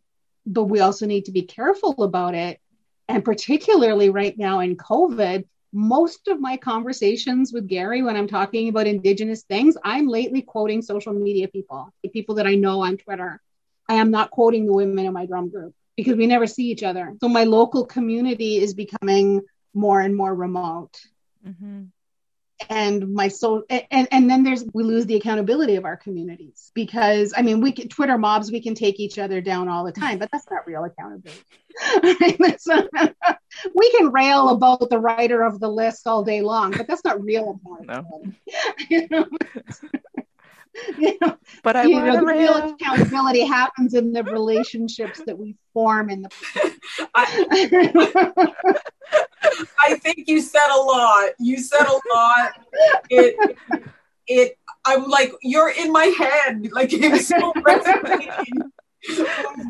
but 0.46 0.64
we 0.64 0.80
also 0.80 1.06
need 1.06 1.26
to 1.26 1.32
be 1.32 1.42
careful 1.42 2.02
about 2.02 2.34
it. 2.34 2.60
And 3.08 3.24
particularly 3.24 4.10
right 4.10 4.36
now 4.36 4.60
in 4.60 4.76
covid 4.76 5.44
most 5.72 6.28
of 6.28 6.40
my 6.40 6.56
conversations 6.56 7.52
with 7.52 7.68
gary 7.68 8.02
when 8.02 8.16
i'm 8.16 8.28
talking 8.28 8.68
about 8.68 8.86
indigenous 8.86 9.42
things 9.42 9.76
i'm 9.84 10.06
lately 10.06 10.40
quoting 10.40 10.80
social 10.80 11.12
media 11.12 11.48
people 11.48 11.92
the 12.02 12.08
people 12.08 12.36
that 12.36 12.46
i 12.46 12.54
know 12.54 12.80
on 12.82 12.96
twitter. 12.96 13.40
I 13.88 13.94
am 13.94 14.10
not 14.10 14.30
quoting 14.30 14.66
the 14.66 14.72
women 14.72 15.04
in 15.04 15.12
my 15.12 15.26
drum 15.26 15.50
group 15.50 15.74
because 15.96 16.16
we 16.16 16.26
never 16.26 16.46
see 16.46 16.64
each 16.70 16.82
other. 16.82 17.14
So 17.20 17.28
my 17.28 17.44
local 17.44 17.86
community 17.86 18.58
is 18.58 18.74
becoming 18.74 19.42
more 19.74 20.00
and 20.00 20.14
more 20.16 20.34
remote. 20.34 21.00
Mm-hmm. 21.46 21.84
And 22.70 23.12
my 23.12 23.28
soul, 23.28 23.64
and, 23.68 24.08
and 24.10 24.30
then 24.30 24.42
there's, 24.42 24.64
we 24.72 24.82
lose 24.82 25.04
the 25.04 25.16
accountability 25.16 25.76
of 25.76 25.84
our 25.84 25.98
communities 25.98 26.70
because 26.74 27.34
I 27.36 27.42
mean, 27.42 27.60
we 27.60 27.72
can, 27.72 27.88
Twitter 27.88 28.16
mobs, 28.16 28.50
we 28.50 28.62
can 28.62 28.74
take 28.74 28.98
each 28.98 29.18
other 29.18 29.42
down 29.42 29.68
all 29.68 29.84
the 29.84 29.92
time, 29.92 30.18
but 30.18 30.30
that's 30.32 30.50
not 30.50 30.66
real 30.66 30.84
accountability. 30.84 31.42
we 33.74 33.90
can 33.90 34.10
rail 34.10 34.48
about 34.48 34.88
the 34.88 34.98
writer 34.98 35.42
of 35.42 35.60
the 35.60 35.68
list 35.68 36.06
all 36.06 36.24
day 36.24 36.40
long, 36.40 36.70
but 36.70 36.86
that's 36.86 37.04
not 37.04 37.22
real 37.22 37.60
accountability. 37.62 38.38
No. 38.46 38.64
you 38.88 39.06
know? 39.10 39.26
you 40.98 41.16
know, 41.20 41.36
but 41.62 41.76
I 41.76 41.84
you 41.84 42.00
know, 42.00 42.16
the 42.16 42.26
real 42.26 42.56
accountability 42.56 43.44
happens 43.44 43.94
in 43.94 44.12
the 44.12 44.22
relationships 44.24 45.22
that 45.26 45.38
we 45.38 45.56
form 45.72 46.10
in 46.10 46.22
the. 46.22 46.30
I, 47.14 48.52
I 49.82 49.94
think 49.96 50.28
you 50.28 50.40
said 50.40 50.68
a 50.74 50.80
lot. 50.80 51.30
You 51.38 51.58
said 51.58 51.86
a 51.86 52.00
lot. 52.14 52.52
It, 53.10 53.56
it. 54.26 54.58
I'm 54.84 55.08
like 55.08 55.32
you're 55.42 55.70
in 55.70 55.92
my 55.92 56.06
head. 56.06 56.70
Like 56.72 56.92
it's 56.92 57.28
so 57.28 57.52
resonating 57.64 58.70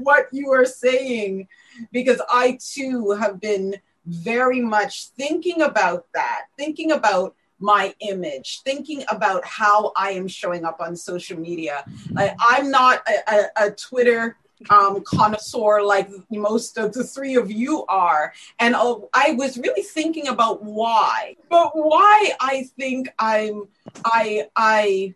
what 0.03 0.27
you 0.33 0.53
are 0.53 0.67
saying, 0.67 1.49
because 1.93 2.21
I 2.31 2.59
too 2.75 3.13
have 3.13 3.41
been 3.41 3.77
very 4.07 4.61
much 4.61 5.09
thinking 5.17 5.63
about 5.63 6.07
that, 6.15 6.47
thinking 6.57 6.93
about 6.93 7.35
my 7.59 7.95
image, 8.01 8.61
thinking 8.65 9.05
about 9.09 9.45
how 9.45 9.93
I 9.97 10.11
am 10.11 10.29
showing 10.29 10.65
up 10.65 10.81
on 10.81 10.97
social 10.97 11.39
media. 11.39 11.85
I'm 12.17 12.71
not 12.71 13.03
a, 13.09 13.35
a, 13.35 13.67
a 13.67 13.71
Twitter 13.71 14.37
um, 14.71 15.03
connoisseur 15.05 15.83
like 15.83 16.09
most 16.31 16.79
of 16.79 16.93
the 16.93 17.05
three 17.05 17.37
of 17.37 17.51
you 17.51 17.85
are. 17.87 18.33
And 18.59 18.75
uh, 18.75 18.97
I 19.13 19.33
was 19.33 19.59
really 19.59 19.83
thinking 19.83 20.29
about 20.29 20.63
why, 20.63 21.37
but 21.49 21.73
why 21.75 22.33
I 22.41 22.69
think 22.79 23.09
I'm, 23.19 23.69
I, 24.05 24.49
I, 24.57 25.15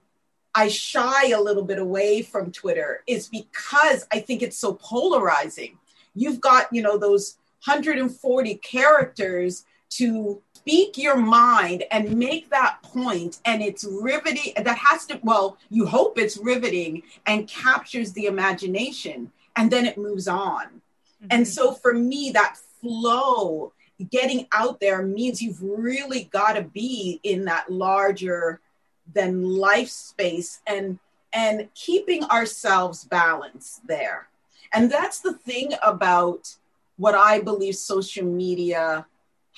I 0.54 0.68
shy 0.68 1.28
a 1.28 1.40
little 1.40 1.64
bit 1.64 1.78
away 1.78 2.22
from 2.22 2.52
Twitter 2.52 3.02
is 3.06 3.28
because 3.28 4.06
I 4.12 4.20
think 4.20 4.42
it's 4.42 4.58
so 4.58 4.74
polarizing. 4.74 5.78
You've 6.14 6.40
got, 6.40 6.66
you 6.72 6.82
know, 6.82 6.98
those 6.98 7.36
140 7.64 8.54
characters 8.56 9.64
to 9.90 10.40
speak 10.54 10.98
your 10.98 11.16
mind 11.16 11.84
and 11.90 12.16
make 12.16 12.50
that 12.50 12.82
point 12.82 13.40
and 13.44 13.62
it's 13.62 13.84
riveting 13.84 14.52
that 14.62 14.76
has 14.76 15.06
to 15.06 15.18
well 15.22 15.56
you 15.70 15.86
hope 15.86 16.18
it's 16.18 16.36
riveting 16.36 17.02
and 17.26 17.48
captures 17.48 18.12
the 18.12 18.26
imagination 18.26 19.32
and 19.56 19.70
then 19.70 19.86
it 19.86 19.96
moves 19.96 20.28
on 20.28 20.66
mm-hmm. 20.66 21.26
and 21.30 21.48
so 21.48 21.72
for 21.72 21.94
me 21.94 22.30
that 22.30 22.56
flow 22.80 23.72
getting 24.10 24.46
out 24.52 24.80
there 24.80 25.02
means 25.02 25.42
you've 25.42 25.62
really 25.62 26.24
got 26.24 26.52
to 26.52 26.62
be 26.62 27.20
in 27.22 27.44
that 27.46 27.70
larger 27.70 28.60
than 29.14 29.42
life 29.42 29.88
space 29.88 30.60
and 30.66 30.98
and 31.32 31.68
keeping 31.74 32.22
ourselves 32.24 33.04
balanced 33.04 33.86
there 33.86 34.28
and 34.74 34.90
that's 34.90 35.20
the 35.20 35.34
thing 35.34 35.72
about 35.82 36.54
what 36.96 37.14
i 37.14 37.40
believe 37.40 37.74
social 37.74 38.24
media 38.24 39.06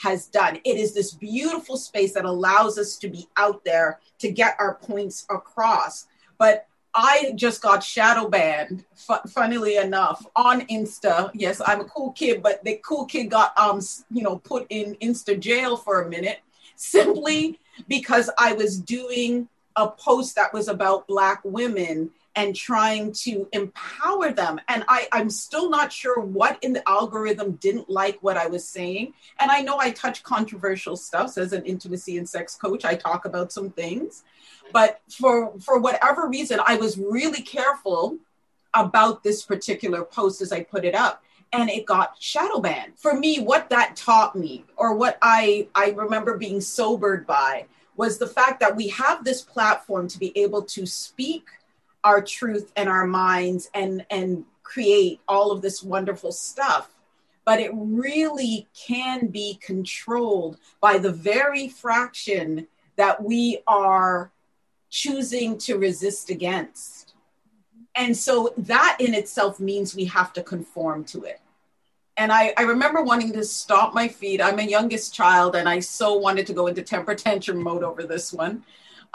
has 0.03 0.27
done. 0.27 0.59
It 0.65 0.77
is 0.77 0.95
this 0.95 1.13
beautiful 1.13 1.77
space 1.77 2.13
that 2.15 2.25
allows 2.25 2.77
us 2.77 2.97
to 2.99 3.09
be 3.09 3.29
out 3.37 3.65
there 3.65 4.01
to 4.19 4.31
get 4.31 4.57
our 4.59 4.75
points 4.75 5.25
across. 5.31 6.07
But 6.39 6.67
I 6.95 7.33
just 7.37 7.63
got 7.63 7.85
shadow 7.85 8.29
banned, 8.29 8.85
fu- 8.95 9.29
funnily 9.29 9.77
enough, 9.77 10.27
on 10.35 10.63
Insta. 10.63 11.31
Yes, 11.35 11.63
I'm 11.65 11.81
a 11.81 11.85
cool 11.85 12.13
kid, 12.13 12.43
but 12.43 12.63
the 12.65 12.81
cool 12.85 13.07
kid 13.07 13.31
got 13.31 13.57
um, 13.57 13.81
you 14.11 14.23
know, 14.23 14.39
put 14.39 14.67
in 14.71 14.97
Insta 14.97 15.39
jail 15.39 15.77
for 15.77 16.03
a 16.03 16.09
minute 16.09 16.41
simply 16.75 17.61
because 17.87 18.29
I 18.37 18.55
was 18.55 18.79
doing 18.81 19.49
a 19.77 19.89
post 19.89 20.35
that 20.35 20.53
was 20.53 20.69
about 20.69 21.07
black 21.07 21.41
women 21.45 22.11
and 22.35 22.57
trying 22.57 23.13
to 23.13 23.47
empower 23.53 24.33
them. 24.33 24.61
And 24.69 24.85
I, 24.89 25.07
I'm 25.13 25.29
still 25.29 25.69
not 25.69 25.93
sure 25.93 26.19
what 26.21 26.59
in 26.63 26.73
the 26.73 26.89
algorithm 26.89 27.53
didn't 27.53 27.91
like 27.91 28.19
what 28.23 28.37
I 28.37 28.47
was 28.47 28.67
saying. 28.67 29.13
And 29.39 29.51
I 29.51 29.61
know 29.61 29.79
I 29.79 29.91
touch 29.91 30.23
controversial 30.23 30.97
stuff 30.97 31.37
as 31.37 31.53
an 31.53 31.65
intimacy 31.65 32.17
and 32.17 32.29
sex 32.29 32.55
coach. 32.55 32.85
I 32.85 32.95
talk 32.95 33.27
about 33.27 33.53
some 33.53 33.71
things. 33.71 34.25
But 34.73 35.01
for 35.11 35.53
for 35.61 35.79
whatever 35.79 36.29
reason, 36.29 36.59
I 36.67 36.77
was 36.77 36.97
really 36.97 37.43
careful 37.43 38.17
about 38.73 39.23
this 39.23 39.43
particular 39.43 40.03
post 40.03 40.41
as 40.41 40.53
I 40.53 40.63
put 40.63 40.85
it 40.85 40.95
up. 40.95 41.23
And 41.53 41.69
it 41.69 41.85
got 41.85 42.17
shadow 42.19 42.61
banned. 42.61 42.95
For 42.97 43.13
me, 43.13 43.41
what 43.41 43.69
that 43.69 43.95
taught 43.95 44.35
me, 44.35 44.65
or 44.79 44.95
what 44.95 45.19
I, 45.21 45.69
I 45.75 45.91
remember 45.91 46.39
being 46.39 46.63
sobered 46.63 47.27
by, 47.27 47.67
was 47.95 48.17
the 48.17 48.27
fact 48.27 48.61
that 48.61 48.75
we 48.75 48.89
have 48.89 49.23
this 49.23 49.43
platform 49.43 50.09
to 50.09 50.19
be 50.19 50.37
able 50.39 50.63
to 50.63 50.87
speak 50.87 51.51
our 52.05 52.23
truth 52.23 52.73
and 52.77 52.89
our 52.89 53.07
minds 53.07 53.71
and 53.75 54.05
and 54.11 54.45
create 54.63 55.21
all 55.29 55.51
of 55.51 55.63
this 55.63 55.83
wonderful 55.83 56.33
stuff. 56.33 56.91
But 57.45 57.61
it 57.61 57.73
really 57.75 58.69
can 58.75 59.27
be 59.27 59.59
controlled 59.61 60.59
by 60.81 60.99
the 60.99 61.13
very 61.13 61.69
fraction 61.69 62.69
that 62.97 63.23
we 63.23 63.59
are 63.67 64.31
choosing 64.91 65.59
to 65.59 65.77
resist 65.77 66.31
against. 66.31 67.15
And 67.95 68.17
so 68.17 68.55
that 68.57 68.97
in 69.01 69.15
itself 69.15 69.61
means 69.61 69.95
we 69.95 70.05
have 70.07 70.33
to 70.35 70.43
conform 70.43 71.05
to 71.07 71.25
it. 71.25 71.41
And 72.17 72.31
I, 72.31 72.53
I 72.57 72.63
remember 72.63 73.03
wanting 73.03 73.33
to 73.33 73.45
stop 73.45 73.95
my 73.95 74.07
feet. 74.07 74.41
I'm 74.41 74.59
a 74.59 74.63
youngest 74.63 75.15
child 75.15 75.57
and 75.57 75.69
i 75.69 75.81
so 75.81 76.15
wanted 76.15 76.47
to 76.47 76.53
go 76.53 76.67
into 76.67 76.83
temper 76.83 77.15
tantrum 77.15 77.63
mode 77.63 77.83
over 77.83 78.05
this 78.05 78.33
one. 78.33 78.65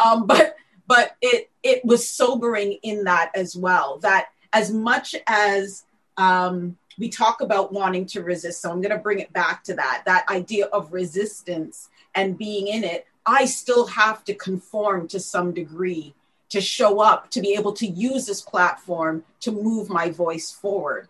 Um, 0.04 0.26
but 0.26 0.58
but 0.88 1.16
it 1.22 1.50
it 1.64 1.84
was 1.86 2.10
sobering 2.10 2.78
in 2.84 3.04
that 3.04 3.32
as 3.36 3.56
well 3.56 4.00
that 4.00 4.28
as 4.54 4.72
much 4.72 5.16
as 5.28 5.84
um, 6.18 6.78
we 6.98 7.10
talk 7.10 7.42
about 7.42 7.72
wanting 7.72 8.06
to 8.06 8.24
resist 8.24 8.62
so 8.62 8.72
i'm 8.72 8.82
going 8.82 8.96
to 8.96 9.02
bring 9.02 9.20
it 9.20 9.32
back 9.34 9.64
to 9.64 9.74
that 9.76 10.04
that 10.06 10.28
idea 10.30 10.66
of 10.68 10.92
resistance 10.94 11.90
and 12.16 12.38
being 12.38 12.68
in 12.68 12.84
it 12.84 13.06
i 13.26 13.46
still 13.46 13.86
have 13.86 14.24
to 14.24 14.34
conform 14.34 15.08
to 15.08 15.20
some 15.20 15.54
degree 15.54 16.14
to 16.50 16.62
show 16.62 17.00
up 17.00 17.30
to 17.32 17.42
be 17.42 17.54
able 17.54 17.74
to 17.74 17.86
use 17.86 18.26
this 18.26 18.42
platform 18.42 19.24
to 19.42 19.52
move 19.52 19.90
my 19.90 20.10
voice 20.10 20.52
forward. 20.52 21.08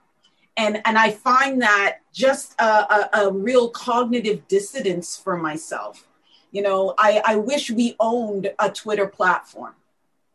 And 0.56 0.82
and 0.86 0.98
i 0.98 1.12
find 1.12 1.62
that 1.62 2.00
just 2.12 2.60
a, 2.60 2.66
a, 2.66 3.10
a 3.14 3.32
real 3.32 3.70
cognitive 3.70 4.48
dissidence 4.48 5.16
for 5.16 5.38
myself 5.38 6.08
you 6.52 6.62
know 6.62 6.94
I, 6.98 7.22
I 7.26 7.36
wish 7.36 7.70
we 7.70 7.96
owned 8.00 8.52
a 8.60 8.70
twitter 8.70 9.08
platform 9.08 9.74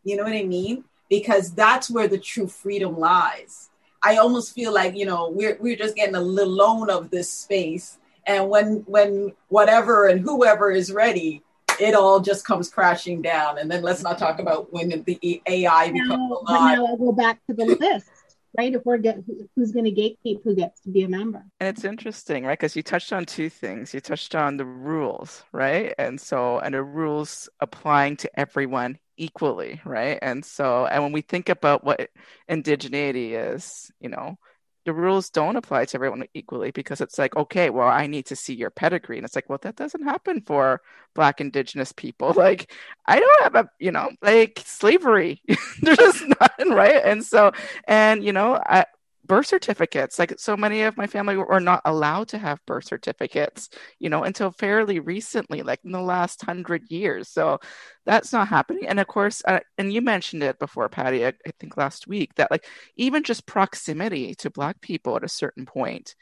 you 0.04 0.16
know 0.16 0.24
what 0.24 0.32
i 0.32 0.44
mean 0.44 0.84
because 1.08 1.52
that's 1.52 1.90
where 1.90 2.08
the 2.08 2.18
true 2.18 2.46
freedom 2.46 2.98
lies 2.98 3.70
i 4.02 4.16
almost 4.16 4.54
feel 4.54 4.72
like 4.72 4.96
you 4.96 5.06
know 5.06 5.28
we're, 5.30 5.56
we're 5.60 5.76
just 5.76 5.96
getting 5.96 6.14
a 6.14 6.20
little 6.20 6.52
loan 6.52 6.90
of 6.90 7.10
this 7.10 7.30
space 7.30 7.98
and 8.26 8.48
when 8.48 8.84
when 8.86 9.32
whatever 9.48 10.06
and 10.06 10.20
whoever 10.20 10.70
is 10.70 10.92
ready 10.92 11.42
it 11.80 11.94
all 11.94 12.20
just 12.20 12.44
comes 12.44 12.70
crashing 12.70 13.22
down. 13.22 13.58
And 13.58 13.70
then 13.70 13.82
let's 13.82 14.02
not 14.02 14.18
talk 14.18 14.38
about 14.38 14.72
when 14.72 15.02
the 15.04 15.42
AI 15.46 15.90
becomes 15.90 16.08
now, 16.10 16.38
alive. 16.46 16.78
Now 16.78 16.86
I'll 16.86 16.96
go 16.96 17.12
back 17.12 17.40
to 17.48 17.54
the 17.54 17.76
list. 17.80 18.10
Right, 18.56 18.74
if 18.74 18.82
we're 18.84 18.98
get 18.98 19.18
who's 19.56 19.72
going 19.72 19.86
to 19.86 19.90
gatekeep 19.92 20.42
who 20.44 20.54
gets 20.54 20.80
to 20.82 20.90
be 20.90 21.02
a 21.02 21.08
member, 21.08 21.42
and 21.58 21.68
it's 21.68 21.84
interesting, 21.84 22.44
right? 22.44 22.58
Because 22.58 22.76
you 22.76 22.82
touched 22.82 23.12
on 23.12 23.24
two 23.24 23.48
things. 23.48 23.94
You 23.94 24.00
touched 24.00 24.34
on 24.34 24.58
the 24.58 24.66
rules, 24.66 25.44
right, 25.52 25.94
and 25.98 26.20
so 26.20 26.58
and 26.58 26.74
the 26.74 26.82
rules 26.82 27.48
applying 27.60 28.16
to 28.18 28.38
everyone 28.38 28.98
equally, 29.16 29.80
right? 29.84 30.18
And 30.20 30.44
so, 30.44 30.86
and 30.86 31.02
when 31.02 31.12
we 31.12 31.22
think 31.22 31.48
about 31.48 31.84
what 31.84 32.10
indigeneity 32.50 33.32
is, 33.54 33.90
you 34.00 34.10
know, 34.10 34.36
the 34.84 34.92
rules 34.92 35.30
don't 35.30 35.56
apply 35.56 35.84
to 35.86 35.96
everyone 35.96 36.24
equally 36.34 36.70
because 36.70 37.00
it's 37.00 37.18
like, 37.18 37.36
okay, 37.36 37.70
well, 37.70 37.88
I 37.88 38.06
need 38.06 38.26
to 38.26 38.36
see 38.36 38.54
your 38.54 38.70
pedigree. 38.70 39.16
And 39.18 39.24
it's 39.24 39.34
like, 39.36 39.48
well, 39.48 39.58
that 39.62 39.76
doesn't 39.76 40.02
happen 40.04 40.40
for 40.42 40.80
Black 41.14 41.40
Indigenous 41.40 41.92
people. 41.92 42.32
Like, 42.42 42.72
I 43.06 43.20
don't 43.20 43.42
have 43.44 43.54
a, 43.54 43.70
you 43.78 43.92
know, 43.92 44.10
like 44.20 44.62
slavery. 44.66 45.40
There's 45.80 45.98
just 45.98 46.24
nothing, 46.40 46.70
right? 46.70 47.00
And 47.04 47.24
so, 47.24 47.52
and, 47.86 48.24
you 48.24 48.32
know, 48.32 48.60
I, 48.66 48.86
birth 49.32 49.46
certificates. 49.46 50.18
Like 50.18 50.34
so 50.36 50.58
many 50.58 50.82
of 50.82 50.98
my 50.98 51.06
family 51.06 51.38
were 51.38 51.58
not 51.58 51.80
allowed 51.86 52.28
to 52.28 52.38
have 52.38 52.60
birth 52.66 52.84
certificates, 52.84 53.70
you 53.98 54.10
know, 54.10 54.24
until 54.24 54.50
fairly 54.50 55.00
recently, 55.00 55.62
like 55.62 55.80
in 55.86 55.90
the 55.90 56.02
last 56.02 56.44
hundred 56.44 56.82
years. 56.90 57.30
So 57.30 57.58
that's 58.04 58.30
not 58.30 58.48
happening. 58.48 58.86
And 58.86 59.00
of 59.00 59.06
course, 59.06 59.40
uh, 59.48 59.60
and 59.78 59.90
you 59.90 60.02
mentioned 60.02 60.42
it 60.42 60.58
before, 60.58 60.86
Patty, 60.90 61.24
I, 61.24 61.32
I 61.46 61.52
think 61.58 61.78
last 61.78 62.06
week, 62.06 62.34
that 62.34 62.50
like 62.50 62.66
even 62.96 63.22
just 63.22 63.46
proximity 63.46 64.34
to 64.34 64.50
Black 64.50 64.82
people 64.82 65.16
at 65.16 65.24
a 65.24 65.28
certain 65.28 65.64
point 65.64 66.14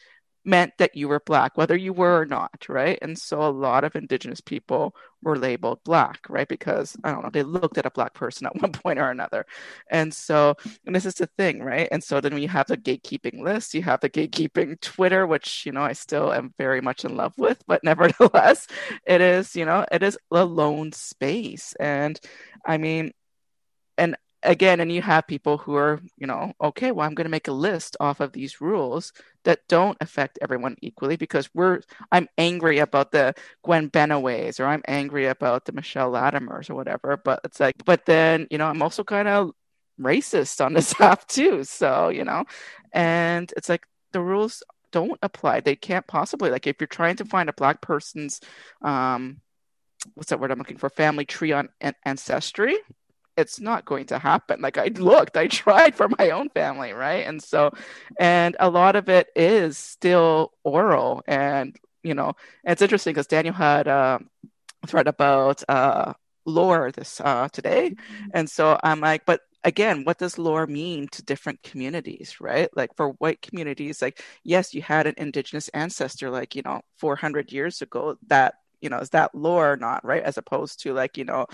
meant 0.44 0.72
that 0.78 0.96
you 0.96 1.08
were 1.08 1.20
black 1.20 1.56
whether 1.56 1.76
you 1.76 1.92
were 1.92 2.20
or 2.22 2.26
not 2.26 2.66
right? 2.68 2.98
And 3.02 3.18
so 3.18 3.42
a 3.42 3.50
lot 3.50 3.84
of 3.84 3.94
indigenous 3.96 4.40
people 4.40 4.94
were 5.22 5.36
labeled 5.38 5.80
black 5.84 6.20
right? 6.28 6.48
Because 6.48 6.96
i 7.04 7.10
don't 7.12 7.22
know 7.22 7.30
they 7.32 7.42
looked 7.42 7.78
at 7.78 7.86
a 7.86 7.90
black 7.90 8.14
person 8.14 8.46
at 8.46 8.56
one 8.62 8.72
point 8.72 8.98
or 8.98 9.10
another. 9.10 9.46
And 9.90 10.12
so 10.14 10.56
and 10.86 10.94
this 10.94 11.06
is 11.06 11.14
the 11.14 11.26
thing 11.38 11.62
right? 11.62 11.88
And 11.92 12.02
so 12.02 12.20
then 12.20 12.38
you 12.38 12.48
have 12.48 12.66
the 12.66 12.76
gatekeeping 12.76 13.42
list 13.42 13.74
you 13.74 13.82
have 13.82 14.00
the 14.00 14.10
gatekeeping 14.10 14.80
twitter 14.82 15.26
which 15.26 15.66
you 15.66 15.72
know 15.72 15.82
i 15.82 15.92
still 15.92 16.32
am 16.32 16.54
very 16.58 16.80
much 16.80 17.04
in 17.04 17.16
love 17.16 17.34
with 17.38 17.62
but 17.66 17.82
nevertheless 17.84 18.66
it 19.06 19.20
is 19.20 19.54
you 19.56 19.64
know 19.64 19.84
it 19.92 20.02
is 20.02 20.18
a 20.30 20.44
lone 20.44 20.92
space. 20.92 21.74
And 21.78 22.18
i 22.64 22.78
mean 22.78 23.12
and 23.98 24.16
again 24.42 24.80
and 24.80 24.90
you 24.92 25.02
have 25.02 25.26
people 25.26 25.58
who 25.58 25.74
are 25.74 26.00
you 26.16 26.26
know 26.26 26.52
okay 26.62 26.92
well 26.92 27.06
i'm 27.06 27.14
going 27.14 27.24
to 27.26 27.30
make 27.30 27.48
a 27.48 27.52
list 27.52 27.96
off 28.00 28.20
of 28.20 28.32
these 28.32 28.60
rules 28.60 29.12
that 29.44 29.60
don't 29.68 29.98
affect 30.00 30.38
everyone 30.40 30.76
equally 30.82 31.16
because 31.16 31.48
we're 31.54 31.80
i'm 32.12 32.26
angry 32.38 32.78
about 32.78 33.10
the 33.12 33.34
gwen 33.62 33.88
benaways 33.88 34.58
or 34.58 34.66
i'm 34.66 34.82
angry 34.88 35.26
about 35.26 35.64
the 35.64 35.72
michelle 35.72 36.10
latimers 36.12 36.70
or 36.70 36.74
whatever 36.74 37.20
but 37.22 37.40
it's 37.44 37.60
like 37.60 37.74
but 37.84 38.06
then 38.06 38.46
you 38.50 38.58
know 38.58 38.66
i'm 38.66 38.82
also 38.82 39.04
kind 39.04 39.28
of 39.28 39.50
racist 40.00 40.64
on 40.64 40.72
this 40.72 40.98
app 41.00 41.26
too 41.26 41.62
so 41.64 42.08
you 42.08 42.24
know 42.24 42.44
and 42.92 43.52
it's 43.56 43.68
like 43.68 43.86
the 44.12 44.20
rules 44.20 44.62
don't 44.92 45.18
apply. 45.22 45.60
They 45.60 45.76
can't 45.76 46.06
possibly 46.06 46.50
like 46.50 46.66
if 46.66 46.76
you're 46.80 46.86
trying 46.88 47.16
to 47.16 47.24
find 47.24 47.48
a 47.48 47.52
black 47.52 47.80
person's 47.80 48.40
um 48.82 49.40
what's 50.14 50.30
that 50.30 50.40
word 50.40 50.50
i'm 50.50 50.58
looking 50.58 50.78
for? 50.78 50.88
Family 50.88 51.24
tree 51.24 51.52
on 51.52 51.68
ancestry 52.04 52.76
it's 53.40 53.60
not 53.60 53.84
going 53.84 54.06
to 54.06 54.18
happen. 54.18 54.60
Like 54.60 54.78
I 54.78 54.88
looked, 54.88 55.36
I 55.36 55.46
tried 55.62 55.94
for 55.94 56.08
my 56.18 56.30
own 56.30 56.48
family, 56.50 56.92
right? 56.92 57.26
And 57.26 57.42
so, 57.42 57.72
and 58.18 58.56
a 58.60 58.70
lot 58.70 58.96
of 58.96 59.08
it 59.08 59.28
is 59.34 59.78
still 59.78 60.52
oral. 60.64 61.22
And, 61.26 61.76
you 62.02 62.14
know, 62.14 62.34
it's 62.64 62.82
interesting 62.82 63.12
because 63.12 63.26
Daniel 63.26 63.54
had 63.54 63.86
a 63.86 64.20
thread 64.86 65.08
about 65.08 65.62
uh, 65.68 66.12
lore 66.46 66.92
this 66.92 67.20
uh, 67.20 67.48
today. 67.48 67.90
Mm-hmm. 67.90 68.26
And 68.34 68.50
so 68.50 68.78
I'm 68.82 69.00
like, 69.00 69.24
but 69.26 69.40
again, 69.64 70.04
what 70.04 70.18
does 70.18 70.38
lore 70.38 70.66
mean 70.66 71.08
to 71.08 71.22
different 71.22 71.62
communities, 71.62 72.40
right? 72.40 72.68
Like 72.74 72.96
for 72.96 73.10
white 73.10 73.42
communities, 73.42 74.00
like, 74.00 74.22
yes, 74.42 74.74
you 74.74 74.82
had 74.82 75.06
an 75.06 75.14
indigenous 75.18 75.68
ancestor, 75.68 76.30
like, 76.30 76.54
you 76.54 76.62
know, 76.64 76.80
400 76.98 77.52
years 77.52 77.82
ago 77.82 78.16
that 78.28 78.54
you 78.80 78.88
know 78.88 78.98
is 78.98 79.10
that 79.10 79.34
lore 79.34 79.72
or 79.72 79.76
not 79.76 80.04
right? 80.04 80.22
As 80.22 80.38
opposed 80.38 80.80
to 80.82 80.92
like 80.94 81.16
you 81.18 81.24
know 81.24 81.46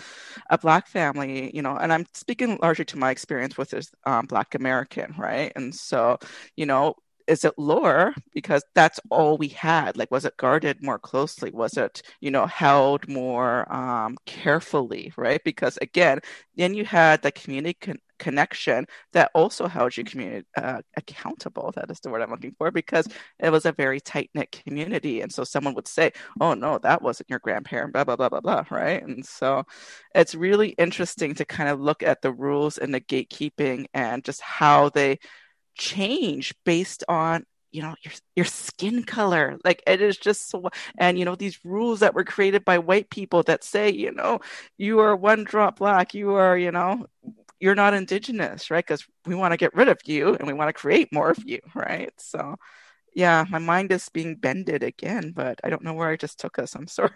a 0.50 0.58
black 0.58 0.86
family 0.88 1.54
you 1.54 1.62
know 1.62 1.76
and 1.76 1.92
i'm 1.92 2.06
speaking 2.14 2.58
largely 2.62 2.84
to 2.86 2.98
my 2.98 3.10
experience 3.10 3.56
with 3.58 3.70
this 3.70 3.90
um, 4.06 4.26
black 4.26 4.54
american 4.54 5.14
right? 5.18 5.52
And 5.56 5.74
so 5.74 6.18
you 6.56 6.66
know 6.66 6.94
is 7.26 7.44
it 7.44 7.54
lore? 7.58 8.14
Because 8.34 8.62
that's 8.76 9.00
all 9.10 9.36
we 9.36 9.48
had. 9.48 9.96
Like 9.96 10.12
was 10.12 10.24
it 10.24 10.36
guarded 10.36 10.80
more 10.82 10.98
closely? 10.98 11.50
Was 11.50 11.76
it 11.76 12.02
you 12.20 12.30
know 12.30 12.46
held 12.46 13.08
more 13.08 13.70
um, 13.72 14.16
carefully 14.26 15.12
right? 15.16 15.42
Because 15.44 15.78
again 15.82 16.20
then 16.56 16.74
you 16.74 16.84
had 16.84 17.22
the 17.22 17.32
community 17.32 17.76
con- 17.80 17.98
connection 18.18 18.86
that 19.12 19.30
also 19.34 19.66
held 19.66 19.96
you 19.96 20.04
community 20.04 20.46
uh, 20.56 20.80
accountable. 20.96 21.72
That 21.76 21.90
is 21.90 22.00
the 22.00 22.10
word 22.10 22.22
i'm 22.22 22.30
looking 22.30 22.54
for 22.58 22.70
because 22.70 23.06
it 23.38 23.50
was 23.50 23.66
a 23.66 23.72
very 23.72 24.00
tight-knit 24.00 24.52
community. 24.52 25.20
And 25.20 25.32
so 25.32 25.44
someone 25.44 25.74
would 25.74 25.88
say 25.88 26.12
oh 26.40 26.54
no 26.54 26.78
that 26.78 27.02
wasn't 27.02 27.30
your 27.30 27.38
grandparent 27.40 27.92
blah 27.92 28.04
blah 28.04 28.16
blah 28.16 28.28
blah 28.28 28.40
blah 28.40 28.64
right? 28.70 29.02
And 29.02 29.24
so 29.24 29.64
it's 30.14 30.34
really 30.34 30.70
interesting 30.70 31.34
to 31.36 31.44
kind 31.44 31.68
of 31.68 31.80
look 31.80 32.02
at 32.02 32.22
the 32.22 32.32
rules 32.32 32.78
and 32.78 32.94
the 32.94 33.00
gatekeeping 33.00 33.86
and 33.94 34.24
just 34.24 34.40
how 34.40 34.88
they 34.90 35.18
change 35.76 36.54
based 36.64 37.04
on 37.08 37.44
you 37.72 37.82
know 37.82 37.94
your 38.02 38.12
your 38.36 38.44
skin 38.46 39.04
color. 39.04 39.58
Like 39.64 39.82
it 39.86 40.00
is 40.00 40.16
just 40.16 40.48
so 40.48 40.70
and 40.98 41.18
you 41.18 41.24
know 41.24 41.34
these 41.34 41.58
rules 41.64 42.00
that 42.00 42.14
were 42.14 42.24
created 42.24 42.64
by 42.64 42.78
white 42.78 43.10
people 43.10 43.42
that 43.44 43.64
say 43.64 43.90
you 43.92 44.12
know 44.12 44.40
you 44.78 45.00
are 45.00 45.14
one 45.14 45.44
drop 45.44 45.78
black. 45.78 46.14
You 46.14 46.34
are 46.34 46.56
you 46.56 46.72
know 46.72 47.06
you're 47.60 47.74
not 47.74 47.94
indigenous 47.94 48.70
right? 48.70 48.84
Because 48.84 49.06
we 49.26 49.34
want 49.34 49.52
to 49.52 49.56
get 49.56 49.74
rid 49.74 49.88
of 49.88 49.98
you 50.04 50.34
and 50.34 50.46
we 50.46 50.52
want 50.52 50.68
to 50.68 50.72
create 50.72 51.12
more 51.12 51.30
of 51.30 51.38
you 51.44 51.60
right? 51.74 52.12
So 52.18 52.56
yeah 53.16 53.46
my 53.48 53.58
mind 53.58 53.90
is 53.90 54.08
being 54.10 54.36
bended 54.36 54.82
again 54.84 55.32
but 55.34 55.58
i 55.64 55.70
don't 55.70 55.82
know 55.82 55.94
where 55.94 56.10
i 56.10 56.16
just 56.16 56.38
took 56.38 56.58
us 56.58 56.76
i'm 56.76 56.86
sorry. 56.86 57.10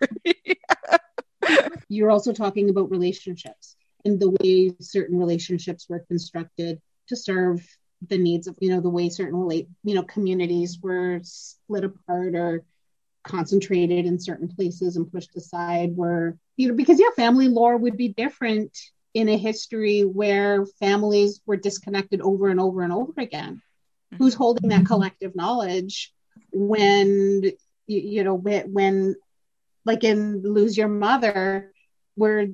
You're 1.88 2.10
also 2.10 2.32
talking 2.32 2.70
about 2.70 2.90
relationships 2.90 3.76
and 4.04 4.18
the 4.18 4.30
way 4.40 4.72
certain 4.80 5.18
relationships 5.18 5.86
were 5.88 6.04
constructed 6.08 6.80
to 7.08 7.16
serve 7.16 7.66
the 8.08 8.16
needs 8.18 8.46
of 8.46 8.56
you 8.60 8.70
know 8.70 8.80
the 8.80 8.88
way 8.88 9.10
certain 9.10 9.38
relate 9.38 9.68
you 9.84 9.94
know 9.94 10.02
communities 10.02 10.78
were 10.82 11.20
split 11.22 11.84
apart 11.84 12.34
or 12.34 12.64
concentrated 13.22 14.06
in 14.06 14.18
certain 14.18 14.48
places 14.48 14.96
and 14.96 15.12
pushed 15.12 15.36
aside 15.36 15.94
were 15.94 16.38
you 16.56 16.68
know 16.68 16.74
because 16.74 16.98
yeah 16.98 17.10
family 17.14 17.48
lore 17.48 17.76
would 17.76 17.98
be 17.98 18.08
different 18.08 18.74
in 19.14 19.28
a 19.28 19.36
history 19.36 20.02
where 20.02 20.66
families 20.78 21.40
were 21.46 21.56
disconnected 21.56 22.20
over 22.20 22.48
and 22.48 22.60
over 22.60 22.82
and 22.82 22.92
over 22.92 23.12
again 23.18 23.62
mm-hmm. 24.12 24.22
who's 24.22 24.34
holding 24.34 24.70
that 24.70 24.86
collective 24.86 25.34
knowledge 25.34 26.12
when 26.52 27.42
you, 27.86 28.00
you 28.00 28.24
know 28.24 28.34
when 28.34 29.16
like 29.84 30.04
in 30.04 30.42
lose 30.42 30.76
your 30.76 30.88
mother 30.88 31.72
where 32.14 32.46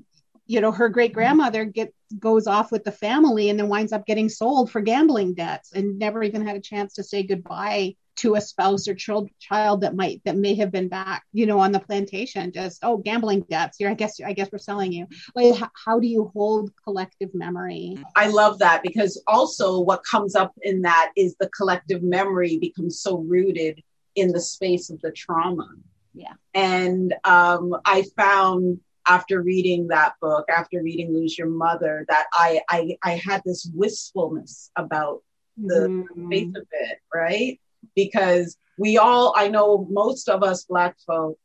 you 0.46 0.60
know 0.60 0.72
her 0.72 0.88
great 0.88 1.12
grandmother 1.12 1.64
get 1.64 1.92
goes 2.18 2.46
off 2.46 2.70
with 2.70 2.84
the 2.84 2.92
family 2.92 3.50
and 3.50 3.58
then 3.58 3.68
winds 3.68 3.92
up 3.92 4.06
getting 4.06 4.28
sold 4.28 4.70
for 4.70 4.80
gambling 4.80 5.34
debts 5.34 5.72
and 5.72 5.98
never 5.98 6.22
even 6.22 6.46
had 6.46 6.56
a 6.56 6.60
chance 6.60 6.94
to 6.94 7.02
say 7.02 7.22
goodbye 7.22 7.94
to 8.16 8.34
a 8.34 8.40
spouse 8.40 8.88
or 8.88 8.94
child 8.94 9.28
child 9.38 9.80
that 9.82 9.94
might 9.94 10.20
that 10.24 10.36
may 10.36 10.54
have 10.54 10.72
been 10.72 10.88
back 10.88 11.24
you 11.32 11.46
know 11.46 11.58
on 11.58 11.72
the 11.72 11.80
plantation 11.80 12.50
just 12.52 12.78
oh 12.82 12.96
gambling 12.96 13.40
debts 13.50 13.76
here 13.78 13.88
i 13.88 13.94
guess 13.94 14.18
i 14.24 14.32
guess 14.32 14.48
we're 14.52 14.58
selling 14.58 14.92
you. 14.92 15.06
Like 15.34 15.54
how, 15.56 15.70
how 15.84 16.00
do 16.00 16.06
you 16.06 16.30
hold 16.34 16.70
collective 16.84 17.34
memory? 17.34 17.98
I 18.14 18.28
love 18.28 18.58
that 18.60 18.82
because 18.82 19.22
also 19.26 19.80
what 19.80 20.04
comes 20.04 20.34
up 20.34 20.52
in 20.62 20.82
that 20.82 21.12
is 21.16 21.36
the 21.38 21.48
collective 21.50 22.02
memory 22.02 22.58
becomes 22.58 23.00
so 23.00 23.18
rooted 23.18 23.82
in 24.14 24.32
the 24.32 24.40
space 24.40 24.90
of 24.90 25.00
the 25.02 25.12
trauma. 25.12 25.68
Yeah. 26.14 26.34
And 26.54 27.14
um, 27.24 27.76
i 27.84 28.04
found 28.16 28.80
after 29.08 29.40
reading 29.42 29.88
that 29.88 30.14
book 30.20 30.46
after 30.48 30.82
reading 30.82 31.12
lose 31.12 31.38
your 31.38 31.48
mother 31.48 32.04
that 32.08 32.26
i 32.32 32.60
i, 32.68 32.96
I 33.02 33.12
had 33.24 33.42
this 33.44 33.70
wistfulness 33.72 34.70
about 34.76 35.22
the 35.56 35.88
mm. 35.88 36.28
face 36.28 36.52
of 36.56 36.66
it 36.72 36.98
right 37.14 37.60
because 37.94 38.56
we 38.78 38.98
all, 38.98 39.32
I 39.36 39.48
know 39.48 39.86
most 39.90 40.28
of 40.28 40.42
us 40.42 40.64
Black 40.64 40.96
folk 41.06 41.38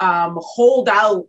um, 0.00 0.38
hold 0.40 0.88
out 0.88 1.28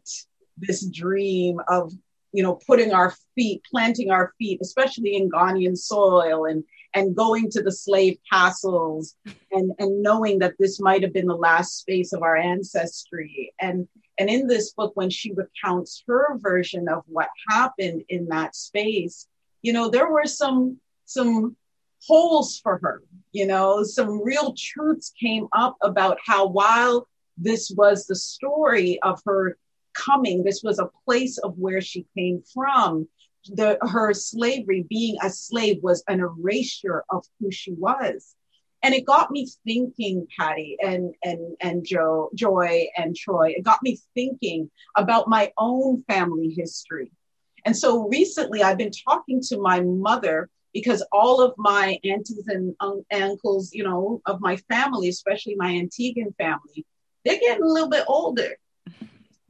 this 0.58 0.86
dream 0.88 1.60
of, 1.68 1.92
you 2.32 2.44
know, 2.44 2.60
putting 2.68 2.94
our 2.94 3.14
feet, 3.36 3.62
planting 3.70 4.12
our 4.12 4.34
feet, 4.38 4.60
especially 4.62 5.16
in 5.16 5.30
Ghanaian 5.30 5.78
soil 5.78 6.46
and 6.46 6.64
and 6.96 7.16
going 7.16 7.52
to 7.52 7.62
the 7.62 7.72
slave 7.72 8.18
castles 8.32 9.16
and 9.52 9.72
and 9.80 10.02
knowing 10.02 10.40
that 10.40 10.56
this 10.60 10.80
might 10.80 11.04
have 11.04 11.14
been 11.14 11.28
the 11.28 11.36
last 11.36 11.80
space 11.80 12.14
of 12.14 12.24
our 12.24 12.36
ancestry. 12.36 13.54
And 13.60 13.88
and 14.20 14.30
in 14.30 14.48
this 14.48 14.74
book 14.74 14.92
when 14.96 15.10
she 15.10 15.34
recounts 15.34 16.04
her 16.08 16.38
version 16.38 16.88
of 16.90 17.04
what 17.08 17.30
happened 17.48 18.04
in 18.10 18.28
that 18.28 18.56
space 18.56 19.28
you 19.62 19.74
know 19.74 19.90
there 19.90 20.12
were 20.12 20.26
some 20.26 20.78
some 21.06 21.56
holes 22.06 22.60
for 22.62 22.80
her. 22.82 23.04
You 23.32 23.48
know, 23.48 23.84
some 23.84 24.24
real 24.24 24.54
truths 24.58 25.14
came 25.20 25.48
up 25.52 25.78
about 25.82 26.18
how 26.26 26.48
while 26.48 27.08
this 27.38 27.72
was 27.76 28.06
the 28.06 28.16
story 28.16 29.00
of 29.02 29.22
her 29.26 29.58
coming, 29.94 30.44
this 30.44 30.62
was 30.64 30.80
a 30.80 30.90
place 31.06 31.38
of 31.38 31.58
where 31.58 31.82
she 31.82 32.06
came 32.18 32.44
from. 32.54 33.08
The, 33.52 33.78
her 33.82 34.14
slavery, 34.14 34.86
being 34.90 35.18
a 35.24 35.30
slave, 35.30 35.78
was 35.82 36.04
an 36.08 36.20
erasure 36.20 37.04
of 37.10 37.26
who 37.40 37.52
she 37.52 37.72
was. 37.72 38.36
And 38.82 38.94
it 38.94 39.06
got 39.06 39.32
me 39.32 39.48
thinking, 39.66 40.26
Patty 40.38 40.78
and 40.82 41.14
and 41.24 41.56
and 41.60 41.86
Joe, 41.86 42.30
Joy 42.34 42.88
and 42.96 43.16
Troy. 43.16 43.54
It 43.58 43.64
got 43.64 43.84
me 43.84 44.00
thinking 44.14 44.72
about 44.96 45.28
my 45.28 45.52
own 45.58 46.04
family 46.08 46.50
history. 46.50 47.12
And 47.66 47.76
so 47.76 48.08
recently, 48.08 48.64
I've 48.64 48.78
been 48.78 48.92
talking 48.92 49.42
to 49.50 49.60
my 49.60 49.82
mother 49.82 50.50
because 50.74 51.06
all 51.12 51.42
of 51.42 51.54
my 51.58 52.00
aunties 52.04 52.44
and 52.48 52.76
uncles, 53.12 53.74
you 53.74 53.84
know, 53.84 54.22
of 54.26 54.40
my 54.42 54.56
family, 54.56 55.10
especially 55.10 55.56
my 55.56 55.74
Antiguan 55.74 56.36
family, 56.38 56.86
they're 57.26 57.40
getting 57.40 57.64
a 57.64 57.68
little 57.68 57.90
bit 57.90 58.06
older. 58.08 58.58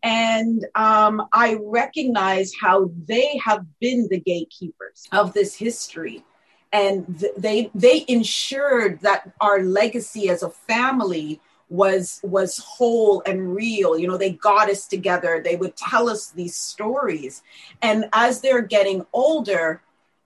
And 0.02 0.66
um, 0.76 1.28
I 1.34 1.58
recognize 1.62 2.54
how 2.60 2.92
they 3.06 3.40
have 3.44 3.66
been 3.80 4.08
the 4.10 4.20
gatekeepers 4.20 5.08
of 5.12 5.34
this 5.34 5.56
history. 5.56 6.24
And 6.72 7.20
th- 7.20 7.34
they 7.36 7.72
they 7.74 8.06
ensured 8.08 9.02
that 9.02 9.32
our 9.42 9.62
legacy 9.62 10.30
as 10.30 10.44
a 10.44 10.50
family 10.50 11.42
was 11.70 12.20
was 12.24 12.58
whole 12.58 13.22
and 13.26 13.56
real 13.56 13.98
you 13.98 14.08
know 14.08 14.18
they 14.18 14.32
got 14.32 14.70
us 14.70 14.88
together 14.88 15.40
they 15.44 15.56
would 15.56 15.76
tell 15.76 16.10
us 16.10 16.32
these 16.32 16.56
stories 16.56 17.44
and 17.84 18.06
as 18.12 18.42
they're 18.42 18.64
getting 18.64 19.06
older 19.14 19.80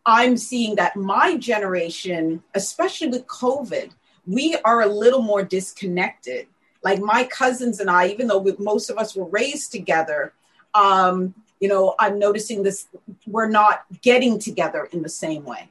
I'm 0.05 0.37
seeing 0.37 0.75
that 0.75 0.95
my 0.95 1.37
generation, 1.37 2.43
especially 2.53 3.07
with 3.07 3.25
COVID, 3.27 3.91
we 4.27 4.55
are 4.65 4.81
a 4.81 4.87
little 4.87 5.21
more 5.21 5.43
disconnected. 5.43 6.47
Like 6.83 6.99
my 6.99 7.23
cousins 7.23 7.79
and 7.79 7.89
I, 7.89 8.07
even 8.07 8.27
though 8.27 8.39
we, 8.39 8.53
most 8.59 8.89
of 8.89 8.97
us 8.97 9.15
were 9.15 9.25
raised 9.25 9.71
together, 9.71 10.33
um, 10.73 11.33
you 11.59 11.69
know, 11.69 11.95
I'm 11.99 12.19
noticing 12.19 12.63
this, 12.63 12.87
we're 13.25 13.47
not 13.47 13.85
getting 14.01 14.39
together 14.39 14.89
in 14.91 15.01
the 15.01 15.09
same 15.09 15.45
way. 15.45 15.69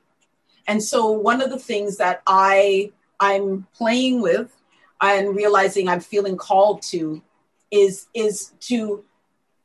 And 0.66 0.82
so 0.82 1.10
one 1.10 1.42
of 1.42 1.50
the 1.50 1.58
things 1.58 1.98
that 1.98 2.22
I 2.26 2.92
I'm 3.20 3.66
playing 3.74 4.20
with 4.20 4.56
and 5.00 5.36
realizing 5.36 5.88
I'm 5.88 6.00
feeling 6.00 6.36
called 6.36 6.82
to 6.82 7.22
is 7.70 8.06
is 8.14 8.52
to 8.60 9.04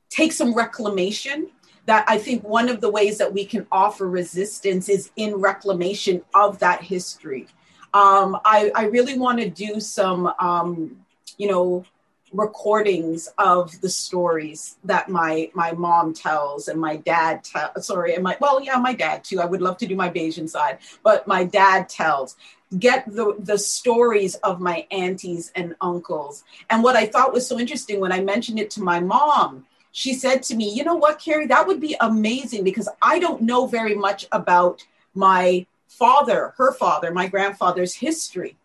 take 0.10 0.32
some 0.32 0.54
reclamation 0.54 1.50
that 1.88 2.04
I 2.08 2.18
think 2.18 2.44
one 2.44 2.70
of 2.70 2.82
the 2.82 2.92
ways 2.92 3.18
that 3.18 3.34
we 3.34 3.46
can 3.46 3.66
offer 3.72 4.08
resistance 4.08 4.90
is 4.90 5.10
in 5.16 5.36
reclamation 5.36 6.22
of 6.36 6.60
that 6.60 6.84
history. 6.84 7.48
Um, 7.94 8.38
I, 8.46 8.72
I, 8.76 8.84
really 8.88 9.18
want 9.18 9.40
to 9.40 9.50
do 9.50 9.80
some, 9.80 10.32
um, 10.40 10.98
you 11.38 11.50
know, 11.50 11.86
recordings 12.34 13.30
of 13.38 13.80
the 13.80 13.90
stories 13.90 14.76
that 14.84 15.08
my 15.08 15.50
my 15.54 15.72
mom 15.72 16.14
tells 16.14 16.68
and 16.68 16.80
my 16.80 16.98
dad 16.98 17.42
tell 17.42 17.72
sorry 17.82 18.16
and 18.16 18.22
my 18.22 18.36
well 18.42 18.62
yeah 18.62 18.76
my 18.76 18.94
dad 18.94 19.24
too. 19.24 19.40
I 19.40 19.46
would 19.46 19.62
love 19.62 19.78
to 19.78 19.88
do 19.88 19.96
my 19.96 20.10
Bajan 20.10 20.50
side 20.50 20.80
but 21.04 21.26
my 21.26 21.46
dad 21.46 21.88
tells. 21.88 22.36
Get 22.78 23.06
the 23.06 23.38
the 23.40 23.58
stories 23.58 24.36
of 24.36 24.60
my 24.60 24.86
aunties 24.92 25.54
and 25.56 25.74
uncles. 25.80 26.44
And 26.70 26.84
what 26.84 26.98
i 26.98 27.06
thought 27.06 27.32
was 27.32 27.48
so 27.48 27.58
interesting 27.58 28.02
when 28.02 28.12
i 28.12 28.20
mentioned 28.20 28.60
it 28.60 28.72
to 28.72 28.84
my 28.84 29.00
mom 29.00 29.66
she 29.98 30.14
said 30.14 30.44
to 30.44 30.56
me, 30.56 30.70
You 30.70 30.84
know 30.84 30.94
what, 30.94 31.18
Carrie, 31.18 31.48
that 31.48 31.66
would 31.66 31.82
be 31.82 31.96
amazing 32.00 32.64
because 32.64 32.88
I 33.02 33.18
don't 33.18 33.42
know 33.42 33.66
very 33.66 33.96
much 33.96 34.28
about 34.32 34.86
my 35.16 35.66
father, 35.88 36.54
her 36.58 36.72
father, 36.72 37.12
my 37.12 37.26
grandfather's 37.26 37.96
history. 37.96 38.56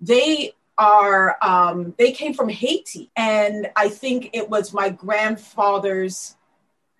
They 0.00 0.54
are, 0.78 1.36
um, 1.42 1.94
they 1.98 2.12
came 2.12 2.32
from 2.32 2.48
Haiti. 2.48 3.10
And 3.16 3.70
I 3.76 3.90
think 3.90 4.30
it 4.32 4.48
was 4.48 4.72
my 4.72 4.88
grandfather's 4.88 6.36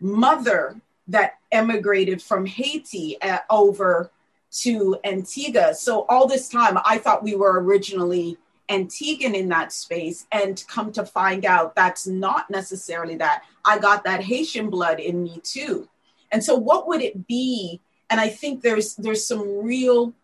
mother 0.01 0.78
that 1.07 1.39
emigrated 1.51 2.20
from 2.20 2.45
Haiti 2.45 3.16
uh, 3.22 3.39
over 3.49 4.11
to 4.64 4.99
Antigua. 5.03 5.74
So 5.74 6.05
all 6.11 6.28
this 6.28 6.51
time, 6.51 6.76
I 6.84 6.99
thought 6.99 7.22
we 7.22 7.36
were 7.36 7.62
originally 7.62 8.36
Antiguan 8.69 9.35
in 9.35 9.49
that 9.49 9.73
space 9.73 10.27
and 10.33 10.62
come 10.69 10.93
to 10.93 11.05
find 11.05 11.45
out 11.45 11.75
that's 11.75 12.07
not 12.07 12.51
necessarily 12.51 13.16
that. 13.16 13.43
I 13.64 13.79
got 13.79 14.05
that 14.05 14.23
Haitian 14.23 14.71
blood 14.71 15.01
in 15.01 15.23
me 15.23 15.41
too. 15.43 15.89
And 16.31 16.43
so 16.45 16.55
what 16.55 16.87
would 16.89 17.01
it 17.01 17.27
be? 17.27 17.81
And 18.11 18.21
I 18.21 18.29
think 18.29 18.62
there's 18.62 18.97
there's 18.97 19.27
some 19.27 19.64
real 19.64 20.14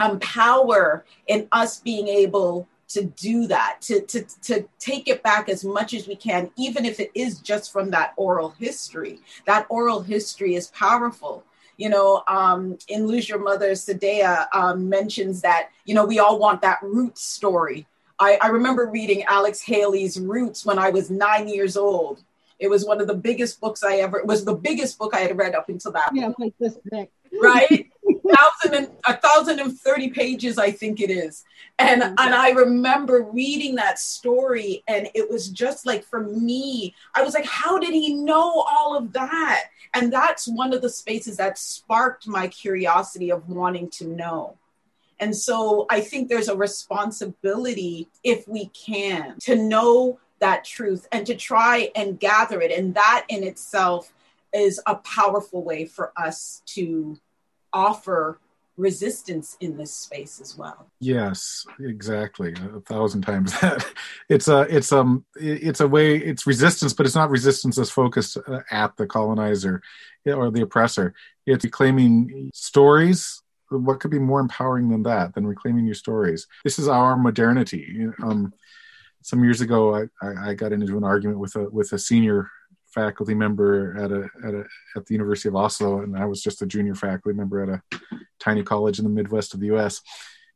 um, 0.00 0.18
power 0.20 1.04
in 1.26 1.48
us 1.52 1.80
being 1.80 2.08
able 2.08 2.68
to 2.88 3.04
do 3.04 3.46
that, 3.48 3.78
to, 3.80 4.00
to, 4.02 4.24
to 4.42 4.68
take 4.78 5.08
it 5.08 5.22
back 5.22 5.48
as 5.48 5.64
much 5.64 5.94
as 5.94 6.06
we 6.06 6.14
can, 6.14 6.50
even 6.56 6.84
if 6.84 7.00
it 7.00 7.10
is 7.14 7.40
just 7.40 7.72
from 7.72 7.90
that 7.90 8.12
oral 8.16 8.50
history. 8.50 9.20
That 9.46 9.66
oral 9.68 10.02
history 10.02 10.54
is 10.54 10.68
powerful 10.68 11.44
you 11.76 11.88
know, 11.88 12.22
um, 12.28 12.78
in 12.88 13.06
Lose 13.06 13.28
Your 13.28 13.38
Mother, 13.38 13.72
Saidiya 13.72 14.46
um, 14.52 14.88
mentions 14.88 15.40
that, 15.42 15.70
you 15.84 15.94
know, 15.94 16.04
we 16.04 16.18
all 16.18 16.38
want 16.38 16.62
that 16.62 16.78
roots 16.82 17.22
story. 17.22 17.86
I, 18.18 18.38
I 18.40 18.48
remember 18.48 18.86
reading 18.86 19.24
Alex 19.24 19.60
Haley's 19.60 20.20
Roots 20.20 20.64
when 20.64 20.78
I 20.78 20.90
was 20.90 21.10
nine 21.10 21.48
years 21.48 21.76
old. 21.76 22.22
It 22.60 22.68
was 22.68 22.84
one 22.84 23.00
of 23.00 23.08
the 23.08 23.14
biggest 23.14 23.60
books 23.60 23.82
I 23.82 23.96
ever, 23.96 24.18
it 24.18 24.26
was 24.26 24.44
the 24.44 24.54
biggest 24.54 24.98
book 24.98 25.14
I 25.14 25.20
had 25.20 25.36
read 25.36 25.54
up 25.54 25.68
until 25.68 25.92
that. 25.92 26.10
Yeah, 26.14 26.32
like 26.38 26.54
this. 26.60 26.78
Right? 27.40 27.90
Thousand 28.24 28.74
and 28.74 28.90
a 29.06 29.16
thousand 29.16 29.60
and 29.60 29.78
thirty 29.78 30.10
pages, 30.10 30.58
I 30.58 30.70
think 30.70 31.00
it 31.00 31.10
is. 31.10 31.44
And 31.78 32.02
mm-hmm. 32.02 32.14
and 32.18 32.34
I 32.34 32.50
remember 32.50 33.22
reading 33.22 33.74
that 33.76 33.98
story, 33.98 34.82
and 34.88 35.08
it 35.14 35.30
was 35.30 35.48
just 35.48 35.86
like 35.86 36.04
for 36.04 36.20
me, 36.20 36.94
I 37.14 37.22
was 37.22 37.34
like, 37.34 37.46
how 37.46 37.78
did 37.78 37.92
he 37.92 38.14
know 38.14 38.64
all 38.68 38.96
of 38.96 39.12
that? 39.12 39.64
And 39.94 40.12
that's 40.12 40.48
one 40.48 40.72
of 40.72 40.82
the 40.82 40.90
spaces 40.90 41.36
that 41.36 41.58
sparked 41.58 42.26
my 42.26 42.48
curiosity 42.48 43.30
of 43.30 43.48
wanting 43.48 43.90
to 43.90 44.06
know. 44.08 44.56
And 45.20 45.34
so 45.34 45.86
I 45.90 46.00
think 46.00 46.28
there's 46.28 46.48
a 46.48 46.56
responsibility, 46.56 48.08
if 48.24 48.48
we 48.48 48.66
can, 48.66 49.36
to 49.42 49.54
know 49.54 50.18
that 50.40 50.64
truth 50.64 51.06
and 51.12 51.24
to 51.26 51.34
try 51.36 51.90
and 51.94 52.18
gather 52.18 52.60
it. 52.60 52.72
And 52.72 52.94
that 52.94 53.24
in 53.28 53.44
itself 53.44 54.12
is 54.52 54.80
a 54.86 54.96
powerful 54.96 55.62
way 55.62 55.84
for 55.84 56.12
us 56.16 56.62
to 56.66 57.18
offer 57.74 58.38
resistance 58.76 59.56
in 59.60 59.76
this 59.76 59.92
space 59.92 60.40
as 60.40 60.56
well. 60.56 60.90
Yes 61.00 61.64
exactly. 61.80 62.52
A 62.52 62.80
thousand 62.80 63.22
times 63.22 63.52
that. 63.60 63.84
It's 64.28 64.48
a 64.48 64.62
it's 64.62 64.92
um 64.92 65.24
it's 65.36 65.80
a 65.80 65.86
way 65.88 66.16
it's 66.16 66.46
resistance 66.46 66.92
but 66.92 67.06
it's 67.06 67.14
not 67.14 67.30
resistance 67.30 67.76
that's 67.76 67.90
focused 67.90 68.36
uh, 68.48 68.60
at 68.70 68.96
the 68.96 69.06
colonizer 69.06 69.82
or 70.26 70.50
the 70.50 70.62
oppressor. 70.62 71.14
It's 71.46 71.64
reclaiming 71.64 72.50
stories. 72.52 73.42
What 73.70 74.00
could 74.00 74.10
be 74.10 74.18
more 74.18 74.40
empowering 74.40 74.88
than 74.88 75.04
that 75.04 75.34
than 75.34 75.46
reclaiming 75.46 75.86
your 75.86 75.94
stories? 75.94 76.46
This 76.64 76.78
is 76.78 76.88
our 76.88 77.16
modernity. 77.16 78.08
Um 78.22 78.52
some 79.22 79.42
years 79.44 79.60
ago 79.60 79.94
I, 79.94 80.26
I, 80.26 80.50
I 80.50 80.54
got 80.54 80.72
into 80.72 80.96
an 80.96 81.04
argument 81.04 81.38
with 81.38 81.54
a 81.54 81.70
with 81.70 81.92
a 81.92 81.98
senior 81.98 82.50
faculty 82.94 83.34
member 83.34 83.96
at 83.98 84.12
a 84.12 84.28
at 84.46 84.54
a 84.54 84.64
at 84.96 85.06
the 85.06 85.14
University 85.14 85.48
of 85.48 85.56
Oslo, 85.56 86.00
and 86.00 86.16
I 86.16 86.24
was 86.24 86.42
just 86.42 86.62
a 86.62 86.66
junior 86.66 86.94
faculty 86.94 87.36
member 87.36 87.62
at 87.62 87.68
a 87.68 88.00
tiny 88.40 88.62
college 88.62 88.98
in 88.98 89.04
the 89.04 89.10
Midwest 89.10 89.54
of 89.54 89.60
the 89.60 89.66
U.S. 89.66 90.00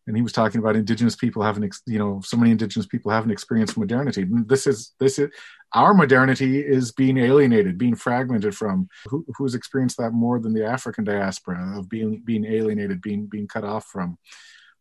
and 0.07 0.16
he 0.16 0.22
was 0.22 0.32
talking 0.32 0.59
about 0.59 0.74
indigenous 0.74 1.14
people 1.14 1.43
having 1.43 1.70
you 1.86 1.99
know 1.99 2.20
so 2.24 2.36
many 2.36 2.51
indigenous 2.51 2.86
people 2.86 3.11
haven't 3.11 3.30
experienced 3.30 3.76
modernity. 3.76 4.24
This 4.47 4.66
is 4.66 4.95
this 4.99 5.18
is 5.18 5.30
our 5.74 5.93
modernity 5.93 6.61
is 6.61 6.93
being 6.93 7.18
alienated 7.18 7.76
being 7.76 7.95
fragmented 7.95 8.57
from. 8.57 8.89
Who, 9.09 9.24
who's 9.36 9.55
experienced 9.55 9.99
that 9.99 10.12
more 10.12 10.41
than 10.41 10.55
the 10.55 10.66
african 10.66 11.05
diaspora 11.05 11.78
of 11.78 11.89
being 11.89 12.22
being 12.24 12.45
alienated 12.47 13.03
being 13.03 13.26
being 13.26 13.47
cut 13.47 13.64
off 13.64 13.84
from? 13.84 14.18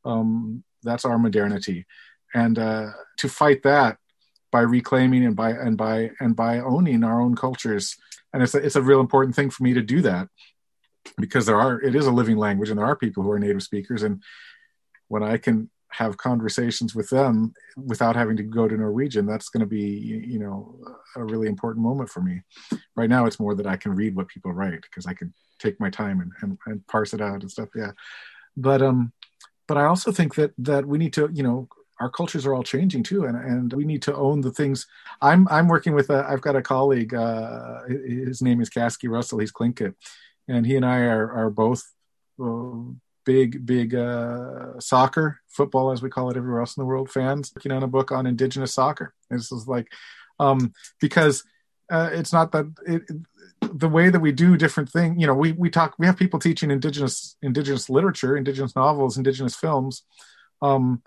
Um, 0.05 0.63
that's 0.83 1.05
our 1.05 1.19
modernity. 1.19 1.85
And 2.33 2.57
uh, 2.57 2.91
to 3.17 3.27
fight 3.27 3.63
that 3.63 3.97
by 4.51 4.61
reclaiming 4.61 5.25
and 5.25 5.35
by 5.35 5.51
and 5.51 5.77
by 5.77 6.11
and 6.19 6.35
by 6.35 6.59
owning 6.59 7.03
our 7.03 7.21
own 7.21 7.35
cultures 7.35 7.95
and 8.33 8.43
it's 8.43 8.53
a, 8.53 8.57
it's 8.57 8.75
a 8.75 8.81
real 8.81 8.99
important 8.99 9.35
thing 9.35 9.49
for 9.49 9.63
me 9.63 9.73
to 9.73 9.81
do 9.81 10.01
that 10.01 10.27
because 11.17 11.45
there 11.45 11.59
are 11.59 11.81
it 11.81 11.95
is 11.95 12.05
a 12.05 12.11
living 12.11 12.37
language 12.37 12.69
and 12.69 12.79
there 12.79 12.85
are 12.85 12.95
people 12.95 13.23
who 13.23 13.31
are 13.31 13.39
native 13.39 13.63
speakers 13.63 14.03
and 14.03 14.21
when 15.07 15.23
I 15.23 15.37
can 15.37 15.69
have 15.89 16.17
conversations 16.17 16.93
with 16.93 17.09
them 17.09 17.53
without 17.77 18.15
having 18.15 18.37
to 18.37 18.43
go 18.43 18.67
to 18.67 18.77
Norwegian, 18.77 19.25
that's 19.25 19.49
going 19.49 19.61
to 19.61 19.67
be, 19.67 19.81
you 19.81 20.39
know, 20.39 20.79
a 21.15 21.23
really 21.23 21.47
important 21.47 21.83
moment 21.83 22.09
for 22.09 22.21
me. 22.21 22.41
Right 22.95 23.09
now, 23.09 23.25
it's 23.25 23.39
more 23.39 23.55
that 23.55 23.67
I 23.67 23.77
can 23.77 23.95
read 23.95 24.15
what 24.15 24.27
people 24.27 24.51
write 24.51 24.81
because 24.81 25.05
I 25.05 25.13
can 25.13 25.33
take 25.59 25.79
my 25.79 25.89
time 25.89 26.19
and, 26.19 26.31
and, 26.41 26.57
and 26.65 26.87
parse 26.87 27.13
it 27.13 27.21
out 27.21 27.41
and 27.41 27.49
stuff. 27.49 27.69
Yeah. 27.75 27.91
But, 28.55 28.81
um, 28.81 29.13
but 29.67 29.77
I 29.77 29.85
also 29.85 30.11
think 30.11 30.35
that, 30.35 30.51
that 30.59 30.85
we 30.85 30.97
need 30.97 31.13
to, 31.13 31.29
you 31.33 31.43
know, 31.43 31.69
our 31.99 32.09
cultures 32.09 32.45
are 32.45 32.53
all 32.53 32.63
changing 32.63 33.03
too. 33.03 33.25
And, 33.25 33.37
and 33.37 33.73
we 33.73 33.85
need 33.85 34.01
to 34.03 34.15
own 34.15 34.41
the 34.41 34.51
things 34.51 34.87
I'm, 35.21 35.47
I'm 35.49 35.67
working 35.67 35.93
with, 35.93 36.11
i 36.11 36.29
have 36.29 36.41
got 36.41 36.55
a 36.55 36.61
colleague, 36.61 37.13
uh, 37.13 37.83
his 37.87 38.41
name 38.41 38.61
is 38.61 38.69
Kasky 38.69 39.09
Russell. 39.09 39.39
He's 39.39 39.51
Tlingit 39.51 39.95
and 40.47 40.65
he 40.65 40.75
and 40.75 40.85
I 40.85 40.99
are, 40.99 41.31
are 41.31 41.49
both, 41.49 41.83
uh, 42.41 42.93
big, 43.25 43.65
big 43.65 43.93
uh, 43.93 44.79
soccer, 44.79 45.41
football, 45.49 45.91
as 45.91 46.01
we 46.01 46.09
call 46.09 46.29
it 46.29 46.37
everywhere 46.37 46.61
else 46.61 46.77
in 46.77 46.81
the 46.81 46.85
world, 46.85 47.09
fans 47.11 47.51
working 47.53 47.73
on 47.73 47.83
a 47.83 47.87
book 47.87 48.09
on 48.09 48.25
indigenous 48.25 48.73
soccer. 48.73 49.13
This 49.29 49.51
is 49.51 49.67
like, 49.67 49.91
um, 50.39 50.73
because 51.01 51.43
uh, 51.91 52.09
it's 52.13 52.31
not 52.31 52.53
that 52.53 52.65
it, 52.85 53.01
the 53.61 53.89
way 53.89 54.09
that 54.09 54.21
we 54.21 54.31
do 54.31 54.55
different 54.55 54.89
things, 54.89 55.19
you 55.19 55.27
know, 55.27 55.33
we, 55.33 55.51
we 55.51 55.69
talk, 55.69 55.95
we 55.99 56.05
have 56.05 56.17
people 56.17 56.39
teaching 56.39 56.71
indigenous, 56.71 57.35
indigenous 57.41 57.89
literature, 57.89 58.37
indigenous 58.37 58.75
novels, 58.77 59.17
indigenous 59.17 59.55
films. 59.55 60.03
Um, 60.61 61.01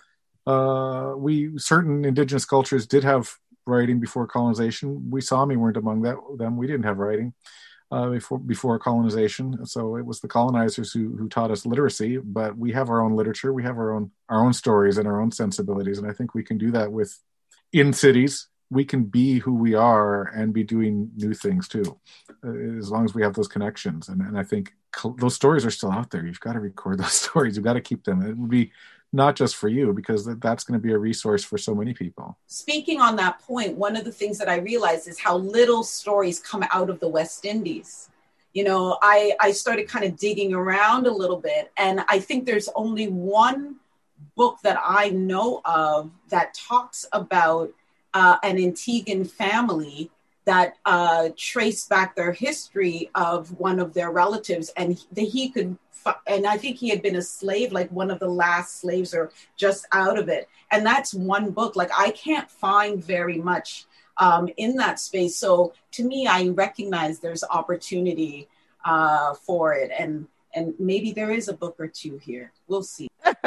uh, 0.51 1.15
we, 1.17 1.59
certain 1.59 2.05
indigenous 2.05 2.45
cultures 2.45 2.87
did 2.87 3.05
have 3.05 3.37
writing 3.67 4.01
before 4.01 4.27
colonization. 4.27 5.11
We 5.11 5.21
Sami 5.21 5.57
weren't 5.57 5.77
among 5.77 6.03
that, 6.03 6.17
them. 6.39 6.57
We 6.57 6.67
didn't 6.67 6.85
have 6.85 6.99
writing 6.99 7.35
uh, 7.93 8.09
before 8.11 8.39
before 8.39 8.79
colonization. 8.79 9.65
So 9.67 9.97
it 9.97 10.05
was 10.05 10.21
the 10.21 10.29
colonizers 10.29 10.93
who 10.93 11.17
who 11.17 11.29
taught 11.29 11.51
us 11.51 11.67
literacy. 11.67 12.19
But 12.19 12.57
we 12.57 12.73
have 12.73 12.91
our 12.91 13.01
own 13.01 13.15
literature, 13.15 13.53
we 13.53 13.63
have 13.63 13.79
our 13.79 13.93
own 13.93 14.11
our 14.29 14.45
own 14.45 14.53
stories 14.53 14.99
and 14.99 15.07
our 15.07 15.21
own 15.21 15.33
sensibilities, 15.33 15.99
and 15.99 16.11
I 16.11 16.13
think 16.13 16.35
we 16.35 16.43
can 16.43 16.59
do 16.59 16.71
that 16.73 16.93
with 16.93 17.19
in 17.73 17.93
cities. 17.93 18.49
We 18.73 18.85
can 18.85 19.03
be 19.05 19.41
who 19.41 19.55
we 19.55 19.75
are 19.75 20.29
and 20.29 20.53
be 20.53 20.63
doing 20.63 21.11
new 21.17 21.35
things 21.35 21.67
too, 21.67 21.99
uh, 22.45 22.79
as 22.79 22.89
long 22.89 23.05
as 23.05 23.15
we 23.15 23.23
have 23.23 23.35
those 23.35 23.49
connections. 23.49 24.09
And, 24.09 24.21
and 24.21 24.39
I 24.39 24.45
think 24.45 24.73
those 25.19 25.35
stories 25.35 25.67
are 25.67 25.73
still 25.73 25.91
out 25.91 26.11
there. 26.11 26.25
You've 26.25 26.39
got 26.39 26.53
to 26.53 26.61
record 26.61 27.01
those 27.01 27.13
stories. 27.25 27.57
You've 27.57 27.65
got 27.65 27.73
to 27.73 27.81
keep 27.81 28.05
them. 28.05 28.23
It 28.23 28.37
would 28.37 28.49
be 28.49 28.71
not 29.13 29.35
just 29.37 29.57
for 29.57 29.69
you 29.69 29.93
because 29.93 30.25
that's 30.39 30.65
going 30.65 30.79
to 30.79 30.83
be 30.83 30.93
a 30.93 30.99
resource 30.99 31.45
for 31.45 31.59
so 31.59 31.75
many 31.75 31.93
people. 31.93 32.39
Speaking 32.47 33.01
on 33.01 33.17
that 33.17 33.41
point 33.41 33.77
one 33.77 33.97
of 33.97 34.05
the 34.05 34.13
things 34.13 34.39
that 34.39 34.49
i 34.49 34.57
realized 34.59 35.09
is 35.09 35.19
how 35.19 35.37
little 35.37 35.83
stories 35.83 36.39
come 36.39 36.65
out 36.73 36.91
of 36.91 37.01
the 37.01 37.09
west 37.09 37.45
indies. 37.45 38.09
You 38.53 38.65
know 38.65 38.99
i 39.03 39.33
i 39.41 39.53
started 39.53 39.89
kind 39.89 40.05
of 40.05 40.17
digging 40.17 40.53
around 40.55 41.07
a 41.07 41.13
little 41.13 41.41
bit 41.41 41.71
and 41.77 42.05
i 42.09 42.19
think 42.19 42.47
there's 42.47 42.69
only 42.75 43.07
one 43.09 43.77
book 44.37 44.59
that 44.63 44.79
i 44.85 45.11
know 45.11 45.61
of 45.65 46.11
that 46.29 46.55
talks 46.55 47.07
about 47.13 47.73
uh, 48.13 48.37
an 48.43 48.57
antiguan 48.57 49.29
family 49.31 50.11
that 50.45 50.75
uh, 50.85 51.29
traced 51.37 51.89
back 51.89 52.17
their 52.17 52.33
history 52.33 53.11
of 53.15 53.59
one 53.59 53.79
of 53.79 53.95
their 53.95 54.11
relatives 54.11 54.73
and 54.77 54.99
that 55.13 55.23
he 55.23 55.51
could 55.51 55.77
and 56.27 56.47
I 56.47 56.57
think 56.57 56.79
he 56.79 56.89
had 56.89 57.03
been 57.03 57.17
a 57.17 57.23
slave, 57.23 57.73
like 57.73 57.91
one 57.91 58.11
of 58.11 58.19
the 58.21 58.29
last 58.29 58.81
slaves 58.81 59.15
or 59.15 59.31
just 59.57 59.87
out 59.93 60.19
of 60.19 60.29
it. 60.29 60.49
And 60.71 60.85
that's 60.85 61.13
one 61.13 61.51
book. 61.51 61.77
Like 61.77 61.91
I 61.97 62.11
can't 62.13 62.51
find 62.51 63.05
very 63.05 63.39
much 63.39 63.85
um, 64.17 64.49
in 64.57 64.77
that 64.77 64.99
space. 64.99 65.37
So 65.37 65.73
to 65.93 66.05
me, 66.05 66.27
I 66.27 66.49
recognize 66.49 67.19
there's 67.19 67.45
opportunity 67.45 68.49
uh, 68.85 69.35
for 69.35 69.75
it. 69.75 69.91
And 69.99 70.27
and 70.55 70.75
maybe 70.81 71.13
there 71.13 71.31
is 71.31 71.49
a 71.49 71.53
book 71.53 71.77
or 71.79 71.87
two 71.87 72.19
here. 72.19 72.53
We'll 72.67 72.83
see. 72.83 73.09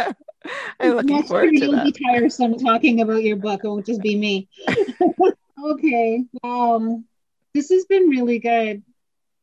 I'm 0.80 0.96
looking 0.96 1.18
Next 1.18 1.28
forward 1.28 1.52
to 1.54 1.60
that. 1.60 1.66
You'll 1.66 1.84
be 1.84 1.92
tiresome 1.92 2.58
talking 2.58 3.02
about 3.02 3.24
your 3.24 3.36
book. 3.36 3.62
It 3.64 3.68
won't 3.68 3.86
just 3.86 4.02
be 4.02 4.18
me. 4.18 4.48
okay. 5.72 6.24
Um, 6.44 7.06
this 7.54 7.70
has 7.70 7.86
been 7.86 8.10
really 8.10 8.40
good. 8.40 8.84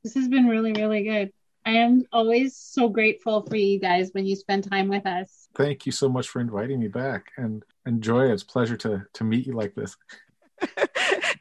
This 0.02 0.14
has 0.14 0.28
been 0.28 0.46
really, 0.46 0.72
really 0.72 1.04
good. 1.04 1.32
I 1.64 1.72
am 1.72 2.04
always 2.12 2.56
so 2.56 2.88
grateful 2.88 3.42
for 3.42 3.56
you 3.56 3.78
guys 3.78 4.10
when 4.12 4.26
you 4.26 4.34
spend 4.34 4.64
time 4.64 4.88
with 4.88 5.06
us. 5.06 5.48
Thank 5.54 5.84
you 5.84 5.92
so 5.92 6.08
much 6.08 6.28
for 6.28 6.40
inviting 6.40 6.80
me 6.80 6.88
back 6.88 7.32
and 7.36 7.62
enjoy. 7.86 8.32
It's 8.32 8.42
a 8.42 8.46
pleasure 8.46 8.76
to 8.78 9.04
to 9.12 9.24
meet 9.24 9.46
you 9.46 9.54
like 9.54 9.74
this. 9.74 9.96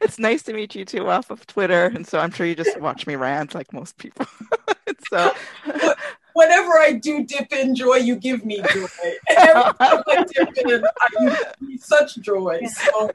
it's 0.00 0.18
nice 0.18 0.42
to 0.42 0.52
meet 0.52 0.74
you 0.74 0.84
too 0.84 1.08
off 1.08 1.30
of 1.30 1.46
Twitter, 1.46 1.86
and 1.86 2.06
so 2.06 2.18
I'm 2.18 2.30
sure 2.32 2.46
you 2.46 2.54
just 2.54 2.78
watch 2.80 3.06
me 3.06 3.16
rant 3.16 3.54
like 3.54 3.72
most 3.72 3.96
people. 3.96 4.26
so 5.10 5.32
whenever 6.34 6.78
I 6.78 6.92
do 6.92 7.24
dip 7.24 7.52
in 7.52 7.74
joy, 7.74 7.96
you 7.96 8.16
give 8.16 8.44
me 8.44 8.62
joy. 8.72 8.86
And 9.28 9.38
every 9.38 9.72
time 9.72 10.02
I 10.06 10.24
dip 10.32 10.56
in, 10.58 10.84
I, 11.00 11.08
give 11.58 11.68
me 11.68 11.76
such 11.78 12.16
joy. 12.16 12.60
So 12.66 13.10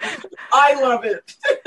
I 0.51 0.82
love 0.82 1.05
it. 1.05 1.36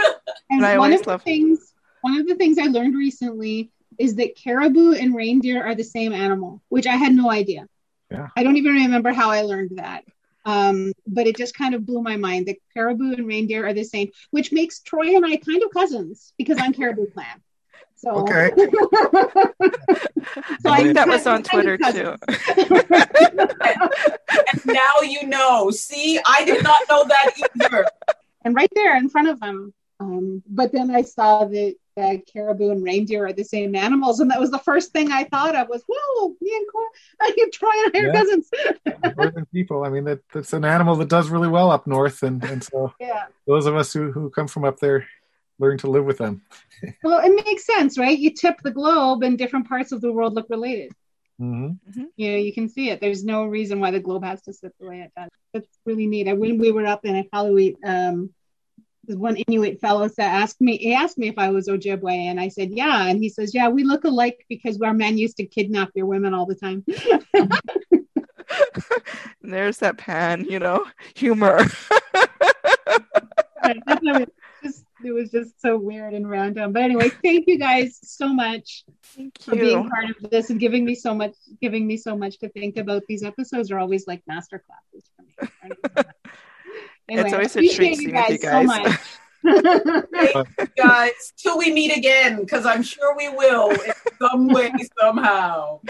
and, 0.50 0.64
and 0.64 0.78
one 0.78 0.92
of 0.92 1.02
the 1.02 1.18
things, 1.18 1.72
one 2.00 2.18
of 2.18 2.26
the 2.26 2.34
things 2.34 2.58
I 2.58 2.64
learned 2.66 2.96
recently 2.96 3.70
is 3.98 4.16
that 4.16 4.36
caribou 4.36 4.92
and 4.92 5.14
reindeer 5.14 5.64
are 5.64 5.74
the 5.74 5.84
same 5.84 6.12
animal, 6.12 6.62
which 6.68 6.86
I 6.86 6.96
had 6.96 7.12
no 7.12 7.30
idea. 7.30 7.66
Yeah. 8.10 8.28
I 8.36 8.42
don't 8.42 8.56
even 8.56 8.72
remember 8.72 9.12
how 9.12 9.30
I 9.30 9.42
learned 9.42 9.72
that. 9.78 10.04
Um, 10.44 10.92
but 11.06 11.26
it 11.26 11.36
just 11.36 11.54
kind 11.54 11.74
of 11.74 11.84
blew 11.84 12.00
my 12.00 12.16
mind 12.16 12.46
that 12.46 12.56
caribou 12.72 13.12
and 13.12 13.26
reindeer 13.26 13.66
are 13.66 13.74
the 13.74 13.84
same, 13.84 14.10
which 14.30 14.50
makes 14.52 14.80
Troy 14.80 15.14
and 15.14 15.26
I 15.26 15.36
kind 15.36 15.62
of 15.62 15.70
cousins 15.72 16.32
because 16.38 16.58
I'm 16.58 16.72
caribou 16.72 17.10
clan. 17.10 17.42
So 17.98 18.10
okay. 18.12 18.52
so 20.60 20.70
I 20.70 20.82
think 20.82 20.94
that 20.94 21.08
was 21.08 21.26
on 21.26 21.42
Twitter 21.42 21.76
too. 21.92 22.14
and 24.52 24.66
now 24.66 25.02
you 25.02 25.26
know. 25.26 25.70
See, 25.70 26.20
I 26.24 26.44
did 26.44 26.62
not 26.62 26.78
know 26.88 27.04
that 27.04 27.32
either. 27.56 27.86
And 28.44 28.54
right 28.54 28.70
there 28.74 28.96
in 28.96 29.08
front 29.08 29.28
of 29.28 29.40
them. 29.40 29.74
Um, 30.00 30.44
but 30.48 30.70
then 30.70 30.92
I 30.92 31.02
saw 31.02 31.44
that 31.46 31.74
that 31.96 32.26
caribou 32.32 32.70
and 32.70 32.84
reindeer 32.84 33.26
are 33.26 33.32
the 33.32 33.42
same 33.42 33.74
animals, 33.74 34.20
and 34.20 34.30
that 34.30 34.38
was 34.38 34.52
the 34.52 34.58
first 34.58 34.92
thing 34.92 35.10
I 35.10 35.24
thought 35.24 35.56
of 35.56 35.68
was, 35.68 35.82
"Whoa, 35.88 36.36
me 36.40 36.56
and 36.56 36.66
Cor- 36.70 36.82
I 37.20 37.32
keep 37.34 37.52
trying 37.52 37.90
to 37.90 38.02
yeah. 38.02 38.12
cousins." 38.12 38.48
Northern 39.16 39.46
people, 39.46 39.82
I 39.82 39.88
mean, 39.88 40.04
that 40.04 40.20
that's 40.32 40.52
an 40.52 40.64
animal 40.64 40.94
that 40.96 41.08
does 41.08 41.30
really 41.30 41.48
well 41.48 41.72
up 41.72 41.88
north, 41.88 42.22
and 42.22 42.44
and 42.44 42.62
so 42.62 42.92
yeah. 43.00 43.24
those 43.48 43.66
of 43.66 43.74
us 43.74 43.92
who 43.92 44.12
who 44.12 44.30
come 44.30 44.46
from 44.46 44.64
up 44.64 44.78
there 44.78 45.08
learn 45.58 45.78
to 45.78 45.90
live 45.90 46.04
with 46.04 46.18
them. 46.18 46.42
well, 47.02 47.20
it 47.24 47.44
makes 47.44 47.66
sense, 47.66 47.98
right? 47.98 48.18
You 48.18 48.32
tip 48.32 48.56
the 48.62 48.70
globe, 48.70 49.22
and 49.22 49.38
different 49.38 49.68
parts 49.68 49.92
of 49.92 50.00
the 50.00 50.12
world 50.12 50.34
look 50.34 50.46
related. 50.50 50.92
Mm-hmm. 51.40 51.66
mm-hmm. 51.66 52.04
You 52.16 52.32
know, 52.32 52.38
you 52.38 52.52
can 52.52 52.68
see 52.68 52.90
it. 52.90 53.00
There's 53.00 53.24
no 53.24 53.44
reason 53.44 53.80
why 53.80 53.90
the 53.90 54.00
globe 54.00 54.24
has 54.24 54.42
to 54.42 54.52
sit 54.52 54.72
the 54.78 54.88
way 54.88 55.00
it 55.00 55.12
does. 55.16 55.30
It's 55.54 55.78
really 55.84 56.06
neat. 56.06 56.26
When 56.36 56.58
we 56.58 56.72
were 56.72 56.86
up 56.86 57.04
in 57.04 57.22
Iqaluit, 57.22 57.76
um, 57.84 58.30
one 59.06 59.36
Inuit 59.36 59.80
fellow 59.80 60.08
said, 60.08 60.26
asked 60.26 60.60
me, 60.60 60.76
he 60.76 60.92
asked 60.94 61.16
me 61.16 61.28
if 61.28 61.38
I 61.38 61.50
was 61.50 61.68
Ojibwe, 61.68 62.12
and 62.12 62.38
I 62.40 62.48
said, 62.48 62.70
yeah. 62.70 63.06
And 63.06 63.22
he 63.22 63.28
says, 63.28 63.54
yeah, 63.54 63.68
we 63.68 63.84
look 63.84 64.04
alike 64.04 64.44
because 64.48 64.80
our 64.80 64.92
men 64.92 65.16
used 65.16 65.36
to 65.38 65.46
kidnap 65.46 65.90
your 65.94 66.06
women 66.06 66.34
all 66.34 66.46
the 66.46 66.54
time. 66.54 66.84
There's 69.42 69.78
that 69.78 69.96
pan, 69.96 70.44
you 70.44 70.58
know, 70.58 70.86
humor. 71.14 71.60
it, 73.64 73.82
just, 74.04 74.30
it 75.04 75.12
was 75.12 75.30
just 75.30 75.60
so 75.60 75.76
weird 75.76 76.14
and 76.14 76.28
random. 76.28 76.72
But 76.72 76.82
anyway, 76.82 77.10
thank 77.22 77.46
you 77.46 77.58
guys 77.58 77.98
so 78.02 78.32
much 78.32 78.84
for 79.40 79.54
being 79.54 79.88
part 79.88 80.10
of 80.10 80.30
this 80.30 80.50
and 80.50 80.58
giving 80.58 80.84
me 80.84 80.94
so 80.94 81.14
much, 81.14 81.34
giving 81.60 81.86
me 81.86 81.96
so 81.96 82.16
much 82.16 82.38
to 82.40 82.48
think 82.48 82.76
about. 82.76 83.02
These 83.08 83.22
episodes 83.22 83.70
are 83.70 83.78
always 83.78 84.06
like 84.06 84.22
master 84.26 84.62
classes 84.66 85.10
for 85.16 85.44
me. 85.44 86.02
Anyway, 87.10 87.24
it's 87.24 87.32
always 87.32 87.56
a 87.56 87.74
treat 87.74 87.96
seeing 87.96 88.00
you, 88.02 88.08
you 88.08 88.12
guys. 88.12 88.42
So 88.42 88.62
much, 88.64 89.00
guys, 90.76 91.32
till 91.38 91.56
we 91.56 91.72
meet 91.72 91.96
again, 91.96 92.40
because 92.40 92.66
I'm 92.66 92.82
sure 92.82 93.16
we 93.16 93.30
will 93.30 93.70
in 93.70 93.92
some 94.20 94.48
way, 94.48 94.70
somehow. 95.00 95.80